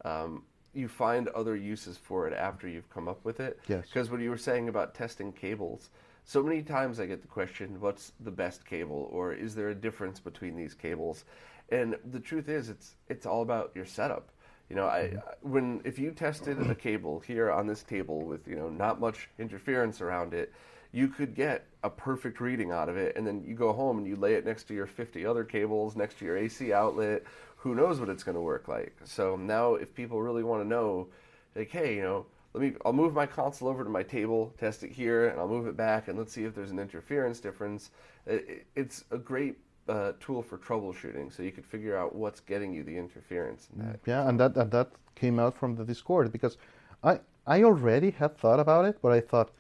Um, 0.04 0.42
you 0.74 0.88
find 0.88 1.28
other 1.28 1.54
uses 1.56 1.96
for 1.98 2.26
it 2.26 2.32
after 2.32 2.68
you've 2.68 2.88
come 2.90 3.08
up 3.08 3.24
with 3.24 3.40
it. 3.40 3.60
Yes. 3.68 3.86
Because 3.86 4.10
what 4.10 4.20
you 4.20 4.30
were 4.30 4.38
saying 4.38 4.68
about 4.68 4.94
testing 4.94 5.32
cables, 5.32 5.90
so 6.24 6.42
many 6.42 6.62
times 6.62 7.00
I 7.00 7.06
get 7.06 7.22
the 7.22 7.28
question, 7.28 7.80
"What's 7.80 8.12
the 8.20 8.30
best 8.30 8.64
cable?" 8.64 9.08
or 9.12 9.32
"Is 9.32 9.54
there 9.54 9.68
a 9.68 9.74
difference 9.74 10.20
between 10.20 10.56
these 10.56 10.74
cables?" 10.74 11.24
And 11.70 11.96
the 12.04 12.20
truth 12.20 12.48
is, 12.48 12.68
it's 12.68 12.94
it's 13.08 13.26
all 13.26 13.42
about 13.42 13.72
your 13.74 13.86
setup. 13.86 14.30
You 14.68 14.76
know, 14.76 14.86
I 14.86 15.12
mm-hmm. 15.14 15.50
when 15.50 15.80
if 15.84 15.98
you 15.98 16.12
tested 16.12 16.58
a 16.70 16.74
cable 16.74 17.20
here 17.20 17.50
on 17.50 17.66
this 17.66 17.82
table 17.82 18.22
with 18.22 18.46
you 18.46 18.56
know 18.56 18.70
not 18.70 19.00
much 19.00 19.28
interference 19.38 20.00
around 20.00 20.32
it, 20.32 20.52
you 20.92 21.08
could 21.08 21.34
get 21.34 21.66
a 21.82 21.90
perfect 21.90 22.40
reading 22.40 22.70
out 22.70 22.88
of 22.88 22.96
it, 22.96 23.16
and 23.16 23.26
then 23.26 23.42
you 23.46 23.54
go 23.54 23.72
home 23.72 23.98
and 23.98 24.06
you 24.06 24.14
lay 24.14 24.34
it 24.34 24.44
next 24.44 24.64
to 24.64 24.74
your 24.74 24.86
50 24.86 25.26
other 25.26 25.42
cables, 25.42 25.96
next 25.96 26.18
to 26.18 26.24
your 26.24 26.36
AC 26.36 26.72
outlet. 26.72 27.24
Who 27.62 27.74
knows 27.76 28.00
what 28.00 28.08
it's 28.08 28.24
going 28.24 28.34
to 28.34 28.40
work 28.40 28.66
like? 28.68 28.96
So 29.04 29.36
now, 29.36 29.74
if 29.74 29.94
people 29.94 30.20
really 30.20 30.42
want 30.42 30.62
to 30.62 30.68
know, 30.68 31.08
like, 31.54 31.70
hey, 31.70 31.94
you 31.96 32.02
know, 32.02 32.26
let 32.54 32.60
me, 32.62 32.72
I'll 32.84 32.92
move 32.92 33.14
my 33.14 33.24
console 33.26 33.68
over 33.68 33.84
to 33.84 33.90
my 33.90 34.02
table, 34.02 34.52
test 34.58 34.82
it 34.82 34.90
here, 34.90 35.28
and 35.28 35.38
I'll 35.40 35.48
move 35.48 35.66
it 35.68 35.76
back, 35.76 36.08
and 36.08 36.18
let's 36.18 36.32
see 36.32 36.44
if 36.44 36.54
there's 36.56 36.72
an 36.72 36.78
interference 36.80 37.38
difference. 37.40 37.90
It, 38.26 38.44
it- 38.48 38.66
it's 38.74 39.04
a 39.12 39.18
great 39.18 39.56
uh, 39.88 40.12
tool 40.20 40.42
for 40.42 40.58
troubleshooting, 40.58 41.32
so 41.34 41.42
you 41.42 41.52
could 41.52 41.64
figure 41.66 41.96
out 41.96 42.14
what's 42.14 42.40
getting 42.40 42.72
you 42.74 42.82
the 42.84 42.96
interference 42.96 43.68
in 43.74 43.84
that. 43.84 44.00
Yeah, 44.06 44.28
and 44.28 44.38
that 44.40 44.56
and 44.56 44.70
that 44.70 44.90
came 45.14 45.38
out 45.40 45.54
from 45.56 45.74
the 45.76 45.84
Discord 45.84 46.30
because 46.32 46.56
I 47.02 47.20
I 47.46 47.62
already 47.64 48.10
had 48.10 48.36
thought 48.38 48.60
about 48.60 48.84
it, 48.84 48.98
but 49.02 49.12
I 49.12 49.20
thought 49.20 49.50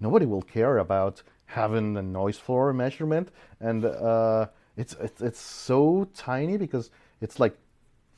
nobody 0.00 0.26
will 0.26 0.42
care 0.42 0.78
about 0.78 1.22
having 1.46 1.96
a 1.96 2.02
noise 2.02 2.38
floor 2.38 2.72
measurement, 2.72 3.30
and 3.60 3.84
uh, 3.84 4.46
it's, 4.76 4.94
it's 5.00 5.20
it's 5.20 5.40
so 5.40 6.08
tiny 6.14 6.56
because 6.56 6.90
it's 7.22 7.38
like 7.40 7.56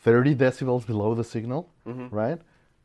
30 0.00 0.34
decibels 0.34 0.86
below 0.86 1.14
the 1.14 1.24
signal, 1.24 1.70
right? 2.10 2.40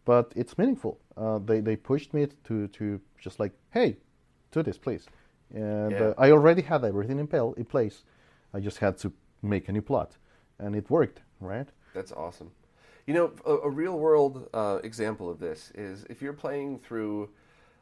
But 0.05 0.32
it's 0.36 0.58
meaningful. 0.58 0.99
Uh, 1.17 1.39
they 1.39 1.60
they 1.62 1.75
pushed 1.75 2.13
me 2.13 2.27
to 2.45 2.67
to 2.67 2.99
just 3.23 3.39
like, 3.39 3.53
hey, 3.71 3.97
do 4.51 4.63
this, 4.63 4.77
please. 4.77 5.05
And 5.53 5.91
Yeah. 5.91 6.03
uh, 6.17 6.25
I 6.25 6.32
already 6.32 6.62
had 6.62 6.84
everything 6.84 7.19
in, 7.19 7.27
pel- 7.27 7.53
in 7.58 7.65
place. 7.65 8.03
I 8.53 8.60
just 8.60 8.77
had 8.79 8.97
to 8.99 9.12
make 9.41 9.69
a 9.69 9.71
new 9.71 9.82
plot, 9.82 10.17
and 10.60 10.75
it 10.75 10.89
worked, 10.89 11.21
right? 11.41 11.69
That's 11.93 12.12
awesome. 12.12 12.51
You 13.08 13.13
know, 13.15 13.32
a, 13.45 13.53
a 13.67 13.69
real 13.69 13.97
world 13.97 14.47
uh, 14.53 14.79
example 14.84 15.29
of 15.29 15.39
this 15.39 15.71
is 15.75 16.05
if 16.10 16.21
you're 16.21 16.34
playing 16.45 16.79
through 16.79 17.29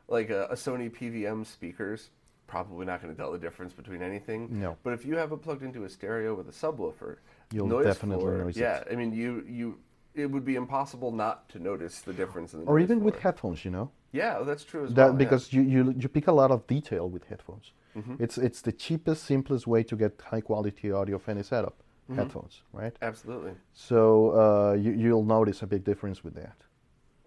like 0.08 0.30
a, 0.30 0.46
a 0.46 0.56
Sony 0.56 0.90
PVM 0.90 1.46
speakers, 1.46 2.10
probably 2.48 2.86
not 2.86 3.02
going 3.02 3.14
to 3.14 3.18
tell 3.22 3.32
the 3.34 3.38
difference 3.48 3.74
between 3.74 4.02
anything. 4.02 4.48
No. 4.60 4.78
But 4.84 4.94
if 4.94 5.06
you 5.06 5.18
have 5.18 5.32
it 5.34 5.42
plugged 5.42 5.64
into 5.64 5.84
a 5.84 5.90
stereo 5.90 6.34
with 6.36 6.48
a 6.48 6.54
subwoofer, 6.54 7.18
You'll 7.52 7.68
noise 7.68 7.86
definitely 7.86 8.24
floor, 8.24 8.38
notice 8.38 8.58
it. 8.58 8.62
Yeah, 8.62 8.84
I 8.92 8.96
mean, 8.96 9.12
you 9.14 9.44
you 9.48 9.78
it 10.16 10.28
would 10.32 10.44
be 10.46 10.56
impossible 10.56 11.12
not 11.12 11.48
to 11.50 11.60
notice 11.60 12.02
the 12.02 12.14
difference 12.14 12.54
in 12.54 12.62
the 12.62 12.66
Or 12.66 12.80
even 12.80 13.04
with 13.04 13.20
headphones, 13.20 13.64
you 13.66 13.72
know. 13.72 13.92
Yeah, 14.12 14.40
that's 14.44 14.64
true 14.64 14.86
as 14.86 14.94
that 14.96 15.04
well. 15.04 15.12
yeah. 15.12 15.18
because 15.18 15.54
you, 15.54 15.62
you 15.62 15.94
you 15.98 16.08
pick 16.10 16.28
a 16.28 16.32
lot 16.32 16.52
of 16.52 16.66
detail 16.68 17.10
with 17.10 17.24
headphones. 17.26 17.72
Mm-hmm. 17.96 18.16
It's 18.24 18.38
it's 18.38 18.62
the 18.62 18.72
cheapest, 18.72 19.24
simplest 19.24 19.68
way 19.68 19.84
to 19.84 19.96
get 19.96 20.22
high 20.32 20.42
quality 20.42 20.92
audio 20.92 21.16
of 21.16 21.30
any 21.30 21.44
setup. 21.44 21.76
Mm-hmm. 22.10 22.20
Headphones, 22.20 22.62
right? 22.72 22.96
absolutely, 23.02 23.52
So 23.74 24.32
uh, 24.44 24.74
you 24.74 24.92
you'll 24.94 25.26
notice 25.26 25.62
a 25.62 25.68
big 25.68 25.84
difference 25.84 26.24
with 26.24 26.36
that. 26.36 26.56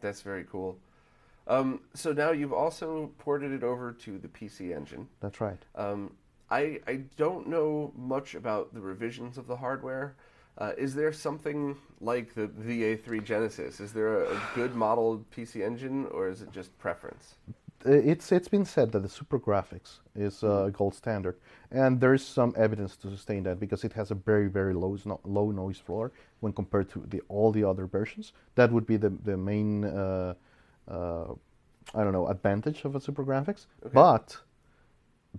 that's 0.01 0.23
very 0.23 0.45
cool. 0.51 0.79
Um, 1.47 1.81
so 1.95 2.13
now 2.13 2.31
you've 2.33 2.53
also 2.55 3.11
ported 3.19 3.53
it 3.53 3.63
over 3.63 3.93
to 3.93 4.19
the 4.19 4.29
PC 4.29 4.75
Engine. 4.75 5.07
That's 5.21 5.41
right. 5.41 5.63
Um, 5.75 6.13
I 6.51 6.81
I 6.87 6.97
don't 7.17 7.47
know 7.49 7.93
much 7.97 8.35
about 8.35 8.75
the 8.75 8.81
revisions 8.81 9.39
of 9.39 9.47
the 9.47 9.57
hardware. 9.57 10.15
Uh, 10.59 10.73
is 10.77 10.95
there 10.95 11.13
something 11.13 11.77
like 12.01 12.35
the 12.35 12.49
VA3 12.49 13.25
Genesis? 13.25 13.81
Is 13.81 13.93
there 13.93 14.25
a, 14.25 14.35
a 14.37 14.41
good 14.55 14.75
modeled 14.75 15.31
PC 15.31 15.65
engine, 15.65 16.07
or 16.11 16.29
is 16.29 16.43
it 16.43 16.53
just 16.53 16.77
preference? 16.79 17.37
Uh, 17.87 17.93
It's 17.93 18.31
it's 18.33 18.49
been 18.49 18.65
said 18.67 18.93
that 18.93 19.01
the 19.01 19.09
SuperGrafx 19.09 20.01
is 20.15 20.43
a 20.43 20.71
gold 20.73 20.95
standard, 20.95 21.37
and 21.71 21.99
there 22.01 22.15
is 22.15 22.27
some 22.27 22.53
evidence 22.57 22.97
to 22.97 23.09
sustain 23.11 23.43
that 23.45 23.59
because 23.59 23.85
it 23.85 23.93
has 23.95 24.11
a 24.11 24.15
very 24.15 24.49
very 24.49 24.75
low 24.75 24.99
low 25.25 25.51
noise 25.51 25.79
floor 25.79 26.13
when 26.41 26.53
compared 26.53 26.91
to 26.91 26.99
the 27.09 27.23
all 27.29 27.53
the 27.53 27.65
other 27.65 27.87
versions. 27.87 28.33
That 28.55 28.71
would 28.73 28.87
be 28.87 28.99
the 28.99 29.11
the 29.25 29.37
main 29.37 29.85
uh, 29.85 30.35
uh, 30.89 31.33
I 31.95 32.05
don't 32.05 32.13
know 32.13 32.29
advantage 32.29 32.85
of 32.85 32.95
a 32.97 33.01
SuperGrafx, 33.01 33.67
but 33.95 34.37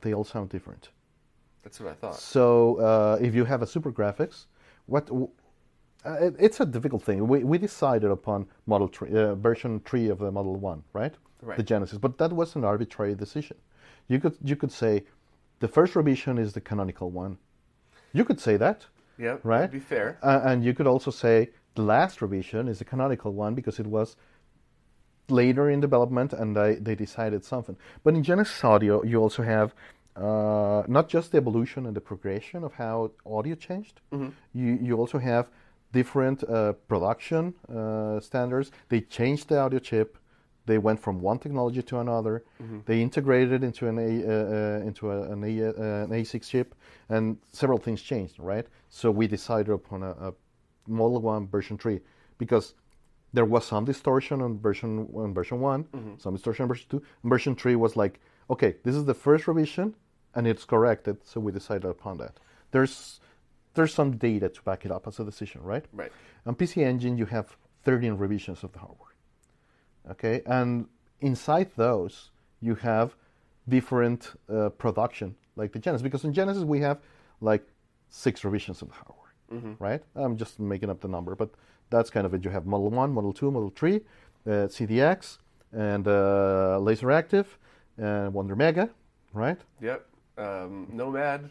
they 0.02 0.14
all 0.14 0.24
sound 0.24 0.50
different. 0.50 0.90
That's 1.64 1.80
what 1.80 1.90
I 1.92 1.94
thought. 1.94 2.16
So 2.16 2.78
uh, 2.78 3.18
if 3.22 3.36
you 3.36 3.46
have 3.46 3.62
a 3.62 3.66
SuperGrafx, 3.66 4.46
what 4.88 5.06
w- 5.08 5.30
uh, 6.06 6.14
it, 6.14 6.36
it's 6.40 6.60
a 6.60 6.66
difficult 6.66 7.04
thing. 7.04 7.28
We, 7.28 7.44
we 7.44 7.58
decided 7.58 8.10
upon 8.10 8.48
model 8.66 8.88
three, 8.88 9.14
uh, 9.16 9.36
version 9.36 9.80
three 9.86 10.10
of 10.10 10.18
the 10.20 10.32
Model 10.32 10.56
One, 10.56 10.84
right? 10.94 11.14
Right. 11.44 11.58
The 11.58 11.64
Genesis, 11.64 11.98
but 11.98 12.18
that 12.20 12.32
was 12.34 12.56
an 12.56 12.64
arbitrary 12.64 13.16
decision. 13.16 13.58
You 14.08 14.20
could 14.20 14.38
you 14.44 14.56
could 14.56 14.72
say 14.72 15.04
the 15.60 15.68
first 15.68 15.96
revision 15.96 16.38
is 16.38 16.54
the 16.54 16.62
canonical 16.62 17.10
one. 17.10 17.38
You 18.14 18.26
could 18.26 18.40
say 18.40 18.58
that, 18.58 18.86
Yeah, 19.18 19.38
right? 19.44 19.72
Be 19.72 19.80
fair. 19.80 20.18
Uh, 20.22 20.42
and 20.44 20.64
you 20.64 20.74
could 20.74 20.88
also 20.88 21.12
say 21.12 21.50
the 21.76 21.82
last 21.84 22.22
revision 22.22 22.68
is 22.68 22.80
the 22.80 22.86
canonical 22.86 23.32
one 23.34 23.56
because 23.56 23.80
it 23.80 23.88
was 23.88 24.18
later 25.30 25.70
in 25.70 25.80
development 25.80 26.34
and 26.34 26.56
they, 26.56 26.76
they 26.76 26.96
decided 26.96 27.46
something. 27.46 27.78
But 28.04 28.16
in 28.16 28.24
Genesis 28.24 28.64
Audio, 28.64 29.04
you 29.04 29.18
also 29.18 29.44
have 29.44 29.74
uh, 30.16 30.84
not 30.88 31.08
just 31.10 31.32
the 31.32 31.38
evolution 31.38 31.86
and 31.86 31.96
the 31.96 32.02
progression 32.02 32.64
of 32.64 32.74
how 32.74 33.12
audio 33.26 33.56
changed, 33.56 34.02
you, 34.54 34.78
you 34.82 34.98
also 34.98 35.18
have 35.20 35.50
different 35.94 36.44
uh, 36.44 36.74
production 36.88 37.54
uh, 37.74 38.20
standards. 38.20 38.72
They 38.90 39.02
changed 39.02 39.50
the 39.50 39.60
audio 39.60 39.80
chip. 39.80 40.18
They 40.66 40.78
went 40.78 41.00
from 41.00 41.22
one 41.22 41.40
technology 41.40 41.82
to 41.82 42.00
another. 42.00 42.44
They 42.86 43.02
integrated 43.02 43.52
it 43.52 43.64
into 43.64 43.88
an 43.88 43.98
A, 43.98 44.02
uh, 44.02 44.32
uh, 44.32 44.88
into 44.88 45.12
a, 45.12 45.32
an, 45.32 45.44
A, 45.44 45.70
uh, 45.70 46.04
an 46.06 46.10
ASIC 46.12 46.48
chip, 46.48 46.76
and 47.10 47.38
several 47.52 47.80
things 47.80 48.02
changed, 48.02 48.36
right? 48.40 48.68
So 48.90 49.10
we 49.12 49.28
decided 49.28 49.70
upon 49.72 50.04
a, 50.04 50.12
a 50.12 50.34
Model 50.88 51.22
One 51.22 51.48
version 51.48 51.78
three 51.78 52.00
because 52.38 52.76
there 53.34 53.46
was 53.46 53.66
some 53.66 53.86
distortion 53.86 54.42
on 54.42 54.60
version 54.60 55.08
on 55.16 55.34
version 55.34 55.60
one, 55.62 55.86
some 56.20 56.34
distortion 56.36 56.64
on 56.64 56.70
version 56.70 56.88
two. 56.90 57.02
And 57.24 57.30
version 57.30 57.56
three 57.56 57.76
was 57.76 57.96
like 57.96 58.20
okay, 58.50 58.76
this 58.84 58.96
is 58.96 59.06
the 59.06 59.14
first 59.14 59.48
revision, 59.48 59.96
and 60.36 60.48
it's 60.48 60.66
corrected, 60.66 61.18
so 61.24 61.40
we 61.40 61.52
decided 61.52 61.86
upon 61.86 62.18
that. 62.18 62.40
There's 62.72 63.20
there's 63.74 63.94
some 63.94 64.18
data 64.18 64.50
to 64.50 64.62
back 64.64 64.86
it 64.86 64.92
up 64.92 65.08
as 65.08 65.20
a 65.20 65.24
decision, 65.24 65.62
right? 65.64 65.86
Right. 65.94 66.12
On 66.46 66.56
PC 66.56 66.84
Engine, 66.84 67.18
you 67.18 67.26
have 67.28 67.56
13 67.84 68.16
revisions 68.16 68.64
of 68.64 68.74
the 68.74 68.80
hardware. 68.80 69.16
Okay, 70.12 70.42
and 70.46 70.88
inside 71.22 71.72
those, 71.76 72.32
you 72.60 72.76
have 72.76 73.16
different 73.70 74.32
uh, 74.50 74.70
production, 74.70 75.36
like 75.56 75.72
the 75.72 75.80
Genesis, 75.80 76.02
because 76.02 76.24
in 76.26 76.34
Genesis 76.34 76.64
we 76.64 76.80
have 76.80 77.00
like 77.40 77.66
six 78.10 78.44
revisions 78.44 78.82
of 78.82 78.90
the 78.90 78.96
hardware, 78.96 79.34
right? 79.80 80.04
I'm 80.16 80.38
just 80.38 80.60
making 80.60 80.90
up 80.90 81.00
the 81.02 81.08
number, 81.08 81.36
but 81.36 81.52
that's 81.90 82.10
kind 82.10 82.26
of 82.26 82.34
it. 82.34 82.44
You 82.44 82.52
have 82.52 82.66
Model 82.66 82.90
1, 82.90 83.14
Model 83.14 83.34
2, 83.34 83.52
Model 83.52 83.72
3, 83.76 83.96
uh, 83.96 84.02
CDX, 84.50 85.38
and 85.72 86.08
uh, 86.08 86.80
LaserActive, 86.82 87.46
and 87.98 88.34
Wonder 88.34 88.56
Mega, 88.56 88.90
right? 89.34 89.58
Yep. 89.82 90.06
Um, 90.38 90.88
Nomad. 90.92 91.50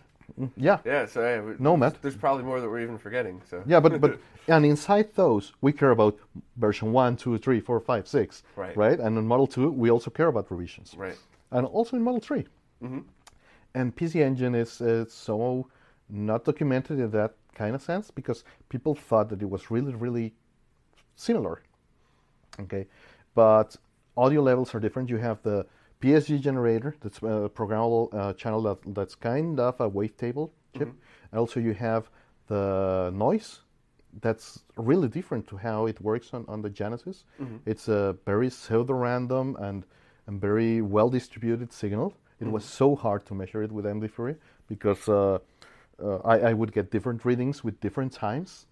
Yeah. 0.56 0.78
Yeah. 0.84 1.06
So 1.06 1.20
yeah, 1.22 1.40
we- 1.40 1.54
Nomad. 1.58 1.96
There's 2.02 2.16
probably 2.16 2.44
more 2.44 2.60
that 2.60 2.68
we're 2.68 2.80
even 2.82 2.98
forgetting. 2.98 3.42
So. 3.50 3.62
Yeah, 3.66 3.80
but 3.80 4.00
but 4.00 4.18
and 4.48 4.64
inside 4.64 5.14
those 5.14 5.52
we 5.60 5.72
care 5.72 5.90
about 5.90 6.18
version 6.56 6.92
one, 6.92 7.16
two, 7.16 7.36
three, 7.38 7.60
four, 7.60 7.80
five, 7.80 8.06
six, 8.06 8.42
Right. 8.56 8.76
Right, 8.76 8.98
and 8.98 9.18
in 9.18 9.26
Model 9.26 9.46
Two 9.46 9.70
we 9.70 9.90
also 9.90 10.10
care 10.10 10.28
about 10.28 10.50
revisions, 10.50 10.94
Right. 10.96 11.16
And 11.52 11.66
also 11.66 11.96
in 11.96 12.02
Model 12.02 12.20
3 12.20 12.44
mm-hmm. 12.82 13.00
And 13.74 13.94
PC 13.96 14.20
Engine 14.22 14.54
is 14.54 14.80
uh, 14.80 15.04
so 15.08 15.66
not 16.08 16.44
documented 16.44 16.98
in 17.00 17.10
that 17.10 17.34
kind 17.54 17.74
of 17.74 17.82
sense 17.82 18.10
because 18.10 18.44
people 18.68 18.94
thought 18.94 19.28
that 19.30 19.42
it 19.42 19.50
was 19.50 19.70
really 19.70 19.94
really 19.94 20.32
similar. 21.16 21.62
Okay, 22.60 22.86
but 23.34 23.76
audio 24.16 24.42
levels 24.42 24.74
are 24.74 24.80
different. 24.80 25.08
You 25.08 25.18
have 25.18 25.42
the 25.42 25.66
PSG 26.00 26.40
generator, 26.40 26.94
that's 27.00 27.18
a 27.18 27.50
programmable 27.54 28.12
uh, 28.14 28.32
channel 28.34 28.62
that, 28.62 28.78
that's 28.94 29.14
kind 29.14 29.58
of 29.60 29.78
a 29.80 29.88
wavetable 29.90 30.50
chip, 30.76 30.88
and 31.32 31.38
also 31.38 31.60
you 31.60 31.74
have 31.74 32.08
the 32.48 33.10
noise. 33.14 33.60
That's 34.20 34.64
really 34.76 35.08
different 35.08 35.46
to 35.48 35.56
how 35.56 35.86
it 35.86 36.00
works 36.00 36.34
on, 36.34 36.44
on 36.48 36.62
the 36.62 36.70
Genesis. 36.70 37.24
It's 37.66 37.88
a 37.88 38.16
very 38.26 38.50
pseudo-random 38.50 39.56
and, 39.60 39.84
and 40.26 40.40
very 40.40 40.80
well-distributed 40.82 41.72
signal. 41.72 42.14
It 42.40 42.46
was 42.50 42.64
so 42.64 42.96
hard 42.96 43.26
to 43.26 43.34
measure 43.34 43.62
it 43.62 43.70
with 43.70 43.84
MD 43.84 44.10
Fourier 44.10 44.38
because 44.66 45.08
uh, 45.08 45.38
uh, 46.02 46.16
I, 46.24 46.38
I 46.50 46.52
would 46.54 46.72
get 46.72 46.90
different 46.90 47.24
readings 47.24 47.62
with 47.62 47.78
different 47.80 48.12
times. 48.12 48.66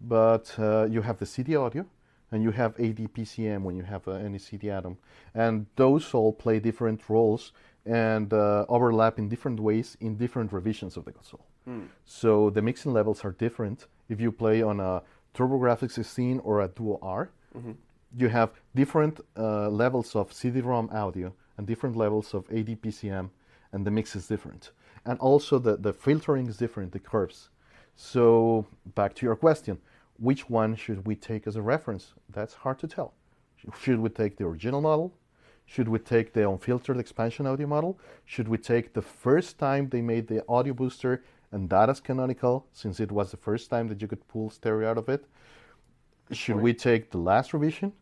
But 0.00 0.54
uh, 0.58 0.86
you 0.90 1.00
have 1.02 1.18
the 1.18 1.26
CD 1.26 1.56
audio 1.56 1.86
and 2.32 2.42
you 2.42 2.50
have 2.50 2.76
ADPCM 2.76 3.62
when 3.62 3.76
you 3.76 3.82
have 3.82 4.06
uh, 4.06 4.12
any 4.12 4.38
CD 4.38 4.70
atom. 4.70 4.98
And 5.34 5.66
those 5.76 6.12
all 6.14 6.32
play 6.32 6.58
different 6.60 7.08
roles 7.08 7.52
and 7.86 8.32
uh, 8.32 8.66
overlap 8.68 9.18
in 9.18 9.28
different 9.28 9.60
ways 9.60 9.96
in 10.00 10.16
different 10.16 10.52
revisions 10.52 10.96
of 10.96 11.04
the 11.04 11.12
console. 11.12 11.44
So 12.04 12.50
the 12.50 12.62
mixing 12.62 12.92
levels 12.92 13.24
are 13.24 13.32
different 13.32 13.86
if 14.08 14.20
you 14.20 14.32
play 14.32 14.62
on 14.62 14.80
a 14.80 15.02
TurboGrafx 15.34 15.92
16 15.92 16.40
or 16.40 16.62
a 16.62 16.68
Duo 16.68 16.98
R. 17.02 17.30
You 18.16 18.28
have 18.28 18.50
different 18.74 19.20
uh, 19.36 19.68
levels 19.68 20.16
of 20.16 20.32
CD-ROM 20.32 20.88
audio 20.92 21.32
and 21.56 21.66
different 21.66 21.96
levels 21.96 22.32
of 22.34 22.48
ADPCM, 22.48 23.28
and 23.72 23.86
the 23.86 23.90
mix 23.90 24.16
is 24.16 24.26
different. 24.26 24.70
And 25.04 25.18
also 25.20 25.58
the, 25.58 25.76
the 25.76 25.92
filtering 25.92 26.46
is 26.46 26.56
different, 26.56 26.92
the 26.92 26.98
curves. 26.98 27.50
So 27.96 28.64
back 28.94 29.14
to 29.16 29.26
your 29.26 29.36
question, 29.36 29.78
which 30.18 30.48
one 30.50 30.74
should 30.74 31.06
we 31.06 31.14
take 31.14 31.46
as 31.46 31.56
a 31.56 31.62
reference? 31.62 32.12
That's 32.28 32.54
hard 32.54 32.78
to 32.80 32.88
tell. 32.88 33.14
Should 33.80 34.00
we 34.00 34.08
take 34.08 34.36
the 34.36 34.44
original 34.44 34.80
model? 34.80 35.12
Should 35.66 35.88
we 35.88 35.98
take 35.98 36.32
the 36.32 36.48
unfiltered 36.48 36.98
expansion 36.98 37.46
audio 37.46 37.66
model? 37.66 37.98
Should 38.24 38.48
we 38.48 38.58
take 38.58 38.94
the 38.94 39.02
first 39.02 39.58
time 39.58 39.88
they 39.88 40.00
made 40.00 40.26
the 40.26 40.42
audio 40.48 40.72
booster 40.72 41.22
and 41.52 41.68
that 41.70 41.88
as 41.88 42.00
canonical, 42.00 42.66
since 42.72 43.00
it 43.00 43.12
was 43.12 43.30
the 43.30 43.36
first 43.36 43.70
time 43.70 43.88
that 43.88 44.00
you 44.00 44.08
could 44.08 44.26
pull 44.28 44.50
stereo 44.50 44.90
out 44.90 44.98
of 44.98 45.08
it? 45.08 45.24
Should 46.30 46.56
we 46.56 46.74
take 46.74 47.10
the 47.10 47.18
last 47.18 47.52
revision? 47.52 47.92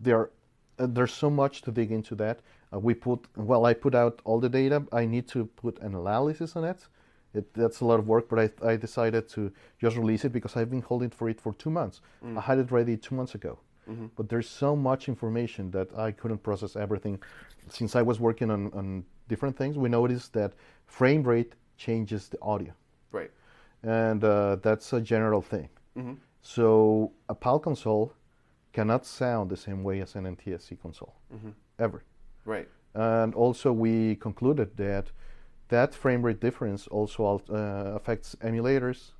There, 0.00 0.30
uh, 0.78 0.86
there's 0.88 1.12
so 1.12 1.30
much 1.30 1.62
to 1.62 1.70
dig 1.70 1.90
into 1.90 2.14
that. 2.16 2.40
Uh, 2.72 2.78
we 2.78 2.94
put 2.94 3.26
well, 3.36 3.66
I 3.66 3.74
put 3.74 3.94
out 3.94 4.20
all 4.24 4.40
the 4.40 4.48
data. 4.48 4.84
I 4.92 5.06
need 5.06 5.28
to 5.28 5.46
put 5.46 5.78
an 5.80 5.94
analysis 5.94 6.56
on 6.56 6.64
it. 6.64 6.86
It, 7.36 7.52
that's 7.54 7.80
a 7.80 7.84
lot 7.84 7.98
of 7.98 8.06
work, 8.08 8.28
but 8.28 8.38
I, 8.38 8.72
I 8.72 8.76
decided 8.76 9.28
to 9.30 9.52
just 9.80 9.96
release 9.96 10.24
it 10.24 10.32
because 10.32 10.56
I've 10.56 10.70
been 10.70 10.82
holding 10.82 11.10
for 11.10 11.28
it 11.28 11.40
for 11.40 11.52
two 11.54 11.70
months. 11.70 12.00
Mm. 12.24 12.38
I 12.38 12.40
had 12.40 12.58
it 12.58 12.70
ready 12.70 12.96
two 12.96 13.14
months 13.14 13.34
ago, 13.34 13.58
mm-hmm. 13.88 14.06
but 14.16 14.28
there's 14.28 14.48
so 14.48 14.74
much 14.74 15.08
information 15.08 15.70
that 15.72 15.88
I 15.96 16.12
couldn't 16.12 16.42
process 16.42 16.76
everything. 16.76 17.22
Since 17.68 17.96
I 17.96 18.02
was 18.02 18.20
working 18.20 18.50
on, 18.50 18.72
on 18.72 19.04
different 19.28 19.56
things, 19.56 19.76
we 19.76 19.88
noticed 19.88 20.32
that 20.34 20.52
frame 20.86 21.22
rate 21.22 21.52
changes 21.76 22.28
the 22.28 22.38
audio 22.40 22.72
Right. 23.12 23.30
and 23.82 24.24
uh, 24.24 24.56
that's 24.56 24.92
a 24.92 25.00
general 25.00 25.42
thing. 25.42 25.68
Mm-hmm. 25.96 26.14
So 26.42 27.12
a 27.28 27.34
PAL 27.34 27.60
console 27.60 28.12
cannot 28.72 29.06
sound 29.06 29.50
the 29.50 29.56
same 29.56 29.82
way 29.82 30.00
as 30.00 30.14
an 30.14 30.24
NTSC 30.36 30.80
console 30.80 31.14
mm-hmm. 31.34 31.50
ever. 31.78 32.02
Right. 32.44 32.68
And 32.94 33.34
also, 33.34 33.72
we 33.72 34.16
concluded 34.16 34.76
that 34.76 35.10
that 35.68 35.94
frame 35.94 36.22
rate 36.22 36.40
difference 36.40 36.86
also 36.88 37.24
al- 37.26 37.56
uh, 37.56 37.94
affects 37.94 38.36
emulators. 38.36 39.12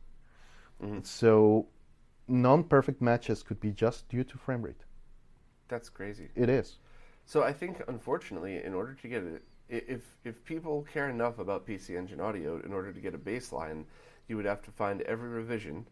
So 1.02 1.66
non-perfect 2.28 3.00
matches 3.00 3.42
could 3.42 3.60
be 3.60 3.72
just 3.72 4.08
due 4.08 4.24
to 4.24 4.38
frame 4.38 4.62
rate. 4.62 4.84
That's 5.68 5.88
crazy. 5.88 6.28
It 6.34 6.48
is. 6.48 6.78
So 7.24 7.42
I 7.42 7.52
think, 7.52 7.82
unfortunately, 7.88 8.62
in 8.62 8.74
order 8.74 8.94
to 8.94 9.08
get 9.08 9.22
it, 9.24 9.42
if 9.68 10.02
if 10.24 10.44
people 10.44 10.86
care 10.92 11.08
enough 11.10 11.38
about 11.38 11.66
PC 11.66 11.96
Engine 11.96 12.20
audio, 12.20 12.60
in 12.60 12.72
order 12.72 12.92
to 12.92 13.00
get 13.00 13.14
a 13.14 13.18
baseline, 13.18 13.84
you 14.28 14.36
would 14.36 14.44
have 14.44 14.62
to 14.62 14.70
find 14.70 15.02
every 15.02 15.28
revision, 15.28 15.86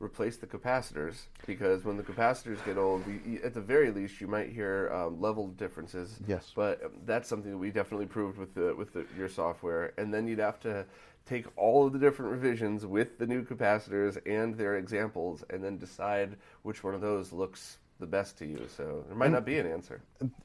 replace 0.00 0.36
the 0.36 0.46
capacitors, 0.46 1.22
because 1.46 1.84
when 1.84 1.96
the 1.96 2.02
capacitors 2.02 2.64
get 2.64 2.76
old, 2.78 3.04
you- 3.06 3.40
at 3.42 3.54
the 3.54 3.60
very 3.60 3.90
least, 3.90 4.20
you 4.20 4.26
might 4.26 4.50
hear 4.50 4.90
um, 4.92 5.20
level 5.20 5.48
differences. 5.48 6.18
Yes. 6.26 6.52
But 6.54 6.84
um, 6.84 6.90
that's 7.04 7.28
something 7.28 7.50
that 7.50 7.58
we 7.58 7.70
definitely 7.70 8.06
proved 8.06 8.38
with 8.38 8.54
the 8.54 8.74
with 8.74 8.92
the, 8.92 9.04
your 9.16 9.28
software, 9.28 9.92
and 9.98 10.12
then 10.12 10.26
you'd 10.26 10.38
have 10.38 10.60
to 10.60 10.84
take 11.26 11.46
all 11.56 11.86
of 11.86 11.92
the 11.92 11.98
different 11.98 12.30
revisions 12.32 12.86
with 12.86 13.18
the 13.18 13.26
new 13.26 13.42
capacitors 13.44 14.18
and 14.26 14.56
their 14.56 14.78
examples, 14.78 15.44
and 15.50 15.62
then 15.62 15.76
decide 15.78 16.36
which 16.62 16.82
one 16.82 16.94
of 16.94 17.00
those 17.00 17.32
looks 17.32 17.78
the 18.00 18.06
best 18.06 18.38
to 18.38 18.46
you. 18.46 18.66
So 18.76 19.04
there 19.08 19.16
might 19.16 19.32
not 19.32 19.44
be 19.44 19.58
an 19.58 19.66
answer. 19.66 20.00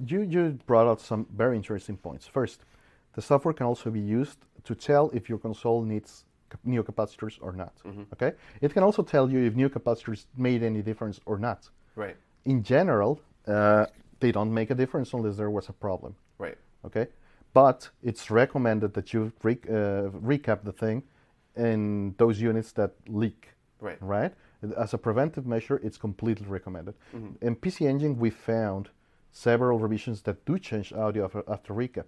You, 0.05 0.21
you 0.23 0.57
brought 0.65 0.87
out 0.87 0.99
some 0.99 1.27
very 1.35 1.55
interesting 1.55 1.95
points. 1.95 2.25
First, 2.25 2.65
the 3.13 3.21
software 3.21 3.53
can 3.53 3.67
also 3.67 3.91
be 3.91 3.99
used 3.99 4.39
to 4.63 4.73
tell 4.75 5.09
if 5.11 5.29
your 5.29 5.37
console 5.37 5.83
needs 5.83 6.25
new 6.63 6.83
capacitors 6.83 7.37
or 7.41 7.53
not. 7.53 7.73
Okay, 8.13 8.33
it 8.61 8.73
can 8.73 8.83
also 8.83 9.03
tell 9.03 9.29
you 9.29 9.39
if 9.45 9.55
new 9.55 9.69
capacitors 9.69 10.25
made 10.37 10.63
any 10.63 10.81
difference 10.81 11.19
or 11.25 11.37
not. 11.37 11.69
Right. 11.95 12.15
In 12.45 12.63
general, 12.63 13.19
uh, 13.47 13.85
they 14.19 14.31
don't 14.31 14.53
make 14.53 14.69
a 14.71 14.75
difference 14.75 15.13
unless 15.13 15.37
there 15.37 15.49
was 15.49 15.69
a 15.69 15.73
problem. 15.73 16.15
Right. 16.37 16.57
Okay, 16.85 17.07
but 17.53 17.89
it's 18.01 18.29
recommended 18.31 18.93
that 18.93 19.13
you 19.13 19.31
re- 19.43 19.59
uh, 19.69 20.09
recap 20.31 20.63
the 20.63 20.71
thing 20.71 21.03
in 21.55 22.15
those 22.17 22.41
units 22.41 22.71
that 22.73 22.91
leak. 23.07 23.49
Right. 23.79 23.97
Right. 24.01 24.33
As 24.77 24.93
a 24.93 24.97
preventive 24.97 25.45
measure, 25.45 25.79
it's 25.83 25.97
completely 25.97 26.47
recommended. 26.47 26.93
In 27.41 27.55
PC 27.55 27.85
Engine, 27.85 28.17
we 28.17 28.29
found 28.29 28.89
several 29.33 29.77
revisions 29.77 30.21
that 30.21 30.45
do 30.45 30.57
change 30.57 30.93
audio 30.93 31.25
after, 31.25 31.43
after 31.49 31.73
recap. 31.73 32.05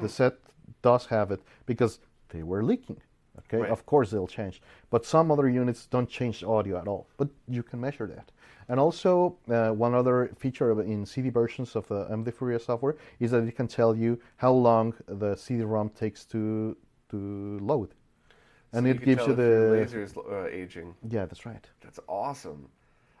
The 0.00 0.08
set 0.08 0.34
does 0.82 1.06
have 1.06 1.32
it 1.32 1.40
because 1.66 1.98
they 2.28 2.44
were 2.44 2.62
leaking. 2.62 3.00
Okay, 3.38 3.58
Right. 3.58 3.70
of 3.70 3.84
course 3.86 4.10
they'll 4.10 4.26
change, 4.26 4.60
but 4.90 5.04
some 5.06 5.30
other 5.30 5.48
units 5.48 5.86
don't 5.86 6.08
change 6.08 6.42
audio 6.44 6.78
at 6.78 6.88
all. 6.88 7.06
But 7.16 7.28
you 7.48 7.62
can 7.62 7.80
measure 7.80 8.06
that. 8.06 8.30
And 8.68 8.78
also, 8.78 9.36
uh, 9.48 9.70
one 9.70 9.94
other 9.94 10.30
feature 10.36 10.70
in 10.82 11.06
CD 11.06 11.30
versions 11.30 11.74
of 11.76 11.86
the 11.88 12.06
MD 12.10 12.30
Fourier 12.30 12.58
software 12.58 12.96
is 13.18 13.30
that 13.30 13.44
it 13.44 13.56
can 13.56 13.66
tell 13.66 13.94
you 13.96 14.18
how 14.36 14.52
long 14.52 14.94
the 15.06 15.36
CD-ROM 15.36 15.90
takes 15.90 16.24
to 16.26 16.76
to 17.10 17.58
load, 17.62 17.94
and 18.72 18.84
So 18.84 18.90
it 18.90 18.96
can 18.98 19.04
gives 19.04 19.26
you 19.26 19.34
the 19.34 19.42
your 19.42 19.70
laser's 19.80 20.14
uh, 20.16 20.44
aging. 20.50 20.94
yeah, 21.08 21.24
that's 21.24 21.46
right. 21.46 21.64
That's 21.80 22.00
awesome. 22.06 22.68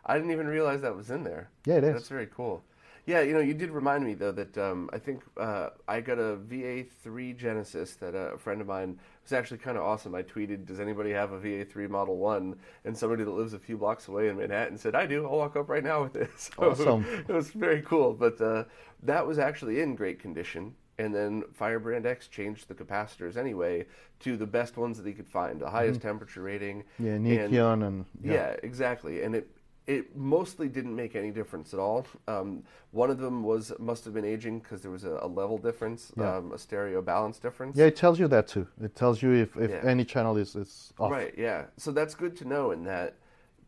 I 0.04 0.14
didn't 0.16 0.32
even 0.32 0.46
realize 0.46 0.80
that 0.82 0.94
was 0.94 1.10
in 1.10 1.22
there. 1.24 1.48
Yeah, 1.64 1.76
it 1.78 1.84
is. 1.84 1.94
That's 1.94 2.08
very 2.08 2.26
cool. 2.26 2.62
Yeah, 3.08 3.22
you 3.22 3.32
know, 3.32 3.40
you 3.40 3.54
did 3.54 3.70
remind 3.70 4.04
me 4.04 4.12
though 4.12 4.32
that 4.32 4.58
um, 4.58 4.90
I 4.92 4.98
think 4.98 5.22
uh, 5.38 5.70
I 5.88 6.02
got 6.02 6.18
a 6.18 6.36
VA3 6.36 7.34
Genesis 7.38 7.94
that 7.94 8.14
uh, 8.14 8.34
a 8.34 8.38
friend 8.38 8.60
of 8.60 8.66
mine 8.66 8.98
was 9.22 9.32
actually 9.32 9.56
kind 9.56 9.78
of 9.78 9.82
awesome. 9.82 10.14
I 10.14 10.22
tweeted, 10.22 10.66
"Does 10.66 10.78
anybody 10.78 11.12
have 11.12 11.32
a 11.32 11.40
VA3 11.40 11.88
Model 11.88 12.18
One?" 12.18 12.56
And 12.84 12.94
somebody 12.94 13.24
that 13.24 13.30
lives 13.30 13.54
a 13.54 13.58
few 13.58 13.78
blocks 13.78 14.08
away 14.08 14.28
in 14.28 14.36
Manhattan 14.36 14.76
said, 14.76 14.94
"I 14.94 15.06
do. 15.06 15.24
I'll 15.24 15.38
walk 15.38 15.56
up 15.56 15.70
right 15.70 15.82
now 15.82 16.02
with 16.02 16.12
this." 16.12 16.50
So 16.58 16.70
Awesome. 16.70 17.06
it 17.26 17.32
was 17.32 17.48
very 17.50 17.80
cool. 17.80 18.12
But 18.12 18.38
uh, 18.42 18.64
that 19.04 19.26
was 19.26 19.38
actually 19.38 19.80
in 19.80 19.94
great 19.94 20.18
condition. 20.20 20.74
And 20.98 21.14
then 21.14 21.44
Firebrand 21.54 22.04
X 22.04 22.28
changed 22.28 22.68
the 22.68 22.74
capacitors 22.74 23.38
anyway 23.38 23.86
to 24.20 24.36
the 24.36 24.46
best 24.46 24.76
ones 24.76 24.98
that 24.98 25.06
he 25.06 25.14
could 25.14 25.28
find, 25.28 25.60
the 25.60 25.70
highest 25.70 26.02
temperature 26.02 26.42
rating. 26.42 26.82
Mm-hmm. 27.00 27.06
Yeah, 27.26 27.40
and- 27.40 27.54
Nichicon 27.54 27.86
and 27.86 28.04
yeah. 28.22 28.56
exactly. 28.62 29.22
And 29.22 29.34
it 29.34 29.48
it 29.88 30.14
mostly 30.14 30.68
didn't 30.68 30.94
make 30.94 31.16
any 31.16 31.30
difference 31.30 31.72
at 31.72 31.80
all. 31.80 32.06
Um, 32.28 32.62
one 32.90 33.10
of 33.10 33.18
them 33.18 33.42
was 33.42 33.72
must 33.78 34.04
have 34.04 34.12
been 34.12 34.24
aging 34.24 34.60
because 34.60 34.82
there 34.82 34.90
was 34.90 35.04
a, 35.04 35.18
a 35.22 35.26
level 35.26 35.56
difference, 35.56 36.12
Yeah. 36.16 36.36
um, 36.36 36.52
a 36.52 36.58
stereo 36.58 37.00
balance 37.00 37.38
difference. 37.38 37.76
Yeah, 37.76 37.86
it 37.86 37.96
tells 37.96 38.20
you 38.20 38.28
that 38.28 38.46
too. 38.46 38.66
It 38.82 38.94
tells 38.94 39.22
you 39.22 39.32
if, 39.32 39.56
if 39.56 39.70
Yeah. 39.70 39.80
any 39.90 40.04
channel 40.04 40.36
is, 40.36 40.54
is 40.54 40.92
off. 41.00 41.10
Right, 41.10 41.34
yeah. 41.36 41.64
So 41.78 41.90
that's 41.90 42.14
good 42.14 42.36
to 42.36 42.44
know 42.44 42.70
in 42.72 42.84
that 42.84 43.16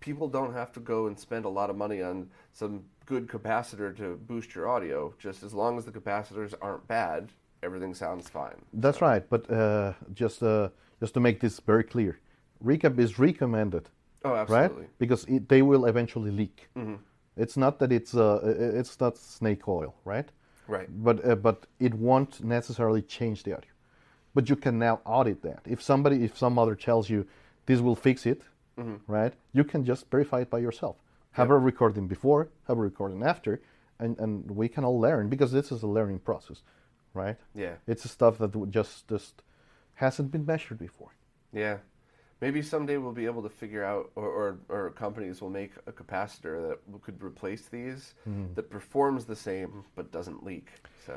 people 0.00 0.28
don't 0.28 0.52
have 0.52 0.70
to 0.72 0.80
go 0.80 1.06
and 1.06 1.18
spend 1.18 1.46
a 1.46 1.48
lot 1.48 1.70
of 1.70 1.76
money 1.76 2.02
on 2.02 2.28
some 2.52 2.84
good 3.06 3.26
capacitor 3.26 3.96
to 3.96 4.16
boost 4.28 4.54
your 4.54 4.68
audio. 4.68 5.14
Just 5.18 5.42
as 5.42 5.54
long 5.54 5.78
as 5.78 5.86
the 5.86 5.90
capacitors 5.92 6.52
aren't 6.60 6.86
bad, 6.86 7.30
everything 7.62 7.94
sounds 7.94 8.28
fine. 8.28 8.60
That's 8.74 9.00
right. 9.00 9.24
But 9.30 9.50
uh, 9.50 9.94
just 10.12 10.42
uh, 10.42 10.68
just 11.00 11.14
to 11.14 11.20
make 11.20 11.40
this 11.40 11.60
very 11.60 11.84
clear, 11.84 12.18
recap 12.62 12.98
is 12.98 13.18
recommended, 13.18 13.88
Oh, 14.24 14.30
right? 14.32 14.40
absolutely. 14.40 14.84
Mm-hmm. 14.84 14.92
Because 14.98 15.24
it, 15.24 15.48
they 15.48 15.62
will 15.62 15.86
eventually 15.86 16.30
leak. 16.30 16.68
It's 17.36 17.56
not 17.56 17.78
that 17.78 17.90
it's 17.92 18.14
uh, 18.14 18.40
it's 18.78 19.00
not 19.00 19.16
snake 19.16 19.66
oil, 19.68 19.94
right? 20.04 20.28
Right. 20.68 20.88
But 21.02 21.24
uh, 21.24 21.36
but 21.36 21.66
it 21.78 21.94
won't 21.94 22.42
necessarily 22.44 23.02
change 23.02 23.42
the 23.44 23.56
audio. 23.56 23.70
But 24.34 24.48
you 24.50 24.56
can 24.56 24.78
now 24.78 25.00
audit 25.04 25.42
that. 25.42 25.62
If 25.66 25.80
somebody, 25.82 26.22
if 26.24 26.36
some 26.36 26.58
other 26.58 26.74
tells 26.76 27.08
you 27.10 27.26
this 27.66 27.80
will 27.80 27.96
fix 27.96 28.26
it, 28.26 28.42
Mm-hmm. 28.78 29.12
right? 29.12 29.34
You 29.52 29.64
can 29.64 29.84
just 29.84 30.10
verify 30.10 30.40
it 30.40 30.48
by 30.50 30.58
yourself. 30.60 30.96
Have 31.32 31.50
a 31.50 31.58
recording 31.58 32.06
before, 32.06 32.48
have 32.66 32.78
a 32.78 32.80
recording 32.80 33.22
after, 33.22 33.60
and, 33.98 34.18
and 34.18 34.50
we 34.50 34.68
can 34.68 34.84
all 34.84 34.98
learn 34.98 35.28
because 35.28 35.52
this 35.52 35.70
is 35.70 35.82
a 35.82 35.86
learning 35.86 36.20
process, 36.20 36.62
right? 37.12 37.36
Yeah. 37.54 37.74
It's 37.86 38.08
stuff 38.10 38.38
that 38.38 38.70
just 38.70 39.06
just 39.08 39.42
hasn't 39.94 40.30
been 40.30 40.46
measured 40.46 40.78
before. 40.78 41.10
Yeah. 41.52 41.78
Maybe 42.40 42.62
someday 42.62 42.96
we'll 42.96 43.12
be 43.12 43.26
able 43.26 43.42
to 43.42 43.50
figure 43.50 43.84
out, 43.84 44.10
or, 44.14 44.26
or, 44.26 44.58
or 44.68 44.90
companies 44.90 45.42
will 45.42 45.50
make 45.50 45.72
a 45.86 45.92
capacitor 45.92 46.68
that 46.68 46.78
could 47.02 47.22
replace 47.22 47.66
these 47.66 48.14
Mm-hmm. 48.28 48.54
that 48.54 48.70
performs 48.70 49.24
the 49.26 49.36
same 49.36 49.84
but 49.94 50.10
doesn't 50.10 50.42
leak. 50.44 50.68
So, 51.06 51.14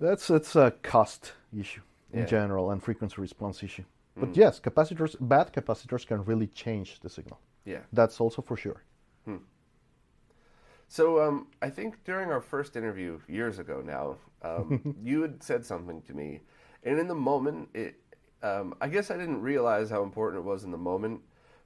That's 0.00 0.28
it's 0.30 0.54
a 0.56 0.70
cost 0.82 1.32
issue 1.58 1.80
in 2.12 2.20
Yeah. 2.20 2.26
general 2.26 2.70
and 2.70 2.82
frequency 2.82 3.20
response 3.20 3.62
issue. 3.62 3.84
But 4.16 4.36
yes, 4.36 4.60
capacitors, 4.60 5.16
bad 5.20 5.52
capacitors 5.54 6.06
can 6.06 6.22
really 6.26 6.48
change 6.48 7.00
the 7.00 7.08
signal. 7.08 7.38
yeah. 7.64 7.80
That's 7.92 8.20
also 8.20 8.42
for 8.42 8.56
sure. 8.56 8.82
So 10.88 11.22
um, 11.26 11.46
I 11.62 11.70
think 11.70 12.04
during 12.04 12.30
our 12.30 12.40
first 12.42 12.76
interview 12.76 13.18
years 13.26 13.58
ago 13.58 13.80
now, 13.80 14.16
um, 14.42 14.94
you 15.02 15.22
had 15.22 15.42
said 15.42 15.64
something 15.64 16.02
to 16.02 16.12
me, 16.14 16.40
and 16.84 16.98
in 16.98 17.08
the 17.08 17.14
moment, 17.14 17.70
it 17.72 17.94
um, 18.42 18.74
I 18.80 18.88
guess 18.88 19.10
I 19.10 19.16
didn't 19.16 19.40
realize 19.40 19.90
how 19.90 20.02
important 20.02 20.44
it 20.44 20.46
was 20.46 20.64
in 20.64 20.70
the 20.70 20.78
moment, 20.78 21.20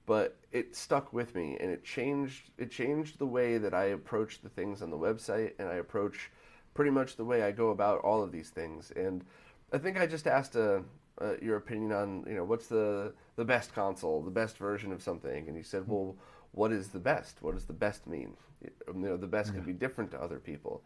but 0.07 0.37
it 0.53 0.77
stuck 0.77 1.12
with 1.12 1.35
me, 1.35 1.57
and 1.61 1.70
it 1.70 1.85
changed 1.85 2.51
it 2.59 2.70
changed 2.70 3.18
the 3.18 3.27
way 3.27 3.59
that 3.59 3.74
I 3.74 3.87
approach 3.87 4.41
the 4.41 4.49
things 4.49 4.83
on 4.83 4.91
the 4.91 4.99
website, 4.99 5.53
and 5.59 5.68
I 5.68 5.74
approach 5.74 6.31
pretty 6.74 6.91
much 6.91 7.16
the 7.16 7.24
way 7.24 7.43
I 7.43 7.53
go 7.53 7.70
about 7.70 8.01
all 8.01 8.22
of 8.22 8.33
these 8.33 8.51
things. 8.51 8.93
And 8.95 9.24
I 9.72 9.79
think 9.79 9.99
I 9.99 10.07
just 10.07 10.27
asked 10.27 10.57
uh 10.57 10.81
uh, 11.20 11.35
your 11.41 11.57
opinion 11.57 11.93
on 11.93 12.24
you 12.29 12.35
know 12.35 12.45
what's 12.45 12.66
the 12.66 13.12
the 13.37 13.45
best 13.45 13.74
console, 13.74 14.22
the 14.22 14.31
best 14.31 14.59
version 14.59 14.93
of 14.93 15.03
something, 15.03 15.49
and 15.49 15.57
you 15.57 15.62
said, 15.62 15.87
well, 15.89 16.16
what 16.53 16.72
is 16.72 16.89
the 16.89 16.99
best? 16.99 17.43
What 17.43 17.55
does 17.55 17.64
the 17.64 17.72
best 17.72 18.07
mean? 18.07 18.35
You 18.62 18.70
know, 18.95 19.16
the 19.16 19.27
best 19.27 19.55
could 19.55 19.66
be 19.66 19.72
different 19.72 20.11
to 20.12 20.20
other 20.20 20.39
people. 20.39 20.83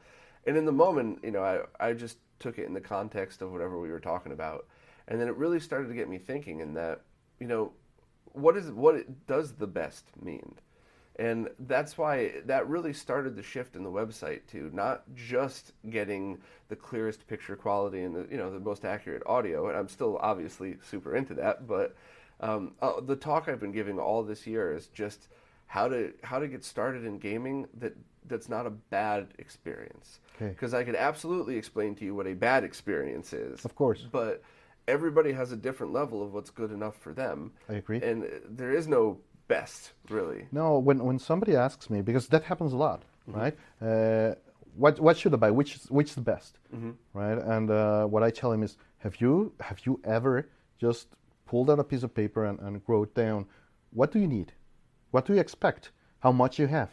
And 0.47 0.57
in 0.57 0.65
the 0.65 0.73
moment, 0.73 1.21
you 1.23 1.31
know, 1.31 1.43
I 1.43 1.89
I 1.89 1.93
just 1.93 2.19
took 2.39 2.59
it 2.59 2.67
in 2.67 2.75
the 2.75 2.81
context 2.81 3.43
of 3.43 3.53
whatever 3.53 3.79
we 3.81 3.91
were 3.91 4.01
talking 4.01 4.33
about, 4.33 4.67
and 5.11 5.21
then 5.21 5.29
it 5.29 5.37
really 5.37 5.61
started 5.61 5.89
to 5.89 5.95
get 5.95 6.09
me 6.09 6.19
thinking 6.19 6.61
in 6.61 6.73
that, 6.75 7.03
you 7.41 7.49
know, 7.49 7.73
what 8.33 8.57
is 8.57 8.71
what 8.71 9.27
does 9.27 9.53
the 9.53 9.67
best 9.67 10.07
mean? 10.23 10.55
And 11.17 11.51
that's 11.59 11.99
why 11.99 12.35
that 12.47 12.69
really 12.69 12.93
started 12.93 13.37
the 13.37 13.43
shift 13.43 13.75
in 13.77 13.83
the 13.83 13.91
website 13.91 14.47
to 14.53 14.71
not 14.73 15.03
just 15.15 15.73
getting 15.91 16.39
the 16.69 16.77
clearest 16.77 17.27
picture 17.27 17.57
quality 17.57 18.03
and 18.03 18.15
the 18.15 18.27
you 18.31 18.39
know 18.39 18.51
the 18.51 18.61
most 18.61 18.85
accurate 18.85 19.23
audio. 19.27 19.69
And 19.69 19.77
I'm 19.77 19.89
still 19.89 20.17
obviously 20.23 20.77
super 20.89 21.17
into 21.17 21.35
that, 21.35 21.67
but 21.67 21.97
um, 22.39 22.73
uh, 22.81 23.01
the 23.01 23.17
talk 23.17 23.49
I've 23.49 23.61
been 23.61 23.73
giving 23.73 23.99
all 23.99 24.23
this 24.23 24.47
year 24.47 24.73
is 24.73 24.87
just 24.87 25.27
how 25.67 25.89
to 25.89 26.13
how 26.23 26.39
to 26.39 26.47
get 26.47 26.65
started 26.65 27.05
in 27.05 27.19
gaming 27.19 27.67
that 27.79 27.97
that's 28.27 28.49
not 28.49 28.65
a 28.65 28.71
bad 28.71 29.27
experience. 29.39 30.21
Okay. 30.37 30.51
Because 30.51 30.73
I 30.73 30.85
could 30.85 30.95
absolutely 30.95 31.57
explain 31.57 31.97
to 31.97 32.05
you 32.05 32.15
what 32.15 32.29
a 32.29 32.35
bad 32.35 32.63
experience 32.63 33.33
is. 33.33 33.65
Of 33.65 33.75
course. 33.75 34.07
But 34.11 34.43
everybody 34.95 35.33
has 35.33 35.53
a 35.53 35.57
different 35.67 35.93
level 36.01 36.19
of 36.25 36.29
what's 36.35 36.51
good 36.61 36.73
enough 36.79 36.97
for 37.05 37.13
them. 37.15 37.53
I 37.69 37.75
agree. 37.83 38.01
And 38.11 38.25
uh, 38.25 38.29
there 38.59 38.73
is 38.79 38.87
no 38.87 39.03
best, 39.49 39.93
really. 40.09 40.43
No, 40.53 40.67
when 40.87 40.99
when 41.09 41.19
somebody 41.19 41.55
asks 41.57 41.89
me, 41.91 42.03
because 42.03 42.29
that 42.29 42.43
happens 42.51 42.73
a 42.73 42.77
lot, 42.87 43.01
Mm-hmm. 43.29 43.41
right? 43.41 43.57
Uh, 43.81 44.35
what 44.83 44.95
what 45.07 45.17
should 45.19 45.35
I 45.35 45.39
buy? 45.45 45.51
Which 45.61 45.73
is- 45.77 45.91
which 45.91 46.09
is 46.11 46.15
the 46.15 46.27
best, 46.35 46.53
Mm-hmm. 46.75 46.93
right? 47.23 47.39
And 47.57 47.71
uh, 47.71 48.05
what 48.13 48.23
I 48.29 48.31
tell 48.41 48.53
him 48.53 48.63
is, 48.63 48.77
have 49.05 49.15
you 49.23 49.33
have 49.69 49.79
you 49.87 49.95
ever 50.05 50.35
just 50.85 51.07
pulled 51.51 51.69
out 51.71 51.79
a 51.81 51.85
piece 51.85 52.05
of 52.07 52.13
paper 52.15 52.43
and, 52.49 52.59
and 52.61 52.81
wrote 52.89 53.13
down 53.25 53.47
what 53.99 54.13
do 54.13 54.19
you 54.19 54.29
need, 54.29 54.49
what 55.13 55.27
do 55.27 55.33
you 55.35 55.41
expect, 55.41 55.83
how 56.25 56.33
much 56.33 56.59
you 56.61 56.69
have, 56.69 56.91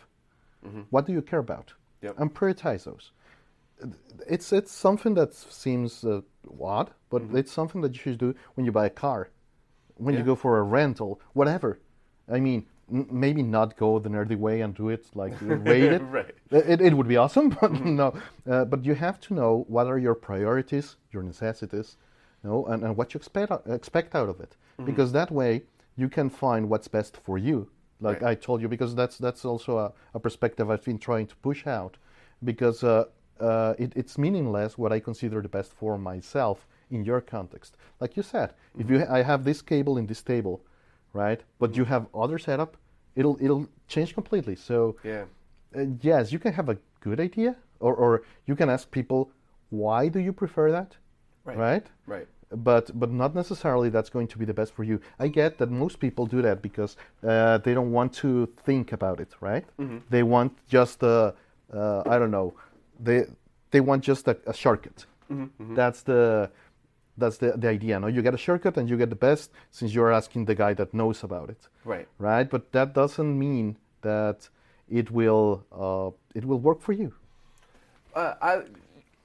what 0.90 1.06
do 1.08 1.14
you 1.14 1.22
care 1.22 1.40
about, 1.50 1.68
Yep. 2.02 2.14
and 2.20 2.34
prioritize 2.34 2.84
those. 2.84 3.12
It's 4.28 4.52
it's 4.52 4.72
something 4.72 5.16
that 5.16 5.34
seems 5.64 6.04
uh, 6.04 6.22
odd, 6.62 6.92
but 7.10 7.22
it's 7.34 7.52
something 7.52 7.82
that 7.82 7.94
you 7.94 8.00
should 8.00 8.18
do 8.18 8.36
when 8.56 8.66
you 8.66 8.72
buy 8.72 8.86
a 8.86 8.90
car, 8.90 9.30
when 9.96 10.16
you 10.16 10.24
go 10.24 10.36
for 10.36 10.60
a 10.60 10.64
rental, 10.64 11.20
whatever. 11.34 11.80
I 12.30 12.40
mean, 12.40 12.66
n- 12.92 13.08
maybe 13.10 13.42
not 13.44 13.78
go 13.78 14.00
the 14.00 14.10
nerdy 14.10 14.38
way 14.38 14.62
and 14.62 14.74
do 14.76 14.90
it 14.90 15.06
like 15.16 15.34
rated. 15.42 16.02
Right. 16.04 16.36
It, 16.52 16.82
it 16.82 16.94
would 16.94 17.08
be 17.08 17.18
awesome, 17.18 17.50
but 17.62 17.72
no. 17.72 18.14
Uh, 18.50 18.66
but 18.66 18.86
you 18.86 18.96
have 18.96 19.20
to 19.22 19.34
know 19.34 19.66
what 19.68 19.88
are 19.88 19.98
your 19.98 20.16
priorities, 20.16 20.96
your 21.12 21.24
necessities, 21.24 21.98
you 22.44 22.50
know, 22.50 22.66
and, 22.66 22.84
and 22.84 22.96
what 22.98 23.14
you 23.14 23.18
expect 23.18 23.52
out- 23.52 23.64
expect 23.68 24.16
out 24.16 24.30
of 24.30 24.40
it, 24.40 24.56
because 24.86 25.12
that 25.14 25.32
way 25.32 25.64
you 25.96 26.08
can 26.10 26.30
find 26.30 26.70
what's 26.70 26.88
best 26.88 27.18
for 27.18 27.38
you. 27.38 27.70
Like 28.00 28.22
Right. 28.22 28.32
I 28.32 28.36
told 28.36 28.62
you, 28.62 28.68
because 28.68 28.94
that's 28.94 29.18
that's 29.18 29.44
also 29.46 29.78
a, 29.80 29.92
a 30.14 30.20
perspective 30.20 30.70
I've 30.70 30.84
been 30.84 31.00
trying 31.00 31.26
to 31.28 31.36
push 31.38 31.66
out, 31.66 31.98
because 32.44 32.84
uh, 32.84 33.06
uh, 33.40 33.74
it, 33.78 33.94
it's 33.96 34.18
meaningless 34.18 34.78
what 34.78 34.92
I 34.92 35.00
consider 35.00 35.42
the 35.42 35.50
best 35.50 35.72
for 35.74 35.98
myself 35.98 36.66
in 36.92 37.04
your 37.04 37.22
context. 37.22 37.76
Like 38.00 38.16
you 38.18 38.24
said, 38.24 38.54
if 38.80 38.90
you 38.90 39.06
I 39.10 39.22
have 39.24 39.44
this 39.44 39.62
cable 39.62 39.98
in 39.98 40.08
this 40.08 40.22
table, 40.22 40.62
right, 41.14 41.42
but 41.60 41.76
you 41.76 41.86
have 41.86 42.08
other 42.14 42.38
setup, 42.40 42.78
it'll 43.16 43.38
it'll 43.42 43.68
change 43.88 44.14
completely. 44.14 44.56
So 44.56 44.96
Yeah. 45.04 45.26
uh, 45.76 45.86
yes, 46.02 46.32
you 46.32 46.40
can 46.40 46.54
have 46.54 46.70
a 46.70 46.78
good 47.02 47.20
idea, 47.20 47.56
or, 47.80 47.94
or 47.96 48.22
you 48.46 48.56
can 48.56 48.70
ask 48.70 48.90
people, 48.92 49.30
why 49.70 50.08
do 50.10 50.20
you 50.20 50.34
prefer 50.34 50.72
that? 50.72 50.96
Right. 51.46 51.58
Right? 51.58 51.88
Right. 52.06 52.28
But 52.50 52.98
but 52.98 53.12
not 53.12 53.36
necessarily 53.36 53.90
that's 53.90 54.10
going 54.10 54.28
to 54.30 54.38
be 54.38 54.46
the 54.46 54.54
best 54.54 54.74
for 54.74 54.84
you. 54.86 55.00
I 55.20 55.28
get 55.28 55.58
that 55.58 55.70
most 55.70 56.00
people 56.00 56.26
do 56.26 56.42
that 56.42 56.62
because 56.62 56.96
uh, 57.24 57.58
they 57.58 57.74
don't 57.74 57.92
want 57.92 58.14
to 58.24 58.48
think 58.66 58.94
about 58.94 59.20
it, 59.20 59.32
right? 59.42 59.66
They 60.10 60.24
want 60.24 60.54
just 60.70 61.04
a, 61.04 61.34
uh, 61.74 62.04
I 62.06 62.18
don't 62.18 62.32
know, 62.32 62.54
they 63.00 63.26
they 63.72 63.80
want 63.82 64.04
just 64.04 64.28
a, 64.28 64.38
a 64.46 64.54
shortcut. 64.54 65.06
That's 65.76 66.02
the 66.04 66.50
that's 67.18 67.38
the, 67.38 67.54
the 67.58 67.68
idea. 67.68 68.00
No, 68.00 68.08
you 68.08 68.22
get 68.22 68.34
a 68.34 68.38
shortcut 68.38 68.78
and 68.78 68.90
you 68.90 68.96
get 68.98 69.10
the 69.10 69.16
best 69.16 69.52
since 69.72 69.94
you're 69.94 70.12
asking 70.14 70.46
the 70.46 70.56
guy 70.56 70.74
that 70.76 70.94
knows 70.94 71.24
about 71.24 71.50
it 71.50 71.68
Right. 71.84 72.08
right? 72.20 72.48
But 72.50 72.72
that 72.74 72.94
doesn't 72.94 73.38
mean 73.38 73.78
that 74.02 74.50
it 74.88 75.12
will 75.12 75.66
uh, 75.72 76.12
it 76.36 76.46
will 76.46 76.60
work 76.60 76.80
for 76.82 76.94
you. 76.94 77.14
Uh, 78.16 78.34
I 78.42 78.62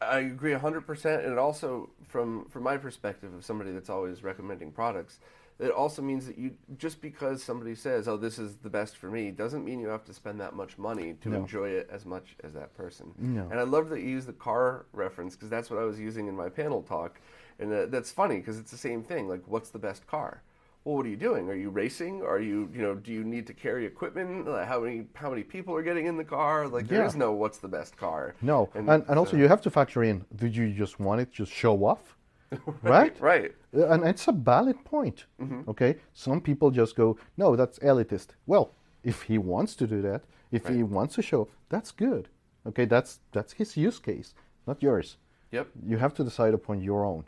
I 0.01 0.19
agree 0.21 0.53
hundred 0.55 0.87
percent, 0.87 1.23
and 1.23 1.33
it 1.33 1.39
also 1.39 1.91
from 2.09 2.47
from 2.47 2.63
my 2.65 2.77
perspective 2.77 3.33
of 3.35 3.45
somebody 3.45 3.71
that's 3.73 3.91
always 3.91 4.23
recommending 4.25 4.73
products, 4.73 5.21
it 5.59 5.71
also 5.71 6.03
means 6.03 6.27
that 6.27 6.39
you 6.39 6.53
just 6.79 7.01
because 7.01 7.43
somebody 7.43 7.75
says, 7.75 8.09
"Oh, 8.09 8.17
this 8.17 8.39
is 8.39 8.57
the 8.57 8.71
best 8.71 8.97
for 8.97 9.11
me," 9.11 9.31
doesn't 9.31 9.65
mean 9.65 9.81
you 9.81 9.89
have 9.89 10.05
to 10.07 10.15
spend 10.15 10.41
that 10.41 10.55
much 10.55 10.79
money 10.79 11.15
to 11.23 11.29
No. 11.29 11.39
enjoy 11.39 11.69
it 11.71 11.89
as 11.91 12.05
much 12.05 12.37
as 12.43 12.53
that 12.55 12.75
person. 12.75 13.13
No. 13.19 13.49
And 13.51 13.61
I 13.61 13.63
love 13.65 13.89
that 13.91 14.01
you 14.01 14.09
use 14.09 14.27
the 14.27 14.33
car 14.33 14.87
reference 14.93 15.35
because 15.37 15.51
that's 15.51 15.71
what 15.71 15.79
I 15.79 15.85
was 15.85 15.99
using 16.01 16.27
in 16.27 16.35
my 16.37 16.49
panel 16.49 16.83
talk, 16.83 17.21
and 17.59 17.73
uh, 17.73 17.87
that's 17.87 18.11
funny 18.11 18.37
because 18.39 18.59
it's 18.59 18.71
the 18.71 18.77
same 18.79 19.03
thing. 19.03 19.29
Like, 19.29 19.43
what's 19.47 19.71
the 19.71 19.79
best 19.79 20.07
car? 20.07 20.43
Well, 20.85 20.97
what 20.97 21.07
are 21.07 21.11
you 21.11 21.17
doing? 21.17 21.49
Are 21.49 21.55
you 21.55 21.71
racing? 21.71 22.23
Are 22.23 22.41
you, 22.41 22.69
you 22.75 22.83
know, 22.83 22.97
do 22.97 23.13
you 23.13 23.23
need 23.23 23.47
to 23.47 23.55
carry 23.55 23.87
equipment? 23.87 24.49
Like, 24.49 24.67
how 24.67 24.81
many 24.81 25.07
how 25.15 25.31
many 25.31 25.45
people 25.45 25.77
are 25.77 25.83
getting 25.83 26.07
in 26.07 26.17
the 26.17 26.25
car? 26.25 26.67
Like, 26.67 26.89
there 26.89 27.03
Yeah. 27.03 27.07
is 27.07 27.15
no 27.15 27.31
what's 27.33 27.59
the 27.59 27.69
best 27.69 27.97
car. 27.97 28.35
No, 28.43 28.69
and, 28.75 28.89
and, 28.89 29.17
also 29.17 29.33
so- 29.33 29.37
you 29.37 29.47
have 29.47 29.61
to 29.63 29.71
factor 29.71 30.03
in: 30.03 30.25
do 30.35 30.49
you 30.49 30.73
just 30.73 30.99
want 30.99 31.21
it 31.21 31.33
to 31.35 31.47
show 31.47 31.85
off, 31.85 32.17
right? 32.83 33.15
Right. 33.21 33.53
Uh, 33.77 33.89
And 33.89 34.05
it's 34.05 34.29
a 34.29 34.33
valid 34.33 34.85
point. 34.85 35.27
Mm-hmm. 35.41 35.71
Okay, 35.71 35.97
some 36.13 36.41
people 36.41 36.71
just 36.71 36.97
go, 36.97 37.17
"No, 37.37 37.57
that's 37.57 37.79
elitist." 37.79 38.29
Well, 38.47 38.75
if 39.03 39.23
he 39.23 39.39
wants 39.39 39.75
to 39.77 39.87
do 39.87 40.03
that, 40.03 40.23
if 40.51 40.69
he 40.69 40.83
wants 40.83 41.15
to 41.15 41.23
show, 41.23 41.49
that's 41.69 41.91
good. 41.91 42.29
Okay, 42.67 42.85
that's 42.85 43.21
that's 43.33 43.53
his 43.55 43.77
use 43.77 43.99
case, 43.99 44.35
not 44.67 44.83
yours. 44.83 45.17
Yep. 45.51 45.69
You 45.87 45.99
have 45.99 46.15
to 46.15 46.25
decide 46.25 46.55
upon 46.55 46.81
your 46.81 47.05
own. 47.05 47.25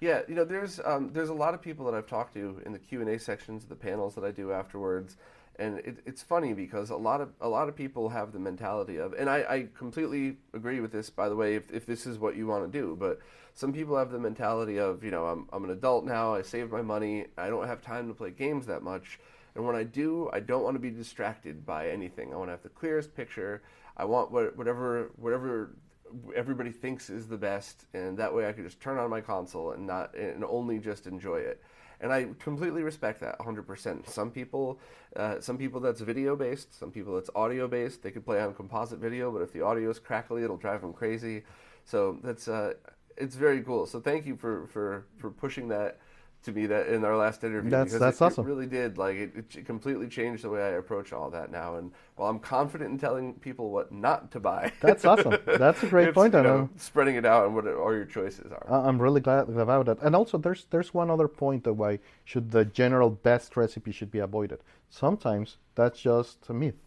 Yeah, 0.00 0.22
you 0.28 0.34
know, 0.34 0.44
there's 0.44 0.80
um, 0.84 1.10
there's 1.12 1.28
a 1.30 1.34
lot 1.34 1.54
of 1.54 1.60
people 1.62 1.84
that 1.86 1.94
I've 1.94 2.06
talked 2.06 2.34
to 2.34 2.60
in 2.64 2.72
the 2.72 2.78
Q 2.78 3.00
and 3.00 3.10
A 3.10 3.18
sections, 3.18 3.64
of 3.64 3.68
the 3.68 3.74
panels 3.74 4.14
that 4.14 4.24
I 4.24 4.30
do 4.30 4.52
afterwards, 4.52 5.16
And 5.58 5.78
it, 5.80 5.98
it's 6.06 6.22
funny 6.22 6.52
because 6.52 6.90
a 6.90 6.96
lot 6.96 7.20
of 7.20 7.30
a 7.40 7.48
lot 7.48 7.68
of 7.68 7.74
people 7.74 8.08
have 8.10 8.32
the 8.32 8.38
mentality 8.38 8.96
of, 8.96 9.12
and 9.12 9.28
I, 9.28 9.38
I 9.38 9.68
completely 9.76 10.36
agree 10.54 10.80
with 10.80 10.92
this. 10.92 11.10
By 11.10 11.28
the 11.28 11.34
way, 11.34 11.56
if, 11.56 11.70
if 11.72 11.84
this 11.84 12.06
is 12.06 12.18
what 12.18 12.36
you 12.36 12.46
want 12.46 12.70
to 12.70 12.78
do, 12.78 12.96
but 12.98 13.18
some 13.54 13.72
people 13.72 13.96
have 13.96 14.12
the 14.12 14.20
mentality 14.20 14.78
of, 14.78 15.02
you 15.02 15.10
know, 15.10 15.26
I'm 15.26 15.48
I'm 15.52 15.64
an 15.64 15.70
adult 15.70 16.04
now. 16.04 16.34
I 16.34 16.42
saved 16.42 16.70
my 16.70 16.82
money. 16.82 17.26
I 17.36 17.48
don't 17.48 17.66
have 17.66 17.82
time 17.82 18.06
to 18.06 18.14
play 18.14 18.30
games 18.30 18.66
that 18.66 18.82
much. 18.82 19.18
And 19.56 19.66
when 19.66 19.74
I 19.74 19.82
do, 19.82 20.30
I 20.32 20.38
don't 20.38 20.62
want 20.62 20.76
to 20.76 20.80
be 20.80 20.90
distracted 20.90 21.66
by 21.66 21.88
anything. 21.88 22.32
I 22.32 22.36
want 22.36 22.48
to 22.48 22.52
have 22.52 22.62
the 22.62 22.68
clearest 22.68 23.16
picture. 23.16 23.62
I 23.96 24.04
want 24.04 24.30
what, 24.30 24.56
whatever 24.56 25.10
whatever 25.16 25.70
everybody 26.36 26.70
thinks 26.70 27.10
is 27.10 27.26
the 27.26 27.36
best, 27.36 27.86
and 27.94 28.16
that 28.18 28.32
way 28.32 28.48
I 28.48 28.52
can 28.52 28.62
just 28.62 28.80
turn 28.80 28.96
on 28.96 29.10
my 29.10 29.20
console 29.20 29.72
and 29.72 29.88
not 29.88 30.14
and 30.14 30.44
only 30.44 30.78
just 30.78 31.08
enjoy 31.08 31.38
it 31.38 31.60
and 32.00 32.12
I 32.12 32.28
completely 32.38 32.82
respect 32.82 33.20
that 33.20 33.38
100%. 33.38 34.08
Some 34.08 34.30
people, 34.30 34.78
uh, 35.16 35.40
some 35.40 35.58
people 35.58 35.80
that's 35.80 36.00
video 36.00 36.36
based, 36.36 36.78
some 36.78 36.90
people 36.90 37.14
that's 37.14 37.30
audio 37.34 37.66
based. 37.66 38.02
They 38.02 38.10
could 38.10 38.24
play 38.24 38.40
on 38.40 38.54
composite 38.54 38.98
video, 38.98 39.30
but 39.32 39.42
if 39.42 39.52
the 39.52 39.62
audio 39.62 39.90
is 39.90 39.98
crackly, 39.98 40.44
it'll 40.44 40.56
drive 40.56 40.80
them 40.82 40.92
crazy. 40.92 41.42
So 41.84 42.18
that's 42.22 42.48
uh, 42.48 42.74
it's 43.16 43.34
very 43.34 43.62
cool. 43.62 43.86
So 43.86 44.00
thank 44.00 44.26
you 44.26 44.36
for 44.36 44.66
for 44.68 45.06
for 45.16 45.30
pushing 45.30 45.68
that 45.68 45.98
to 46.44 46.52
me 46.52 46.66
that 46.66 46.86
in 46.86 47.04
our 47.04 47.16
last 47.16 47.42
interview 47.44 47.70
That's- 47.70 47.88
because 47.88 48.00
that's 48.00 48.20
it, 48.20 48.24
awesome. 48.24 48.46
it 48.46 48.48
really 48.48 48.66
did 48.66 48.96
like 48.96 49.16
it, 49.16 49.56
it 49.56 49.66
completely 49.66 50.08
changed 50.08 50.44
the 50.44 50.50
way 50.50 50.62
I 50.62 50.68
approach 50.70 51.12
all 51.12 51.30
that 51.30 51.50
now 51.50 51.76
and 51.76 51.90
while 52.16 52.30
I'm 52.30 52.38
confident 52.38 52.90
in 52.92 52.98
telling 52.98 53.34
people 53.34 53.70
what 53.70 53.90
not 53.90 54.30
to 54.32 54.40
buy 54.40 54.72
That's 54.80 55.04
awesome. 55.04 55.36
That's 55.46 55.82
a 55.82 55.86
great 55.88 56.14
point. 56.18 56.34
you 56.34 56.40
I 56.40 56.42
know, 56.42 56.68
spreading 56.76 57.16
it 57.16 57.24
out 57.26 57.46
and 57.46 57.54
what 57.54 57.66
all 57.66 57.92
your 57.92 58.04
choices 58.04 58.52
are 58.52 58.66
I'm 58.70 59.00
really 59.02 59.20
glad 59.20 59.48
about 59.48 59.86
that. 59.86 59.98
And 60.00 60.14
also, 60.14 60.38
there's 60.38 60.66
there's 60.70 60.94
one 60.94 61.10
other 61.10 61.28
point 61.28 61.66
of 61.66 61.76
why 61.78 61.98
should 62.24 62.50
the 62.52 62.64
general 62.64 63.10
best 63.10 63.56
recipe 63.56 63.90
should 63.92 64.10
be 64.10 64.20
avoided. 64.20 64.60
Sometimes 64.90 65.56
that's 65.74 66.00
just 66.00 66.48
a 66.48 66.54
myth. 66.54 66.80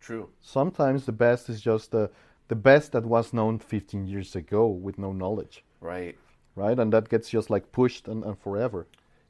true 0.00 0.28
Sometimes 0.40 1.06
the 1.06 1.12
best 1.12 1.48
is 1.48 1.60
just 1.60 1.90
the 1.92 2.10
the 2.48 2.56
best 2.56 2.92
that 2.92 3.06
was 3.06 3.32
known 3.32 3.58
15 3.58 4.06
years 4.06 4.34
ago 4.36 4.66
with 4.66 4.98
no 4.98 5.12
knowledge, 5.12 5.64
right 5.80 6.16
right? 6.56 6.78
And 6.78 6.92
that 6.92 7.08
gets 7.08 7.28
just 7.30 7.50
like 7.50 7.72
pushed 7.72 8.08
and, 8.08 8.24
and 8.24 8.38
forever. 8.38 8.86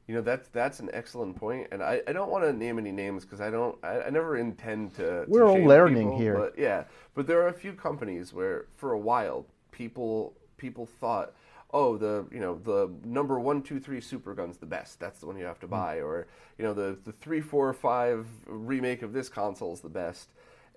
You 0.07 0.15
know 0.15 0.21
that's 0.21 0.49
that's 0.49 0.81
an 0.81 0.89
excellent 0.91 1.37
point, 1.37 1.67
and 1.71 1.81
I, 1.81 2.01
I 2.05 2.11
don't 2.11 2.29
want 2.29 2.43
to 2.43 2.51
name 2.51 2.77
any 2.77 2.91
names 2.91 3.23
because 3.23 3.39
I 3.39 3.49
don't 3.49 3.77
I, 3.83 4.01
I 4.01 4.09
never 4.09 4.35
intend 4.35 4.93
to. 4.95 5.27
to 5.31 5.45
We're 5.45 5.49
all 5.49 5.63
learning 5.63 6.11
people, 6.11 6.13
here. 6.13 6.33
but 6.33 6.57
yeah. 6.57 6.83
But 7.15 7.25
there 7.25 7.41
are 7.41 7.47
a 7.47 7.53
few 7.53 7.71
companies 7.71 8.33
where 8.33 8.65
for 8.75 8.91
a 8.91 8.99
while 8.99 9.45
people 9.71 10.33
people 10.57 10.85
thought, 10.85 11.33
oh 11.71 11.95
the 11.95 12.25
you 12.33 12.41
know 12.41 12.59
the 12.65 12.91
number 13.05 13.39
one 13.39 13.61
two 13.63 13.79
three 13.79 14.01
super 14.01 14.33
gun's 14.33 14.57
the 14.57 14.65
best. 14.65 14.99
That's 14.99 15.21
the 15.21 15.25
one 15.25 15.37
you 15.37 15.45
have 15.45 15.59
Hmm. 15.59 15.61
to 15.61 15.67
buy, 15.67 16.01
or 16.01 16.27
you 16.57 16.65
know 16.65 16.73
the 16.73 16.97
the 17.05 17.13
three 17.13 17.39
four 17.39 17.71
five 17.71 18.27
remake 18.45 19.03
of 19.03 19.13
this 19.13 19.29
console 19.29 19.71
is 19.71 19.79
the 19.79 19.87
best, 19.89 20.27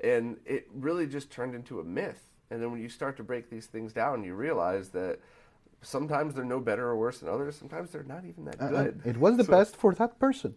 and 0.05 0.37
it 0.47 0.69
really 0.73 1.07
just 1.09 1.31
turned 1.33 1.57
into 1.57 1.81
a 1.81 1.85
myth. 1.85 2.23
And 2.49 2.63
then 2.63 2.71
when 2.71 2.81
you 2.81 2.89
start 2.89 3.17
to 3.17 3.25
break 3.25 3.51
these 3.51 3.67
things 3.67 3.93
down, 3.93 4.23
you 4.23 4.35
realize 4.35 4.91
that. 4.91 5.19
Sometimes 5.83 6.35
they're 6.35 6.45
no 6.45 6.61
better 6.61 6.89
or 6.89 6.97
worse 6.97 7.19
than 7.21 7.29
others. 7.29 7.57
Sometimes 7.57 7.91
they're 7.91 8.03
not 8.03 8.25
even 8.25 8.45
that 8.47 8.61
Uh, 8.61 8.69
good. 8.69 9.03
It 9.05 9.17
was 9.19 9.37
the 9.37 9.45
So- 9.45 9.53
best 9.53 9.77
for 9.77 9.95
that 9.95 10.19
person. 10.19 10.55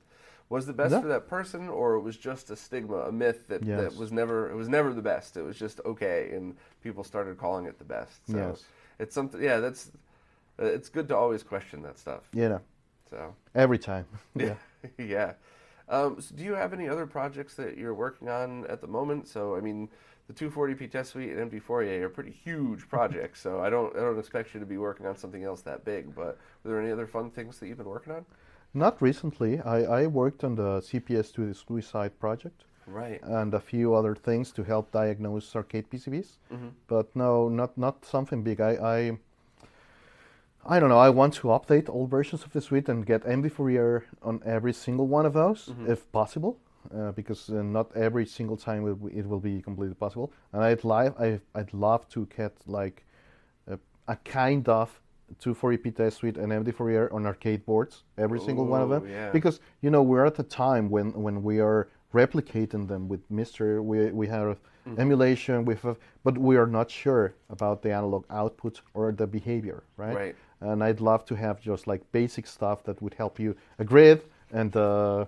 was 0.50 0.66
the 0.66 0.74
best 0.74 0.92
Yeah. 0.94 1.02
for 1.02 1.08
that 1.10 1.28
person 1.28 1.70
or 1.70 1.94
it 1.94 2.00
was 2.02 2.18
just 2.18 2.50
a 2.50 2.56
stigma 2.56 3.02
a 3.02 3.12
myth 3.12 3.48
that, 3.50 3.62
Yes. 3.62 3.80
that 3.94 4.00
was 4.00 4.12
never 4.12 4.50
it 4.50 4.56
was 4.56 4.68
never 4.68 4.92
the 4.94 5.02
best 5.04 5.38
it 5.38 5.44
was 5.44 5.56
just 5.56 5.80
okay 5.86 6.32
and 6.34 6.58
people 6.82 7.04
started 7.04 7.38
calling 7.38 7.68
it 7.68 7.78
the 7.78 7.86
best 7.86 8.26
so 8.28 8.36
Yes. 8.36 8.66
it's 8.98 9.14
something 9.14 9.40
yeah 9.44 9.60
that's 9.60 9.92
uh, 10.60 10.66
it's 10.66 10.90
good 10.90 11.08
to 11.10 11.16
always 11.16 11.44
question 11.44 11.84
that 11.84 12.00
stuff 12.00 12.28
Yeah, 12.34 12.58
so 13.12 13.36
every 13.54 13.78
time. 13.78 14.08
yeah. 14.36 14.56
yeah 14.98 15.34
um, 15.88 16.20
so 16.20 16.34
do 16.36 16.44
you 16.44 16.54
have 16.56 16.74
any 16.74 16.90
other 16.90 17.06
projects 17.06 17.54
that 17.58 17.78
you're 17.78 17.94
working 17.94 18.28
on 18.28 18.66
at 18.66 18.82
the 18.82 18.88
moment 18.88 19.28
so 19.28 19.56
i 19.56 19.60
mean 19.62 19.88
the 20.30 20.34
240p 20.34 20.92
test 20.92 21.12
suite 21.12 21.32
and 21.32 21.52
MD 21.52 21.60
Fourier 21.62 22.06
are 22.06 22.10
pretty 22.10 22.36
huge 22.46 22.88
projects 22.88 23.42
so 23.42 23.60
i 23.62 23.70
don't 23.70 23.96
i 23.98 24.00
don't 24.00 24.20
expect 24.20 24.54
you 24.54 24.60
to 24.60 24.66
be 24.66 24.78
working 24.78 25.06
on 25.06 25.18
something 25.18 25.44
else 25.44 25.62
that 25.62 25.84
big 25.84 26.16
but 26.16 26.38
were 26.64 26.72
there 26.72 26.82
any 26.82 26.92
other 26.92 27.08
fun 27.08 27.32
things 27.32 27.60
that 27.60 27.68
you've 27.68 27.78
been 27.84 27.88
working 27.98 28.14
on 28.14 28.26
Not 28.74 29.02
recently. 29.02 29.60
I, 29.62 29.78
I 30.02 30.08
worked 30.08 30.44
on 30.44 30.56
the 30.56 30.72
CPS2 30.90 31.36
the 31.50 31.56
suicide 31.56 32.14
project. 32.20 32.60
right 32.86 33.20
and 33.24 33.54
a 33.54 33.60
few 33.60 33.96
other 34.00 34.16
things 34.16 34.52
to 34.52 34.64
help 34.64 34.92
diagnose 34.92 35.56
arcade 35.56 35.90
PCBs. 35.92 36.30
Mm-hmm. 36.54 36.70
But 36.88 37.16
no, 37.16 37.50
not 37.50 37.72
not 37.78 38.06
something 38.06 38.44
big. 38.44 38.62
I, 38.62 38.72
I 38.96 39.00
I 40.66 40.80
don't 40.80 40.90
know. 40.90 41.00
I 41.00 41.10
want 41.10 41.34
to 41.36 41.48
update 41.48 41.90
all 41.90 42.06
versions 42.08 42.44
of 42.46 42.52
the 42.52 42.62
suite 42.62 42.90
and 42.90 43.06
get 43.06 43.24
MD 43.24 43.50
Fourier 43.52 44.06
on 44.22 44.42
every 44.46 44.74
single 44.74 45.08
one 45.08 45.26
of 45.26 45.34
those, 45.34 45.60
mm-hmm. 45.70 45.92
if 45.92 46.12
possible, 46.12 46.58
uh, 46.96 47.12
because 47.12 47.50
uh, 47.50 47.62
not 47.62 47.96
every 47.96 48.26
single 48.26 48.58
time 48.58 48.94
be, 48.96 49.18
it 49.18 49.28
will 49.28 49.40
be 49.40 49.62
completely 49.62 49.96
possible. 49.96 50.32
And 50.54 50.64
I'd 50.64 50.84
like 50.84 51.20
I, 51.20 51.40
I'd 51.56 51.74
love 51.74 52.08
to 52.10 52.28
get 52.38 52.54
like 52.66 53.06
a, 53.68 53.78
a 54.08 54.16
kind 54.18 54.68
of 54.70 55.00
240p 55.44 55.96
test 55.96 56.18
suite 56.18 56.38
and 56.38 56.52
MD 56.52 56.74
Fourier 56.74 57.10
on 57.14 57.26
arcade 57.26 57.66
boards, 57.66 58.04
every 58.18 58.40
single 58.40 58.66
one 58.66 58.82
of 58.82 58.90
them, 58.90 59.08
yeah. 59.08 59.32
because 59.32 59.60
you 59.82 59.90
know 59.92 60.02
we're 60.02 60.26
at 60.26 60.40
a 60.40 60.44
time 60.44 60.90
when 60.90 61.14
when 61.14 61.44
we 61.44 61.60
are 61.60 61.88
replicating 62.14 62.88
them 62.88 63.08
with 63.08 63.22
MiSTer. 63.30 63.84
We 63.84 64.12
we 64.12 64.28
have 64.28 64.58
Mm-hmm. 64.90 65.02
emulation, 65.02 65.66
we 65.66 65.76
have, 65.76 65.98
but 66.24 66.38
we 66.38 66.58
are 66.58 66.66
not 66.66 66.90
sure 66.90 67.36
about 67.50 67.82
the 67.82 67.92
analog 67.92 68.26
output 68.30 68.82
or 68.94 69.12
the 69.12 69.28
behavior, 69.28 69.84
right? 69.98 70.16
Right. 70.16 70.36
And 70.62 70.84
I'd 70.84 71.00
love 71.00 71.26
to 71.26 71.36
have 71.36 71.62
just 71.62 71.86
like 71.86 72.02
basic 72.12 72.48
stuff 72.48 72.84
that 72.84 73.02
would 73.02 73.14
help 73.14 73.40
you 73.40 73.56
a 73.78 73.84
grid 73.84 74.24
and 74.52 74.76
uh, 74.76 75.26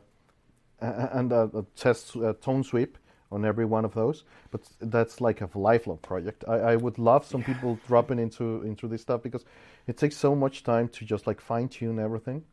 and 0.81 1.31
a, 1.31 1.49
a 1.53 1.63
test 1.75 2.15
a 2.15 2.33
tone 2.33 2.63
sweep 2.63 2.97
on 3.31 3.45
every 3.45 3.65
one 3.65 3.85
of 3.85 3.93
those. 3.93 4.25
But 4.51 4.61
that's 4.81 5.21
like 5.21 5.41
a 5.41 5.49
lifelong 5.55 5.99
project. 5.99 6.43
I, 6.47 6.55
I 6.55 6.75
would 6.75 6.97
love 6.99 7.25
some 7.25 7.43
people 7.43 7.79
dropping 7.87 8.19
into 8.19 8.61
into 8.63 8.87
this 8.87 9.01
stuff 9.01 9.21
because 9.21 9.45
it 9.87 9.97
takes 9.97 10.17
so 10.17 10.35
much 10.35 10.63
time 10.63 10.87
to 10.89 11.05
just 11.05 11.27
like 11.27 11.41
fine 11.41 11.69
tune 11.69 11.99
everything 11.99 12.43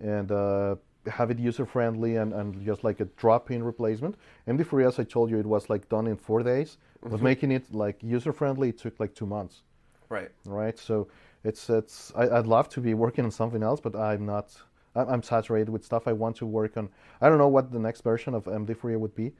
and 0.00 0.30
uh, 0.32 0.76
have 1.10 1.30
it 1.30 1.38
user 1.38 1.66
friendly 1.66 2.16
and, 2.16 2.32
and 2.32 2.64
just 2.64 2.84
like 2.84 3.00
a 3.00 3.06
drop 3.16 3.50
in 3.50 3.62
replacement. 3.64 4.14
MD 4.46 4.64
Fourier, 4.64 4.88
as 4.88 4.98
I 4.98 5.04
told 5.04 5.30
you, 5.30 5.38
it 5.38 5.46
was 5.46 5.68
like 5.68 5.88
done 5.88 6.06
in 6.06 6.16
four 6.16 6.42
days. 6.42 6.78
But 7.02 7.20
making 7.20 7.50
it 7.50 7.74
like 7.74 8.00
user 8.02 8.32
friendly, 8.32 8.68
it 8.68 8.78
took 8.78 9.00
like 9.00 9.14
two 9.14 9.26
months 9.26 9.62
right 10.08 10.30
right? 10.44 10.78
So 10.78 11.08
it's 11.44 11.68
it's 11.70 12.12
I, 12.14 12.28
I'd 12.38 12.46
love 12.46 12.68
to 12.70 12.80
be 12.80 12.94
working 12.94 13.24
on 13.24 13.30
something 13.30 13.62
else, 13.62 13.80
but 13.80 13.96
I'm 13.96 14.24
not. 14.26 14.54
I'm, 14.94 15.08
I'm 15.08 15.22
saturated 15.22 15.70
with 15.70 15.84
stuff. 15.84 16.06
I 16.06 16.12
want 16.12 16.36
to 16.36 16.46
work 16.46 16.76
on. 16.76 16.88
I 17.20 17.28
don't 17.28 17.38
know 17.38 17.48
what 17.48 17.72
the 17.72 17.78
next 17.78 18.02
version 18.02 18.34
of 18.34 18.44
MD 18.44 18.76
Fourier 18.76 18.98
would 18.98 19.14
be. 19.14 19.32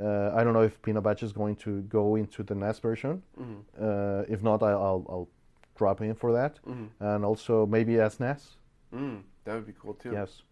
Uh, 0.00 0.30
I 0.34 0.44
don't 0.44 0.52
know 0.52 0.62
if 0.62 0.80
PinoBatch 0.82 1.22
is 1.22 1.32
going 1.32 1.56
to 1.56 1.82
go 1.82 2.14
into 2.14 2.42
the 2.44 2.54
NES 2.54 2.78
version. 2.78 3.22
Uh, 3.80 4.22
if 4.28 4.42
not, 4.42 4.62
I, 4.62 4.70
I'll 4.70 5.04
I'll 5.08 5.28
drop 5.76 6.00
in 6.00 6.14
for 6.14 6.32
that, 6.32 6.58
and 7.00 7.24
also 7.24 7.66
maybe 7.66 7.94
SNES. 7.94 8.42
mm, 8.94 9.22
that 9.44 9.54
would 9.54 9.66
be 9.66 9.74
cool 9.80 9.94
too 9.94 10.12
Yes. 10.12 10.42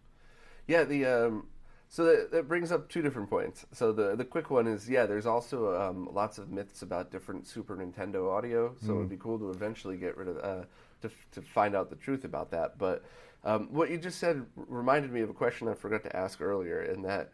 Yeah, 0.67 0.83
the 0.83 1.05
um, 1.05 1.47
so 1.89 2.03
that, 2.03 2.31
that 2.31 2.47
brings 2.49 2.71
up 2.73 2.89
two 2.89 3.01
different 3.01 3.29
points. 3.29 3.65
So 3.71 3.93
the 3.93 4.15
the 4.17 4.25
quick 4.25 4.49
one 4.49 4.67
is 4.67 4.89
yeah, 4.89 5.05
there's 5.05 5.25
also 5.25 5.79
um, 5.79 6.09
lots 6.11 6.37
of 6.37 6.49
myths 6.49 6.81
about 6.81 7.09
different 7.11 7.47
Super 7.47 7.77
Nintendo 7.77 8.29
audio. 8.29 8.75
So 8.85 8.93
it 8.93 8.97
would 8.97 9.09
be 9.09 9.17
cool 9.17 9.39
to 9.39 9.49
eventually 9.51 9.95
get 9.97 10.17
rid 10.17 10.27
of 10.27 10.37
uh, 10.39 10.65
to 11.01 11.09
to 11.31 11.41
find 11.41 11.75
out 11.75 11.89
the 11.89 11.95
truth 11.95 12.23
about 12.23 12.51
that. 12.51 12.77
But 12.77 13.03
um, 13.43 13.67
what 13.71 13.89
you 13.89 13.97
just 13.97 14.19
said 14.19 14.45
reminded 14.55 15.11
me 15.11 15.21
of 15.21 15.29
a 15.29 15.33
question 15.33 15.67
I 15.67 15.73
forgot 15.73 16.03
to 16.03 16.15
ask 16.15 16.41
earlier. 16.41 16.81
In 16.81 17.01
that, 17.03 17.31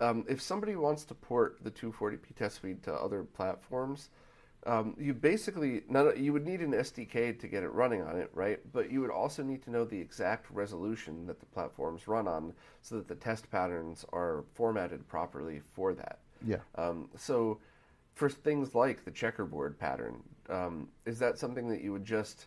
um, 0.00 0.24
if 0.28 0.40
somebody 0.40 0.76
wants 0.76 1.04
to 1.04 1.14
port 1.14 1.58
the 1.62 1.70
240p 1.70 2.34
test 2.36 2.60
feed 2.60 2.82
to 2.84 2.94
other 2.94 3.24
platforms, 3.24 4.10
um, 4.66 4.94
you 4.98 5.14
basically 5.14 5.82
not, 5.88 6.18
you 6.18 6.32
would 6.32 6.46
need 6.46 6.60
an 6.60 6.72
SDK 6.72 7.38
to 7.38 7.48
get 7.48 7.62
it 7.62 7.72
running 7.72 8.02
on 8.02 8.16
it, 8.16 8.30
right? 8.34 8.60
But 8.72 8.90
you 8.90 9.00
would 9.00 9.10
also 9.10 9.42
need 9.42 9.62
to 9.62 9.70
know 9.70 9.84
the 9.84 9.98
exact 9.98 10.50
resolution 10.50 11.26
that 11.26 11.40
the 11.40 11.46
platforms 11.46 12.06
run 12.06 12.28
on, 12.28 12.52
so 12.82 12.96
that 12.96 13.08
the 13.08 13.14
test 13.14 13.50
patterns 13.50 14.04
are 14.12 14.44
formatted 14.54 15.08
properly 15.08 15.60
for 15.74 15.94
that. 15.94 16.18
Yeah. 16.46 16.58
Um, 16.74 17.08
so, 17.16 17.58
for 18.14 18.28
things 18.28 18.74
like 18.74 19.04
the 19.04 19.10
checkerboard 19.10 19.78
pattern, 19.78 20.22
um, 20.50 20.88
is 21.06 21.18
that 21.20 21.38
something 21.38 21.68
that 21.68 21.80
you 21.80 21.92
would 21.92 22.04
just, 22.04 22.46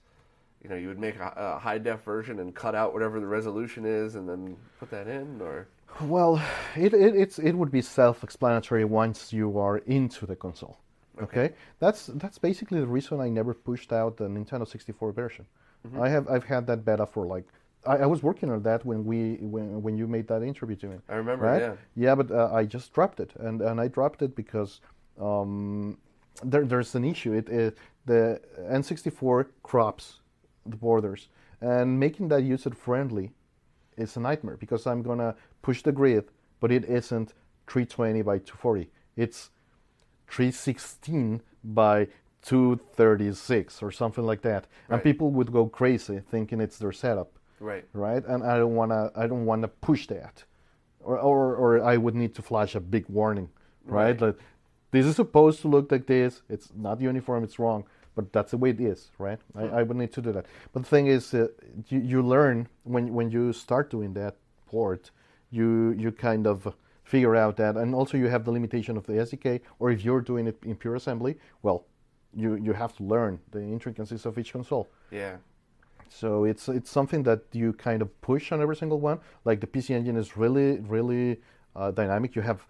you 0.63 0.69
know, 0.69 0.75
you 0.75 0.87
would 0.87 0.99
make 0.99 1.17
a, 1.17 1.33
a 1.35 1.59
high 1.59 1.77
def 1.77 2.03
version 2.03 2.39
and 2.39 2.55
cut 2.55 2.73
out 2.73 2.93
whatever 2.93 3.19
the 3.19 3.27
resolution 3.27 3.85
is, 3.85 4.15
and 4.15 4.27
then 4.27 4.55
put 4.79 4.89
that 4.91 5.07
in, 5.07 5.41
or 5.41 5.67
Well, 6.01 6.41
it, 6.75 6.93
it 6.93 7.15
it's 7.15 7.37
it 7.37 7.53
would 7.53 7.71
be 7.71 7.81
self-explanatory 7.81 8.85
once 8.85 9.33
you 9.33 9.59
are 9.59 9.77
into 9.79 10.25
the 10.25 10.35
console. 10.35 10.77
Okay, 11.21 11.51
that's 11.79 12.07
that's 12.07 12.37
basically 12.37 12.79
the 12.79 12.87
reason 12.87 13.19
I 13.19 13.29
never 13.29 13.53
pushed 13.53 13.91
out 13.91 14.17
the 14.17 14.27
Nintendo 14.27 14.67
64 14.67 15.11
version. 15.11 15.45
Mm-hmm. 15.85 16.01
I 16.01 16.09
have 16.09 16.27
I've 16.29 16.45
had 16.45 16.65
that 16.67 16.85
beta 16.85 17.05
for 17.05 17.25
like 17.25 17.45
I, 17.85 17.97
I 17.97 18.05
was 18.05 18.23
working 18.23 18.49
on 18.49 18.63
that 18.63 18.85
when 18.85 19.03
we 19.03 19.35
when 19.41 19.81
when 19.81 19.97
you 19.97 20.07
made 20.07 20.27
that 20.29 20.43
interview 20.43 20.75
to 20.77 20.87
me. 20.87 20.97
I 21.09 21.15
remember, 21.15 21.45
right? 21.45 21.61
yeah. 21.61 21.75
Yeah, 21.95 22.15
but 22.15 22.31
uh, 22.31 22.51
I 22.53 22.65
just 22.65 22.93
dropped 22.93 23.19
it, 23.19 23.31
and 23.39 23.61
and 23.61 23.81
I 23.81 23.89
dropped 23.89 24.21
it 24.21 24.35
because 24.35 24.81
um, 25.19 25.97
there 26.43 26.65
there's 26.65 26.95
an 26.95 27.03
issue. 27.03 27.33
It, 27.33 27.49
it 27.49 27.77
the 28.05 28.41
N64 28.59 29.47
crops 29.61 30.19
the 30.65 30.77
borders, 30.77 31.27
and 31.61 31.99
making 31.99 32.27
that 32.29 32.43
user 32.43 32.71
friendly 32.71 33.31
is 33.97 34.15
a 34.17 34.19
nightmare 34.19 34.57
because 34.57 34.87
I'm 34.87 35.01
gonna 35.03 35.35
push 35.61 35.81
the 35.83 35.91
grid, 35.91 36.25
but 36.59 36.71
it 36.71 36.85
isn't 36.85 37.33
320 37.67 38.21
by 38.21 38.37
240. 38.39 38.89
It's 39.15 39.49
316 40.27 41.41
by 41.63 42.07
236 42.41 43.81
or 43.83 43.91
something 43.91 44.25
like 44.25 44.41
that. 44.41 44.67
And 44.89 45.01
people 45.03 45.29
would 45.31 45.51
go 45.51 45.67
crazy 45.67 46.19
thinking 46.29 46.59
it's 46.59 46.77
their 46.77 46.91
setup, 46.91 47.31
Right. 47.59 47.85
right? 47.93 48.23
And 48.25 48.43
I 48.43 48.57
don't 48.57 48.75
wanna 48.75 49.11
I 49.15 49.27
don't 49.27 49.45
wanna 49.45 49.67
push 49.67 50.07
that, 50.07 50.43
or 50.99 51.17
or, 51.19 51.55
or 51.55 51.83
I 51.83 51.97
would 51.97 52.15
need 52.15 52.35
to 52.35 52.41
flash 52.41 52.75
a 52.75 52.79
big 52.79 53.05
warning, 53.09 53.49
right? 53.85 54.19
Right. 54.19 54.21
Like 54.21 54.37
this 54.91 55.05
is 55.05 55.15
supposed 55.15 55.61
to 55.61 55.67
look 55.67 55.91
like 55.91 56.05
this. 56.07 56.41
It's 56.49 56.71
not 56.75 56.99
uniform. 57.01 57.43
It's 57.43 57.57
wrong. 57.59 57.85
But 58.15 58.31
that's 58.31 58.51
the 58.51 58.57
way 58.57 58.69
it 58.69 58.79
is, 58.79 59.09
right? 59.17 59.39
I, 59.55 59.63
I 59.79 59.83
would 59.83 59.97
need 59.97 60.13
to 60.13 60.21
do 60.21 60.31
that. 60.33 60.45
But 60.71 60.83
the 60.83 60.89
thing 60.89 61.07
is, 61.07 61.33
uh, 61.33 61.47
you, 61.87 61.99
you 61.99 62.21
learn 62.21 62.67
when 62.83 63.13
when 63.13 63.31
you 63.31 63.53
start 63.53 63.89
doing 63.89 64.13
that 64.13 64.35
port, 64.67 65.11
you 65.49 65.91
you 65.97 66.11
kind 66.11 66.45
of 66.45 66.75
figure 67.03 67.35
out 67.35 67.57
that, 67.57 67.75
and 67.75 67.93
also 67.95 68.17
you 68.17 68.27
have 68.27 68.45
the 68.45 68.51
limitation 68.51 68.97
of 68.97 69.05
the 69.05 69.13
SDK. 69.13 69.61
Or 69.79 69.91
if 69.91 70.05
you're 70.05 70.21
doing 70.21 70.47
it 70.47 70.57
in 70.63 70.75
pure 70.75 70.95
assembly, 70.95 71.37
well, 71.61 71.85
you 72.35 72.55
you 72.55 72.73
have 72.73 72.95
to 72.97 73.03
learn 73.03 73.39
the 73.51 73.61
intricacies 73.61 74.25
of 74.25 74.37
each 74.37 74.53
console. 74.53 74.89
Yeah. 75.11 75.37
So 76.09 76.43
it's 76.43 76.69
it's 76.69 76.91
something 76.91 77.23
that 77.23 77.41
you 77.51 77.73
kind 77.73 78.01
of 78.01 78.21
push 78.21 78.51
on 78.51 78.61
every 78.61 78.75
single 78.75 78.99
one. 78.99 79.19
Like 79.45 79.59
the 79.59 79.67
PC 79.67 79.89
Engine 79.91 80.17
is 80.17 80.37
really 80.37 80.79
really 80.81 81.41
uh, 81.75 81.91
dynamic. 81.91 82.35
You 82.35 82.43
have 82.43 82.65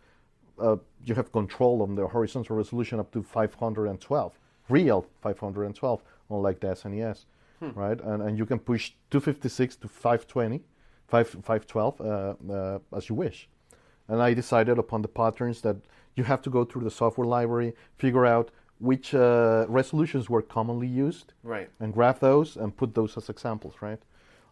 uh, 0.60 0.78
you 1.04 1.16
have 1.16 1.32
control 1.32 1.82
on 1.82 1.96
the 1.96 2.08
horizontal 2.08 2.56
resolution 2.56 3.00
up 3.00 3.12
to 3.12 3.24
512, 3.24 4.40
real 4.70 5.06
512, 5.22 6.02
unlike 6.30 6.60
the 6.60 6.68
SNES, 6.68 7.26
right? 7.76 8.00
And 8.02 8.22
and 8.22 8.38
you 8.38 8.46
can 8.46 8.60
push 8.60 8.92
256 9.12 9.76
to 9.78 9.88
520, 9.88 10.64
5 11.08 11.28
512 11.28 12.02
uh, 12.02 12.04
uh, 12.54 12.80
as 12.96 13.10
you 13.10 13.16
wish. 13.16 13.48
And 14.08 14.22
I 14.22 14.34
decided 14.34 14.78
upon 14.78 15.02
the 15.02 15.08
patterns 15.08 15.62
that 15.62 15.78
you 16.16 16.24
have 16.26 16.42
to 16.44 16.50
go 16.50 16.66
through 16.66 16.84
the 16.84 16.92
software 16.92 17.28
library, 17.28 17.74
figure 17.98 18.26
out 18.26 18.52
which 18.80 19.16
uh, 19.16 19.66
resolutions 19.70 20.30
were 20.30 20.42
commonly 20.42 20.88
used, 20.88 21.34
Right. 21.44 21.70
and 21.80 21.94
graph 21.94 22.20
those 22.20 22.58
and 22.58 22.76
put 22.76 22.94
those 22.94 23.16
as 23.18 23.30
examples, 23.30 23.76
right? 23.82 24.00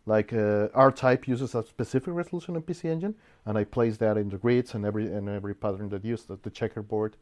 Like 0.06 0.32
uh, 0.34 0.70
R-Type 0.74 1.28
uses 1.28 1.54
a 1.54 1.64
specific 1.64 2.14
resolution 2.14 2.56
in 2.56 2.62
PC 2.64 2.86
Engine, 2.86 3.14
and 3.46 3.58
I 3.58 3.66
place 3.66 3.98
that 3.98 4.18
in 4.18 4.30
the 4.30 4.38
grids 4.38 4.74
and 4.74 4.86
every 4.86 5.06
and 5.14 5.28
every 5.30 5.54
pattern 5.54 5.90
that 5.90 6.04
used 6.06 6.28
the, 6.28 6.38
the 6.42 6.50
checkerboard, 6.50 7.18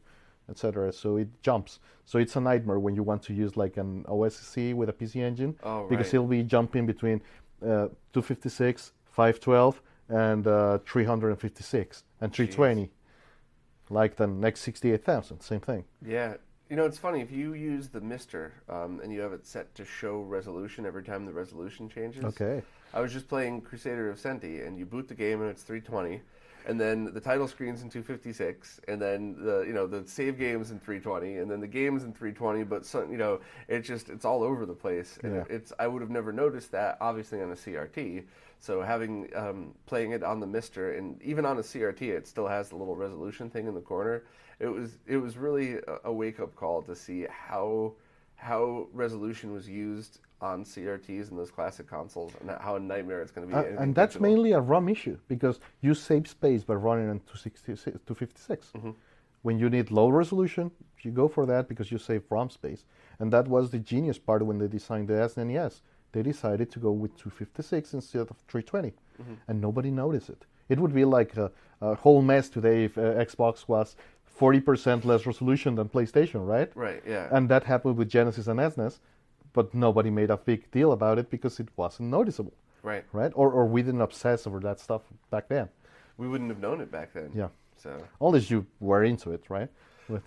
etc. 0.50 0.92
So 0.92 1.16
it 1.16 1.28
jumps. 1.42 1.78
So 2.04 2.18
it's 2.18 2.36
a 2.36 2.40
nightmare 2.40 2.78
when 2.78 2.94
you 2.94 3.02
want 3.02 3.22
to 3.24 3.32
use 3.34 3.56
like 3.56 3.76
an 3.76 4.04
OSSC 4.04 4.74
with 4.74 4.88
a 4.88 4.92
PC 4.92 5.16
Engine, 5.16 5.56
Oh, 5.62 5.86
because 5.88 6.06
right. 6.06 6.14
it'll 6.14 6.26
be 6.26 6.42
jumping 6.42 6.86
between 6.86 7.22
uh, 7.62 7.88
256, 8.12 8.92
512, 9.06 9.80
and 10.08 10.46
uh, 10.46 10.78
356 10.84 12.04
and 12.20 12.32
320, 12.32 12.90
like 13.90 14.16
the 14.16 14.26
next 14.26 14.60
68,000, 14.62 15.40
same 15.40 15.60
thing. 15.60 15.84
Yeah. 16.04 16.34
You 16.68 16.76
know, 16.76 16.84
it's 16.84 16.98
funny 16.98 17.20
if 17.20 17.32
you 17.32 17.54
use 17.54 17.88
the 17.88 18.00
MiSTer 18.00 18.52
um, 18.68 19.00
and 19.02 19.12
you 19.12 19.20
have 19.20 19.32
it 19.32 19.44
set 19.44 19.74
to 19.74 19.84
show 19.84 20.20
resolution 20.20 20.86
every 20.86 21.02
time 21.02 21.26
the 21.26 21.32
resolution 21.32 21.88
changes. 21.88 22.24
Okay. 22.24 22.62
I 22.94 23.00
was 23.00 23.12
just 23.12 23.28
playing 23.28 23.62
Crusader 23.62 24.08
of 24.08 24.18
Centy, 24.18 24.64
and 24.66 24.78
you 24.78 24.86
boot 24.86 25.08
the 25.08 25.14
game 25.14 25.40
and 25.40 25.50
it's 25.50 25.62
320, 25.64 26.20
and 26.66 26.80
then 26.80 27.12
the 27.12 27.20
title 27.20 27.48
screen's 27.48 27.82
in 27.82 27.88
256, 27.90 28.80
and 28.88 29.00
then 29.00 29.36
the 29.38 29.60
you 29.66 29.72
know 29.72 29.86
the 29.86 30.06
save 30.06 30.38
game's 30.38 30.70
in 30.70 30.78
320, 30.80 31.38
and 31.38 31.50
then 31.50 31.60
the 31.60 31.66
game's 31.66 32.04
in 32.04 32.12
320. 32.12 32.64
But 32.64 32.84
some, 32.84 33.10
you 33.10 33.18
know, 33.18 33.40
it's 33.68 33.86
just 33.86 34.08
it's 34.08 34.24
all 34.24 34.42
over 34.42 34.66
the 34.66 34.74
place, 34.74 35.18
and 35.22 35.36
Yeah. 35.36 35.44
it's 35.48 35.72
I 35.78 35.86
would 35.86 36.02
have 36.02 36.10
never 36.10 36.32
noticed 36.32 36.70
that 36.72 36.96
obviously 37.00 37.40
on 37.42 37.50
a 37.50 37.56
CRT. 37.56 38.24
So 38.58 38.82
having 38.82 39.28
um, 39.34 39.74
playing 39.86 40.12
it 40.12 40.22
on 40.22 40.38
the 40.38 40.46
MiSTer 40.46 40.98
and 40.98 41.20
even 41.22 41.46
on 41.46 41.56
a 41.56 41.62
CRT, 41.62 42.02
it 42.02 42.26
still 42.26 42.46
has 42.46 42.68
the 42.68 42.76
little 42.76 42.94
resolution 42.96 43.48
thing 43.48 43.66
in 43.66 43.74
the 43.74 43.80
corner. 43.80 44.24
It 44.58 44.68
was 44.68 44.98
it 45.06 45.16
was 45.16 45.38
really 45.38 45.76
a, 45.76 45.98
a 46.04 46.12
wake 46.12 46.40
up 46.40 46.54
call 46.54 46.82
to 46.82 46.94
see 46.94 47.26
how 47.30 47.94
how 48.36 48.86
resolution 48.92 49.52
was 49.52 49.68
used 49.68 50.18
on 50.42 50.64
CRTs 50.64 51.28
and 51.30 51.38
those 51.38 51.50
classic 51.50 51.86
consoles, 51.86 52.32
and 52.40 52.50
how 52.60 52.76
a 52.76 52.80
nightmare 52.80 53.20
it's 53.22 53.30
going 53.30 53.48
to 53.48 53.54
be. 53.54 53.58
Uh, 53.58 53.82
and 53.82 53.94
that's 53.94 54.14
digital. 54.14 54.28
mainly 54.34 54.52
a 54.52 54.60
ROM 54.60 54.88
issue 54.88 55.18
because 55.28 55.60
you 55.82 55.94
save 55.94 56.26
space 56.28 56.64
by 56.64 56.74
running 56.74 57.08
on 57.10 57.18
266, 57.20 57.82
256. 58.06 58.66
Mm-hmm. 58.76 58.90
When 59.42 59.58
you 59.58 59.70
need 59.70 59.90
low 59.90 60.08
resolution, 60.08 60.70
you 61.02 61.10
go 61.10 61.28
for 61.28 61.46
that 61.46 61.68
because 61.68 61.90
you 61.90 61.98
save 61.98 62.22
ROM 62.30 62.50
space. 62.50 62.84
And 63.18 63.32
that 63.32 63.48
was 63.48 63.70
the 63.70 63.78
genius 63.78 64.18
part 64.18 64.44
when 64.44 64.58
they 64.58 64.68
designed 64.68 65.08
the 65.08 65.14
SNES. 65.14 65.80
They 66.12 66.22
decided 66.22 66.70
to 66.72 66.78
go 66.80 66.90
with 66.92 67.16
256 67.16 67.94
instead 67.94 68.22
of 68.30 68.36
320, 68.48 68.92
Mm-hmm. 69.20 69.34
and 69.48 69.60
nobody 69.60 69.90
noticed 69.90 70.30
it. 70.30 70.46
It 70.70 70.78
would 70.80 70.94
be 70.94 71.04
like 71.04 71.36
a, 71.36 71.50
a 71.82 71.94
whole 71.94 72.22
mess 72.22 72.48
today 72.48 72.84
if 72.84 72.96
uh, 72.96 73.02
Xbox 73.02 73.68
was 73.68 73.94
40% 74.40 75.04
less 75.04 75.26
resolution 75.26 75.74
than 75.74 75.88
PlayStation, 75.90 76.46
right? 76.46 76.70
Right. 76.74 77.02
Yeah. 77.06 77.28
And 77.30 77.48
that 77.50 77.64
happened 77.64 77.96
with 77.98 78.08
Genesis 78.08 78.46
and 78.46 78.58
SNES, 78.58 78.98
but 79.52 79.74
nobody 79.74 80.10
made 80.10 80.30
a 80.30 80.36
big 80.36 80.70
deal 80.70 80.92
about 80.92 81.18
it 81.18 81.30
because 81.30 81.60
it 81.60 81.68
wasn't 81.76 82.08
noticeable 82.08 82.54
right. 82.82 83.04
right? 83.12 83.32
Or, 83.34 83.50
or 83.50 83.66
we 83.66 83.82
didn't 83.82 84.00
obsess 84.00 84.46
over 84.46 84.60
that 84.60 84.80
stuff 84.80 85.02
back 85.30 85.48
then. 85.48 85.68
We 86.16 86.28
wouldn't 86.28 86.50
have 86.50 86.60
known 86.60 86.80
it 86.80 86.90
back 86.90 87.12
then. 87.12 87.30
Yeah. 87.34 87.48
So. 87.82 88.02
Unless 88.20 88.50
you 88.50 88.66
were 88.78 89.04
into 89.04 89.32
it, 89.32 89.44
right? 89.48 89.68
With, 90.08 90.22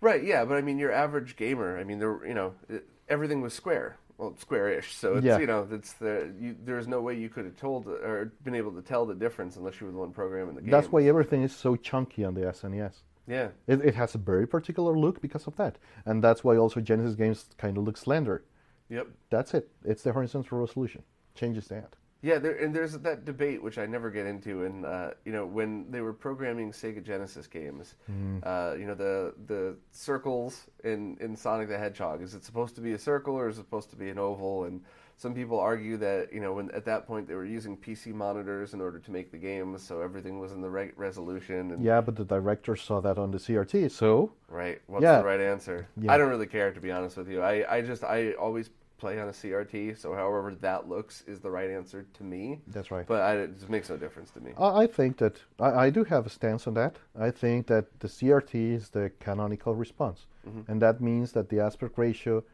Right. 0.00 0.22
Yeah. 0.22 0.44
But 0.44 0.58
I 0.58 0.60
mean, 0.60 0.78
your 0.78 0.92
average 0.92 1.36
gamer. 1.36 1.78
I 1.78 1.84
mean, 1.84 1.98
there. 1.98 2.26
You 2.26 2.34
know, 2.34 2.54
it, 2.68 2.86
everything 3.08 3.40
was 3.40 3.54
square. 3.54 3.96
Well, 4.18 4.34
square-ish. 4.38 4.94
So 4.94 5.16
it's 5.16 5.26
Yeah. 5.26 5.38
you 5.38 5.46
know, 5.46 5.66
it's 5.70 5.92
the 5.94 6.32
you, 6.38 6.56
there's 6.64 6.88
no 6.88 7.00
way 7.00 7.14
you 7.14 7.28
could 7.28 7.44
have 7.44 7.56
told 7.56 7.86
or 7.86 8.32
been 8.44 8.54
able 8.54 8.72
to 8.72 8.82
tell 8.82 9.06
the 9.06 9.14
difference 9.14 9.56
unless 9.56 9.80
you 9.80 9.86
were 9.86 9.92
the 9.92 9.98
one 9.98 10.10
programming 10.10 10.54
the 10.54 10.62
game. 10.62 10.70
that's 10.70 10.90
why 10.90 11.02
everything 11.04 11.42
is 11.42 11.54
so 11.54 11.76
chunky 11.76 12.24
on 12.24 12.34
the 12.34 12.40
SNES. 12.42 13.02
Yeah. 13.26 13.48
It, 13.66 13.84
it 13.84 13.94
has 13.94 14.14
a 14.14 14.18
very 14.18 14.46
particular 14.46 14.96
look 14.96 15.20
because 15.20 15.46
of 15.46 15.56
that. 15.56 15.76
And 16.04 16.22
that's 16.22 16.42
why 16.44 16.56
also 16.56 16.80
Genesis 16.80 17.14
games 17.14 17.46
kind 17.58 17.76
of 17.76 17.84
look 17.84 17.96
slender. 17.96 18.42
Yep. 18.88 19.08
That's 19.30 19.54
it. 19.54 19.68
It's 19.84 20.02
the 20.02 20.12
horizontal 20.12 20.58
resolution. 20.58 21.02
Changes 21.34 21.66
that. 21.68 21.94
Yeah, 22.22 22.38
there, 22.38 22.56
and 22.56 22.74
there's 22.74 22.94
that 22.98 23.24
debate 23.24 23.62
which 23.62 23.78
I 23.78 23.86
never 23.86 24.10
get 24.10 24.26
into, 24.26 24.64
and 24.64 24.84
uh, 24.86 25.10
you 25.24 25.32
know 25.32 25.44
when 25.44 25.90
they 25.90 26.00
were 26.00 26.14
programming 26.14 26.72
Sega 26.72 27.04
Genesis 27.04 27.46
games, 27.46 27.94
uh, 28.42 28.74
you 28.78 28.86
know 28.86 28.94
the 28.94 29.34
the 29.46 29.76
circles 29.92 30.66
in 30.82 31.18
in 31.20 31.36
Sonic 31.36 31.68
the 31.68 31.78
Hedgehog 31.78 32.22
is 32.22 32.34
it 32.34 32.42
supposed 32.42 32.74
to 32.76 32.80
be 32.80 32.92
a 32.94 32.98
circle 32.98 33.34
or 33.34 33.48
is 33.48 33.58
it 33.58 33.60
supposed 33.60 33.90
to 33.90 33.96
be 33.96 34.08
an 34.08 34.18
oval? 34.18 34.64
And 34.64 34.82
some 35.16 35.34
people 35.34 35.58
argue 35.58 35.96
that 35.96 36.32
you 36.32 36.40
know 36.40 36.52
when 36.52 36.70
at 36.72 36.84
that 36.84 37.06
point 37.06 37.26
they 37.26 37.34
were 37.34 37.44
using 37.44 37.76
PC 37.76 38.12
monitors 38.12 38.74
in 38.74 38.80
order 38.80 38.98
to 38.98 39.10
make 39.10 39.32
the 39.32 39.38
games, 39.38 39.82
so 39.82 40.00
everything 40.00 40.38
was 40.38 40.52
in 40.52 40.60
the 40.60 40.70
right 40.70 40.92
resolution. 40.96 41.72
And, 41.72 41.82
Yeah, 41.82 42.00
but 42.02 42.16
the 42.16 42.24
director 42.24 42.76
saw 42.76 43.00
that 43.00 43.18
on 43.18 43.30
the 43.30 43.38
CRT, 43.38 43.90
so 43.90 44.32
Right. 44.48 44.80
What's 44.86 45.02
Yeah. 45.02 45.18
the 45.18 45.24
right 45.24 45.40
answer? 45.40 45.88
Yeah. 45.96 46.12
I 46.12 46.18
don't 46.18 46.28
really 46.28 46.46
care 46.46 46.70
to 46.72 46.80
be 46.80 46.92
honest 46.92 47.16
with 47.16 47.28
you. 47.28 47.40
I, 47.40 47.76
I 47.76 47.80
just 47.80 48.04
I 48.04 48.32
always 48.32 48.70
play 48.98 49.20
on 49.20 49.28
a 49.28 49.32
CRT, 49.32 49.98
so 49.98 50.14
however 50.14 50.54
that 50.60 50.88
looks 50.88 51.22
is 51.26 51.40
the 51.40 51.50
right 51.50 51.70
answer 51.70 52.06
to 52.14 52.22
me. 52.24 52.60
That's 52.66 52.90
right. 52.90 53.06
But 53.06 53.22
I, 53.22 53.32
it 53.36 53.54
just 53.54 53.70
makes 53.70 53.88
no 53.88 53.96
difference 53.96 54.30
to 54.32 54.40
me. 54.40 54.52
I 54.58 54.82
I 54.82 54.86
think 54.86 55.16
that 55.18 55.40
I, 55.58 55.86
I 55.86 55.90
do 55.90 56.04
have 56.04 56.26
a 56.26 56.30
stance 56.30 56.66
on 56.66 56.74
that. 56.74 56.98
I 57.18 57.30
think 57.30 57.66
that 57.68 58.00
the 58.00 58.08
CRT 58.08 58.54
is 58.74 58.90
the 58.90 59.10
canonical 59.20 59.74
response, 59.74 60.26
mm-hmm. 60.46 60.70
and 60.70 60.80
that 60.82 61.00
means 61.00 61.32
that 61.32 61.48
the 61.48 61.60
aspect 61.60 61.96
ratio 61.96 62.44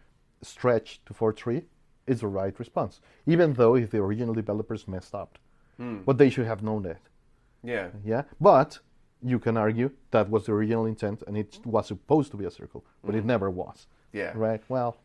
stretched 0.43 1.07
to 1.07 1.15
4:3 1.15 1.65
is 2.07 2.21
the 2.21 2.27
right 2.27 2.59
response, 2.59 3.01
even 3.27 3.55
though 3.55 3.75
if 3.77 3.91
the 3.91 3.99
original 3.99 4.35
developers 4.35 4.89
messed 4.89 5.15
up. 5.15 5.39
Hmm. 5.77 5.99
But 6.05 6.19
they 6.19 6.31
should 6.31 6.47
have 6.47 6.63
known 6.63 6.83
that. 6.83 7.01
Yeah. 7.63 7.89
Yeah, 8.05 8.23
but 8.41 8.79
you 9.23 9.39
can 9.39 9.57
argue 9.57 9.91
that 10.11 10.29
was 10.29 10.47
the 10.47 10.53
original 10.53 10.87
intent, 10.87 11.23
and 11.27 11.37
it 11.37 11.61
was 11.65 11.87
supposed 11.87 12.31
to 12.33 12.37
be 12.37 12.45
a 12.45 12.51
circle, 12.51 12.85
but 13.05 13.15
it 13.15 13.23
hmm. 13.23 13.29
never 13.29 13.51
was. 13.51 13.87
Yeah. 14.13 14.33
Right. 14.35 14.63
Well, 14.69 14.97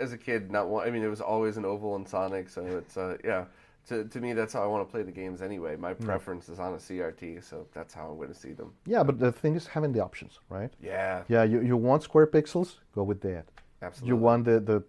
As 0.00 0.12
a 0.12 0.18
kid, 0.18 0.50
not 0.50 0.68
one. 0.68 0.86
I 0.86 0.90
mean, 0.90 1.02
it 1.02 1.08
was 1.08 1.20
always 1.20 1.56
an 1.56 1.64
oval 1.64 1.96
in 1.96 2.06
Sonic, 2.06 2.48
so 2.48 2.64
it's 2.64 2.96
uh, 2.96 3.16
yeah. 3.24 3.44
To 3.88 4.04
to 4.04 4.20
me, 4.20 4.32
that's 4.32 4.52
how 4.54 4.62
I 4.62 4.66
want 4.66 4.86
to 4.86 4.90
play 4.90 5.02
the 5.02 5.12
games 5.12 5.42
anyway. 5.42 5.76
My 5.76 5.92
hmm. 5.92 6.04
preference 6.04 6.48
is 6.48 6.58
on 6.58 6.72
a 6.74 6.76
CRT, 6.76 7.42
so 7.42 7.66
that's 7.74 7.92
how 7.92 8.08
I'm 8.10 8.16
going 8.16 8.28
to 8.28 8.34
see 8.34 8.52
them. 8.52 8.72
yeah, 8.86 9.02
but 9.02 9.18
the 9.18 9.32
thing 9.32 9.56
is 9.56 9.66
having 9.66 9.92
the 9.92 10.00
options, 10.00 10.38
right? 10.48 10.72
Yeah. 10.80 11.22
Yeah, 11.28 11.42
you, 11.42 11.60
you 11.60 11.76
want 11.76 12.02
square 12.02 12.26
pixels, 12.26 12.76
go 12.94 13.02
with 13.02 13.20
that. 13.22 13.46
Absolutely. 13.82 14.08
You 14.08 14.16
want 14.16 14.44
the, 14.44 14.60
the 14.60 14.82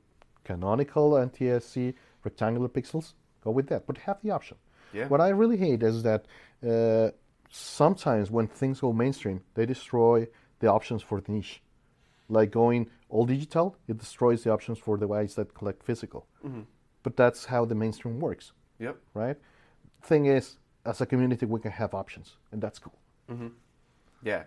canonical 0.46 1.12
NTSC 1.12 1.94
rectangular 2.24 2.70
pixels, 2.70 3.14
go 3.44 3.52
with 3.52 3.68
that. 3.68 3.86
But 3.88 3.98
have 4.00 4.22
the 4.24 4.32
option. 4.32 4.58
Yeah. 4.94 5.08
What 5.10 5.20
I 5.22 5.30
really 5.30 5.58
hate 5.58 5.84
is 5.84 6.04
that 6.04 6.26
uh, 6.66 7.12
sometimes 7.50 8.32
when 8.32 8.48
things 8.48 8.80
go 8.80 8.94
mainstream, 8.94 9.42
they 9.56 9.66
destroy 9.66 10.28
the 10.60 10.68
options 10.68 11.02
for 11.02 11.20
the 11.22 11.32
niche. 11.32 11.62
Like 12.30 12.50
going 12.52 12.90
all 13.10 13.26
digital, 13.26 13.78
it 13.88 13.98
destroys 13.98 14.44
the 14.44 14.52
options 14.52 14.80
for 14.80 14.98
the 14.98 15.08
guys 15.08 15.36
that 15.36 15.54
collect 15.54 15.84
physical. 15.84 16.26
Mm-hmm. 16.46 16.62
But 17.04 17.18
that's 17.18 17.46
how 17.46 17.66
the 17.66 17.76
mainstream 17.76 18.20
works, 18.20 18.52
Yep. 18.80 18.98
right? 19.14 19.38
Thing 20.02 20.26
is, 20.26 20.58
as 20.86 21.02
a 21.02 21.06
community, 21.06 21.46
we 21.46 21.60
can 21.60 21.72
have 21.72 21.94
options, 21.94 22.38
and 22.52 22.60
that's 22.62 22.80
cool. 22.80 22.98
Yeah, 24.24 24.44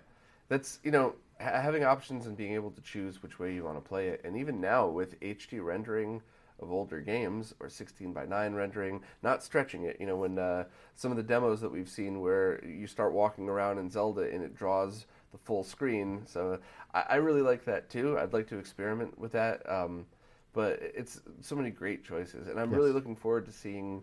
that's 0.48 0.80
you 0.82 0.90
know 0.90 1.14
having 1.38 1.84
options 1.84 2.26
and 2.26 2.36
being 2.36 2.54
able 2.54 2.70
to 2.70 2.80
choose 2.82 3.22
which 3.22 3.38
way 3.38 3.54
you 3.54 3.64
want 3.64 3.76
to 3.76 3.88
play 3.88 4.08
it, 4.08 4.20
and 4.24 4.36
even 4.36 4.60
now 4.60 4.88
with 4.88 5.18
HD 5.20 5.64
rendering, 5.64 6.22
of 6.60 6.72
older 6.72 7.00
games 7.00 7.54
or 7.60 7.68
16 7.68 8.12
by 8.12 8.26
9 8.26 8.54
rendering, 8.54 9.00
not 9.22 9.42
stretching 9.42 9.84
it. 9.84 9.96
You 10.00 10.06
know, 10.06 10.16
when 10.16 10.38
uh, 10.38 10.64
some 10.96 11.10
of 11.10 11.16
the 11.16 11.22
demos 11.22 11.60
that 11.60 11.70
we've 11.70 11.88
seen 11.88 12.20
where 12.20 12.64
you 12.64 12.86
start 12.86 13.12
walking 13.12 13.48
around 13.48 13.78
in 13.78 13.90
Zelda 13.90 14.22
and 14.22 14.42
it 14.42 14.56
draws 14.56 15.06
the 15.32 15.38
full 15.38 15.62
screen. 15.62 16.22
So 16.26 16.58
I, 16.94 17.04
I 17.10 17.14
really 17.16 17.42
like 17.42 17.64
that 17.66 17.90
too. 17.90 18.18
I'd 18.18 18.32
like 18.32 18.48
to 18.48 18.58
experiment 18.58 19.18
with 19.18 19.32
that. 19.32 19.68
Um, 19.70 20.06
but 20.52 20.80
it's 20.82 21.20
so 21.40 21.54
many 21.54 21.70
great 21.70 22.04
choices, 22.04 22.48
and 22.48 22.58
I'm 22.58 22.70
really 22.70 22.90
looking 22.90 23.14
forward 23.14 23.46
to 23.46 23.52
seeing 23.52 24.02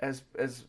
as 0.00 0.22
as 0.36 0.64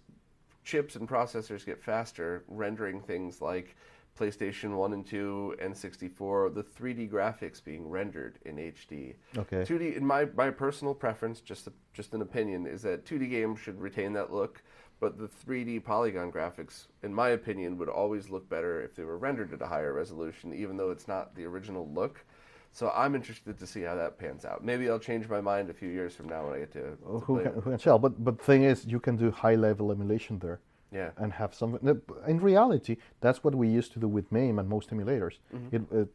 chips 0.64 0.96
and 0.96 1.10
processors 1.10 1.66
get 1.66 1.82
faster, 1.82 2.44
rendering 2.48 3.02
things 3.02 3.42
like 3.42 3.76
PlayStation 4.20 4.76
1 4.76 4.94
and 4.94 5.06
2 5.06 5.56
and 5.60 5.76
64, 5.76 6.52
the 6.52 6.64
3D 6.64 7.10
graphics 7.10 7.64
being 7.64 7.90
rendered 7.90 8.38
in 8.46 8.58
HD. 8.58 9.16
Okay. 9.38 9.62
2D, 9.62 9.98
in 9.98 10.06
my, 10.06 10.26
my 10.36 10.50
personal 10.50 10.94
preference, 10.94 11.42
just 11.42 11.68
a, 11.68 11.74
just 11.94 12.14
an 12.14 12.22
opinion, 12.22 12.68
is 12.68 12.82
that 12.84 13.06
2D 13.06 13.30
games 13.30 13.60
should 13.60 13.80
retain 13.82 14.14
that 14.14 14.32
look, 14.32 14.62
but 15.00 15.18
the 15.18 15.28
3D 15.28 15.84
polygon 15.84 16.32
graphics, 16.32 16.86
in 17.02 17.14
my 17.14 17.30
opinion, 17.30 17.78
would 17.78 17.90
always 17.90 18.30
look 18.30 18.48
better 18.50 18.82
if 18.82 18.96
they 18.96 19.04
were 19.04 19.18
rendered 19.18 19.52
at 19.52 19.62
a 19.62 19.68
higher 19.68 19.94
resolution, 19.94 20.54
even 20.54 20.78
though 20.78 20.92
it's 20.92 21.08
not 21.08 21.36
the 21.36 21.46
original 21.46 21.90
look. 21.94 22.24
So 22.72 22.92
I'm 22.96 23.14
interested 23.14 23.60
to 23.60 23.68
see 23.68 23.82
how 23.82 23.96
that 23.96 24.18
pans 24.18 24.46
out. 24.46 24.64
Maybe 24.64 24.90
I'll 24.90 25.00
change 25.00 25.30
my 25.30 25.42
mind 25.42 25.70
a 25.70 25.74
few 25.74 25.90
years 25.90 26.16
from 26.16 26.28
now 26.28 26.46
when 26.46 26.56
I 26.56 26.60
get 26.60 26.72
to, 26.74 26.80
to 26.80 27.20
who 27.20 27.42
can, 27.42 27.54
who 27.54 27.62
can 27.62 27.78
tell? 27.78 28.00
But 28.00 28.24
but 28.24 28.42
thing 28.42 28.64
is, 28.64 28.86
you 28.86 29.00
can 29.00 29.16
do 29.16 29.30
high 29.30 29.54
level 29.54 29.92
emulation 29.92 30.40
there. 30.40 30.60
Yeah. 30.94 31.10
And 31.18 31.34
have 31.34 31.54
some. 31.54 31.80
In 32.28 32.40
reality, 32.40 32.98
that's 33.22 33.44
what 33.44 33.56
we 33.56 33.68
used 33.68 33.92
to 33.94 34.00
do 34.00 34.08
with 34.08 34.32
MAME 34.32 34.60
and 34.60 34.70
most 34.70 34.90
emulators. 34.92 35.36
Mm-hmm. 35.54 35.76
It, 35.76 35.82
it 35.92 36.08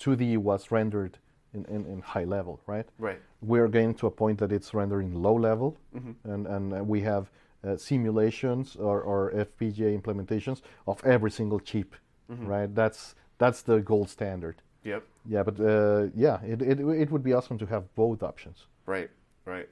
2D 0.00 0.38
was 0.38 0.70
rendered 0.70 1.18
in, 1.54 1.64
in, 1.66 1.86
in 1.86 2.00
high 2.00 2.24
level, 2.24 2.60
right? 2.66 2.86
Right. 2.98 3.20
We're 3.40 3.68
getting 3.68 3.94
to 3.94 4.06
a 4.06 4.10
point 4.10 4.38
that 4.40 4.52
it's 4.52 4.74
rendering 4.74 5.14
low 5.14 5.34
level, 5.34 5.76
Mm-hmm. 5.96 6.30
and 6.32 6.46
and 6.46 6.72
uh, 6.74 6.84
we 6.84 7.00
have 7.02 7.30
uh, 7.66 7.76
simulations 7.76 8.76
or, 8.76 9.00
or 9.00 9.32
FPGA 9.32 9.98
implementations 10.00 10.60
of 10.86 11.02
every 11.04 11.30
single 11.30 11.60
chip, 11.60 11.94
Mm-hmm. 12.30 12.46
right? 12.46 12.74
That's 12.74 13.14
that's 13.38 13.62
the 13.62 13.80
gold 13.80 14.08
standard. 14.08 14.56
Yep. 14.84 15.02
Yeah, 15.26 15.42
but 15.44 15.58
uh, 15.60 16.08
yeah, 16.14 16.40
it, 16.42 16.60
it 16.62 16.80
it 16.80 17.10
would 17.10 17.22
be 17.22 17.32
awesome 17.32 17.58
to 17.58 17.66
have 17.66 17.82
both 17.94 18.22
options. 18.22 18.66
Right, 18.86 19.10
right. 19.46 19.68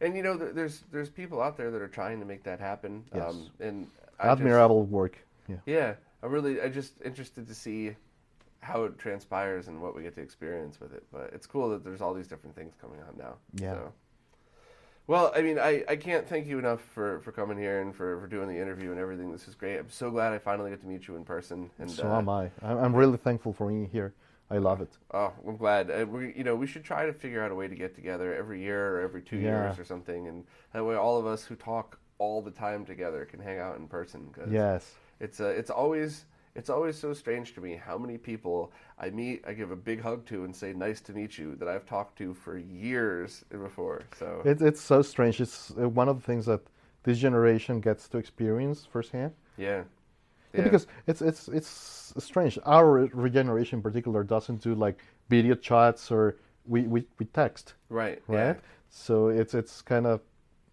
And 0.00 0.16
you 0.16 0.22
know, 0.22 0.36
there's 0.36 0.84
there's 0.90 1.10
people 1.10 1.40
out 1.40 1.56
there 1.56 1.70
that 1.70 1.80
are 1.80 1.88
trying 1.88 2.20
to 2.20 2.26
make 2.26 2.42
that 2.44 2.60
happen. 2.60 3.04
Yes. 3.14 3.30
Um, 3.30 3.50
and 3.60 3.86
I 4.18 4.28
just- 4.28 4.40
Admirable 4.40 4.84
work. 4.84 5.18
Yeah. 5.48 5.56
yeah, 5.66 5.94
I'm 6.22 6.30
really 6.30 6.60
I 6.60 6.68
just 6.68 6.94
interested 7.04 7.46
to 7.48 7.54
see 7.54 7.94
how 8.60 8.84
it 8.84 8.98
transpires 8.98 9.68
and 9.68 9.82
what 9.82 9.94
we 9.94 10.02
get 10.02 10.14
to 10.14 10.22
experience 10.22 10.80
with 10.80 10.94
it. 10.94 11.04
But 11.12 11.30
it's 11.34 11.46
cool 11.46 11.68
that 11.70 11.84
there's 11.84 12.00
all 12.00 12.14
these 12.14 12.28
different 12.28 12.56
things 12.56 12.74
coming 12.80 12.98
out 13.00 13.16
now. 13.16 13.34
Yeah. 13.54 13.74
So. 13.74 13.92
Well, 15.06 15.32
I 15.36 15.42
mean, 15.42 15.58
I, 15.58 15.84
I 15.86 15.96
can't 15.96 16.26
thank 16.26 16.46
you 16.46 16.58
enough 16.58 16.80
for, 16.80 17.20
for 17.20 17.30
coming 17.30 17.58
here 17.58 17.82
and 17.82 17.94
for, 17.94 18.18
for 18.20 18.26
doing 18.26 18.48
the 18.48 18.58
interview 18.58 18.90
and 18.90 18.98
everything. 18.98 19.30
This 19.30 19.46
is 19.46 19.54
great. 19.54 19.76
I'm 19.78 19.90
so 19.90 20.10
glad 20.10 20.32
I 20.32 20.38
finally 20.38 20.70
get 20.70 20.80
to 20.80 20.86
meet 20.86 21.06
you 21.06 21.16
in 21.16 21.24
person. 21.24 21.68
And 21.78 21.90
So 21.90 22.10
uh, 22.10 22.16
am 22.18 22.28
I. 22.30 22.50
I'm 22.62 22.96
really 22.96 23.18
thankful 23.18 23.52
for 23.52 23.68
being 23.68 23.86
here. 23.86 24.14
I 24.50 24.58
love 24.58 24.80
it. 24.80 24.96
Oh, 25.12 25.32
I'm 25.46 25.56
glad. 25.56 25.90
Uh, 25.90 26.06
we, 26.06 26.32
you 26.36 26.44
know, 26.44 26.54
we 26.54 26.66
should 26.66 26.84
try 26.84 27.06
to 27.06 27.12
figure 27.12 27.42
out 27.42 27.50
a 27.50 27.54
way 27.54 27.66
to 27.68 27.74
get 27.74 27.94
together 27.94 28.34
every 28.34 28.60
year 28.60 28.96
or 28.96 29.00
every 29.00 29.22
two 29.22 29.36
years 29.36 29.78
or 29.78 29.84
something, 29.84 30.28
and 30.28 30.44
that 30.72 30.84
way 30.84 30.94
all 30.96 31.18
of 31.18 31.26
us 31.26 31.44
who 31.44 31.54
talk 31.56 31.98
all 32.18 32.42
the 32.42 32.50
time 32.50 32.84
together 32.84 33.24
can 33.24 33.40
hang 33.40 33.58
out 33.58 33.76
in 33.78 33.88
person. 33.88 34.28
Cause 34.32 34.48
Yes. 34.50 34.92
it's 35.20 35.40
uh, 35.40 35.46
it's 35.48 35.70
always 35.70 36.26
it's 36.54 36.70
always 36.70 36.96
so 36.96 37.12
strange 37.12 37.54
to 37.54 37.60
me 37.60 37.74
how 37.74 37.98
many 37.98 38.16
people 38.18 38.70
I 38.98 39.10
meet, 39.10 39.42
I 39.46 39.54
give 39.54 39.72
a 39.72 39.76
big 39.76 40.00
hug 40.02 40.24
to, 40.26 40.44
and 40.44 40.54
say 40.54 40.72
"nice 40.72 41.00
to 41.02 41.12
meet 41.12 41.38
you" 41.38 41.56
that 41.56 41.68
I've 41.68 41.86
talked 41.86 42.16
to 42.18 42.34
for 42.34 42.58
years 42.58 43.44
before. 43.50 44.02
So 44.18 44.42
It, 44.44 44.60
it's 44.62 44.80
so 44.80 45.02
strange. 45.02 45.40
It's 45.40 45.72
uh, 45.80 45.88
one 45.88 46.08
of 46.08 46.16
the 46.20 46.22
things 46.26 46.46
that 46.46 46.60
this 47.02 47.18
generation 47.18 47.80
gets 47.80 48.08
to 48.08 48.18
experience 48.18 48.86
firsthand. 48.86 49.32
yeah, 49.56 49.82
Yeah, 50.54 50.62
because 50.64 50.86
it's 51.06 51.20
it's 51.20 51.48
it's 51.48 52.12
strange. 52.18 52.58
Our 52.64 53.08
regeneration 53.12 53.78
in 53.78 53.82
particular 53.82 54.22
doesn't 54.22 54.62
do 54.62 54.74
like 54.74 54.98
video 55.28 55.54
chats 55.54 56.10
or 56.10 56.36
we, 56.66 56.82
we, 56.82 57.06
we 57.18 57.26
text, 57.26 57.74
right, 57.88 58.22
right? 58.26 58.58
So 58.88 59.28
it's 59.28 59.54
it's 59.54 59.82
kind 59.82 60.06
of 60.06 60.20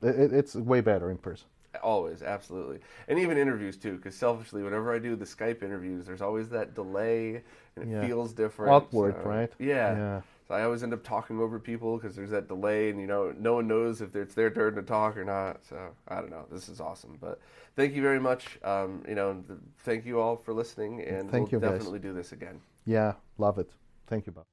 it, 0.02 0.34
it's 0.34 0.56
way 0.56 0.82
better 0.82 1.10
in 1.10 1.18
person. 1.18 1.48
Always, 1.82 2.22
absolutely, 2.22 2.80
and 3.08 3.18
even 3.18 3.38
interviews 3.38 3.78
too. 3.78 3.96
Because 3.96 4.16
selfishly, 4.16 4.62
whenever 4.62 4.94
I 4.94 5.00
do 5.00 5.16
the 5.16 5.26
Skype 5.26 5.64
interviews, 5.64 6.06
there's 6.06 6.22
always 6.22 6.50
that 6.50 6.76
delay, 6.76 7.42
and 7.76 7.90
it 7.90 7.94
Yeah. 7.94 8.06
feels 8.06 8.34
different. 8.34 8.72
Awkward, 8.74 9.16
so- 9.24 9.30
right? 9.30 9.52
Yeah. 9.58 10.22
So 10.52 10.58
I 10.58 10.66
always 10.66 10.84
end 10.84 10.94
up 10.94 11.02
talking 11.02 11.40
over 11.40 11.60
people 11.60 11.98
because 11.98 12.14
there's 12.14 12.32
that 12.32 12.50
delay, 12.50 12.90
and 12.90 13.00
you 13.00 13.08
know, 13.08 13.34
no 13.40 13.54
one 13.54 13.70
knows 13.70 14.02
if 14.02 14.18
it's 14.18 14.36
their 14.36 14.50
turn 14.50 14.76
to 14.76 14.82
talk 14.82 15.16
or 15.16 15.24
not. 15.24 15.64
So 15.64 15.78
I 16.10 16.16
don't 16.16 16.30
know. 16.30 16.44
This 16.52 16.68
is 16.68 16.82
awesome, 16.82 17.18
but 17.22 17.40
thank 17.78 17.96
you 17.96 18.02
very 18.02 18.20
much. 18.20 18.60
Um, 18.62 19.02
you 19.08 19.16
know, 19.16 19.42
thank 19.86 20.06
you 20.06 20.20
all 20.20 20.36
for 20.36 20.54
listening, 20.54 21.04
and 21.04 21.32
Thank 21.32 21.54
we'll 21.54 21.62
you, 21.62 21.66
guys. 21.66 21.78
definitely 21.78 22.00
do 22.00 22.12
this 22.12 22.34
again. 22.34 22.60
Yeah, 22.84 23.14
love 23.38 23.60
it. 23.60 23.70
Thank 24.08 24.26
you, 24.26 24.34
Bob. 24.34 24.44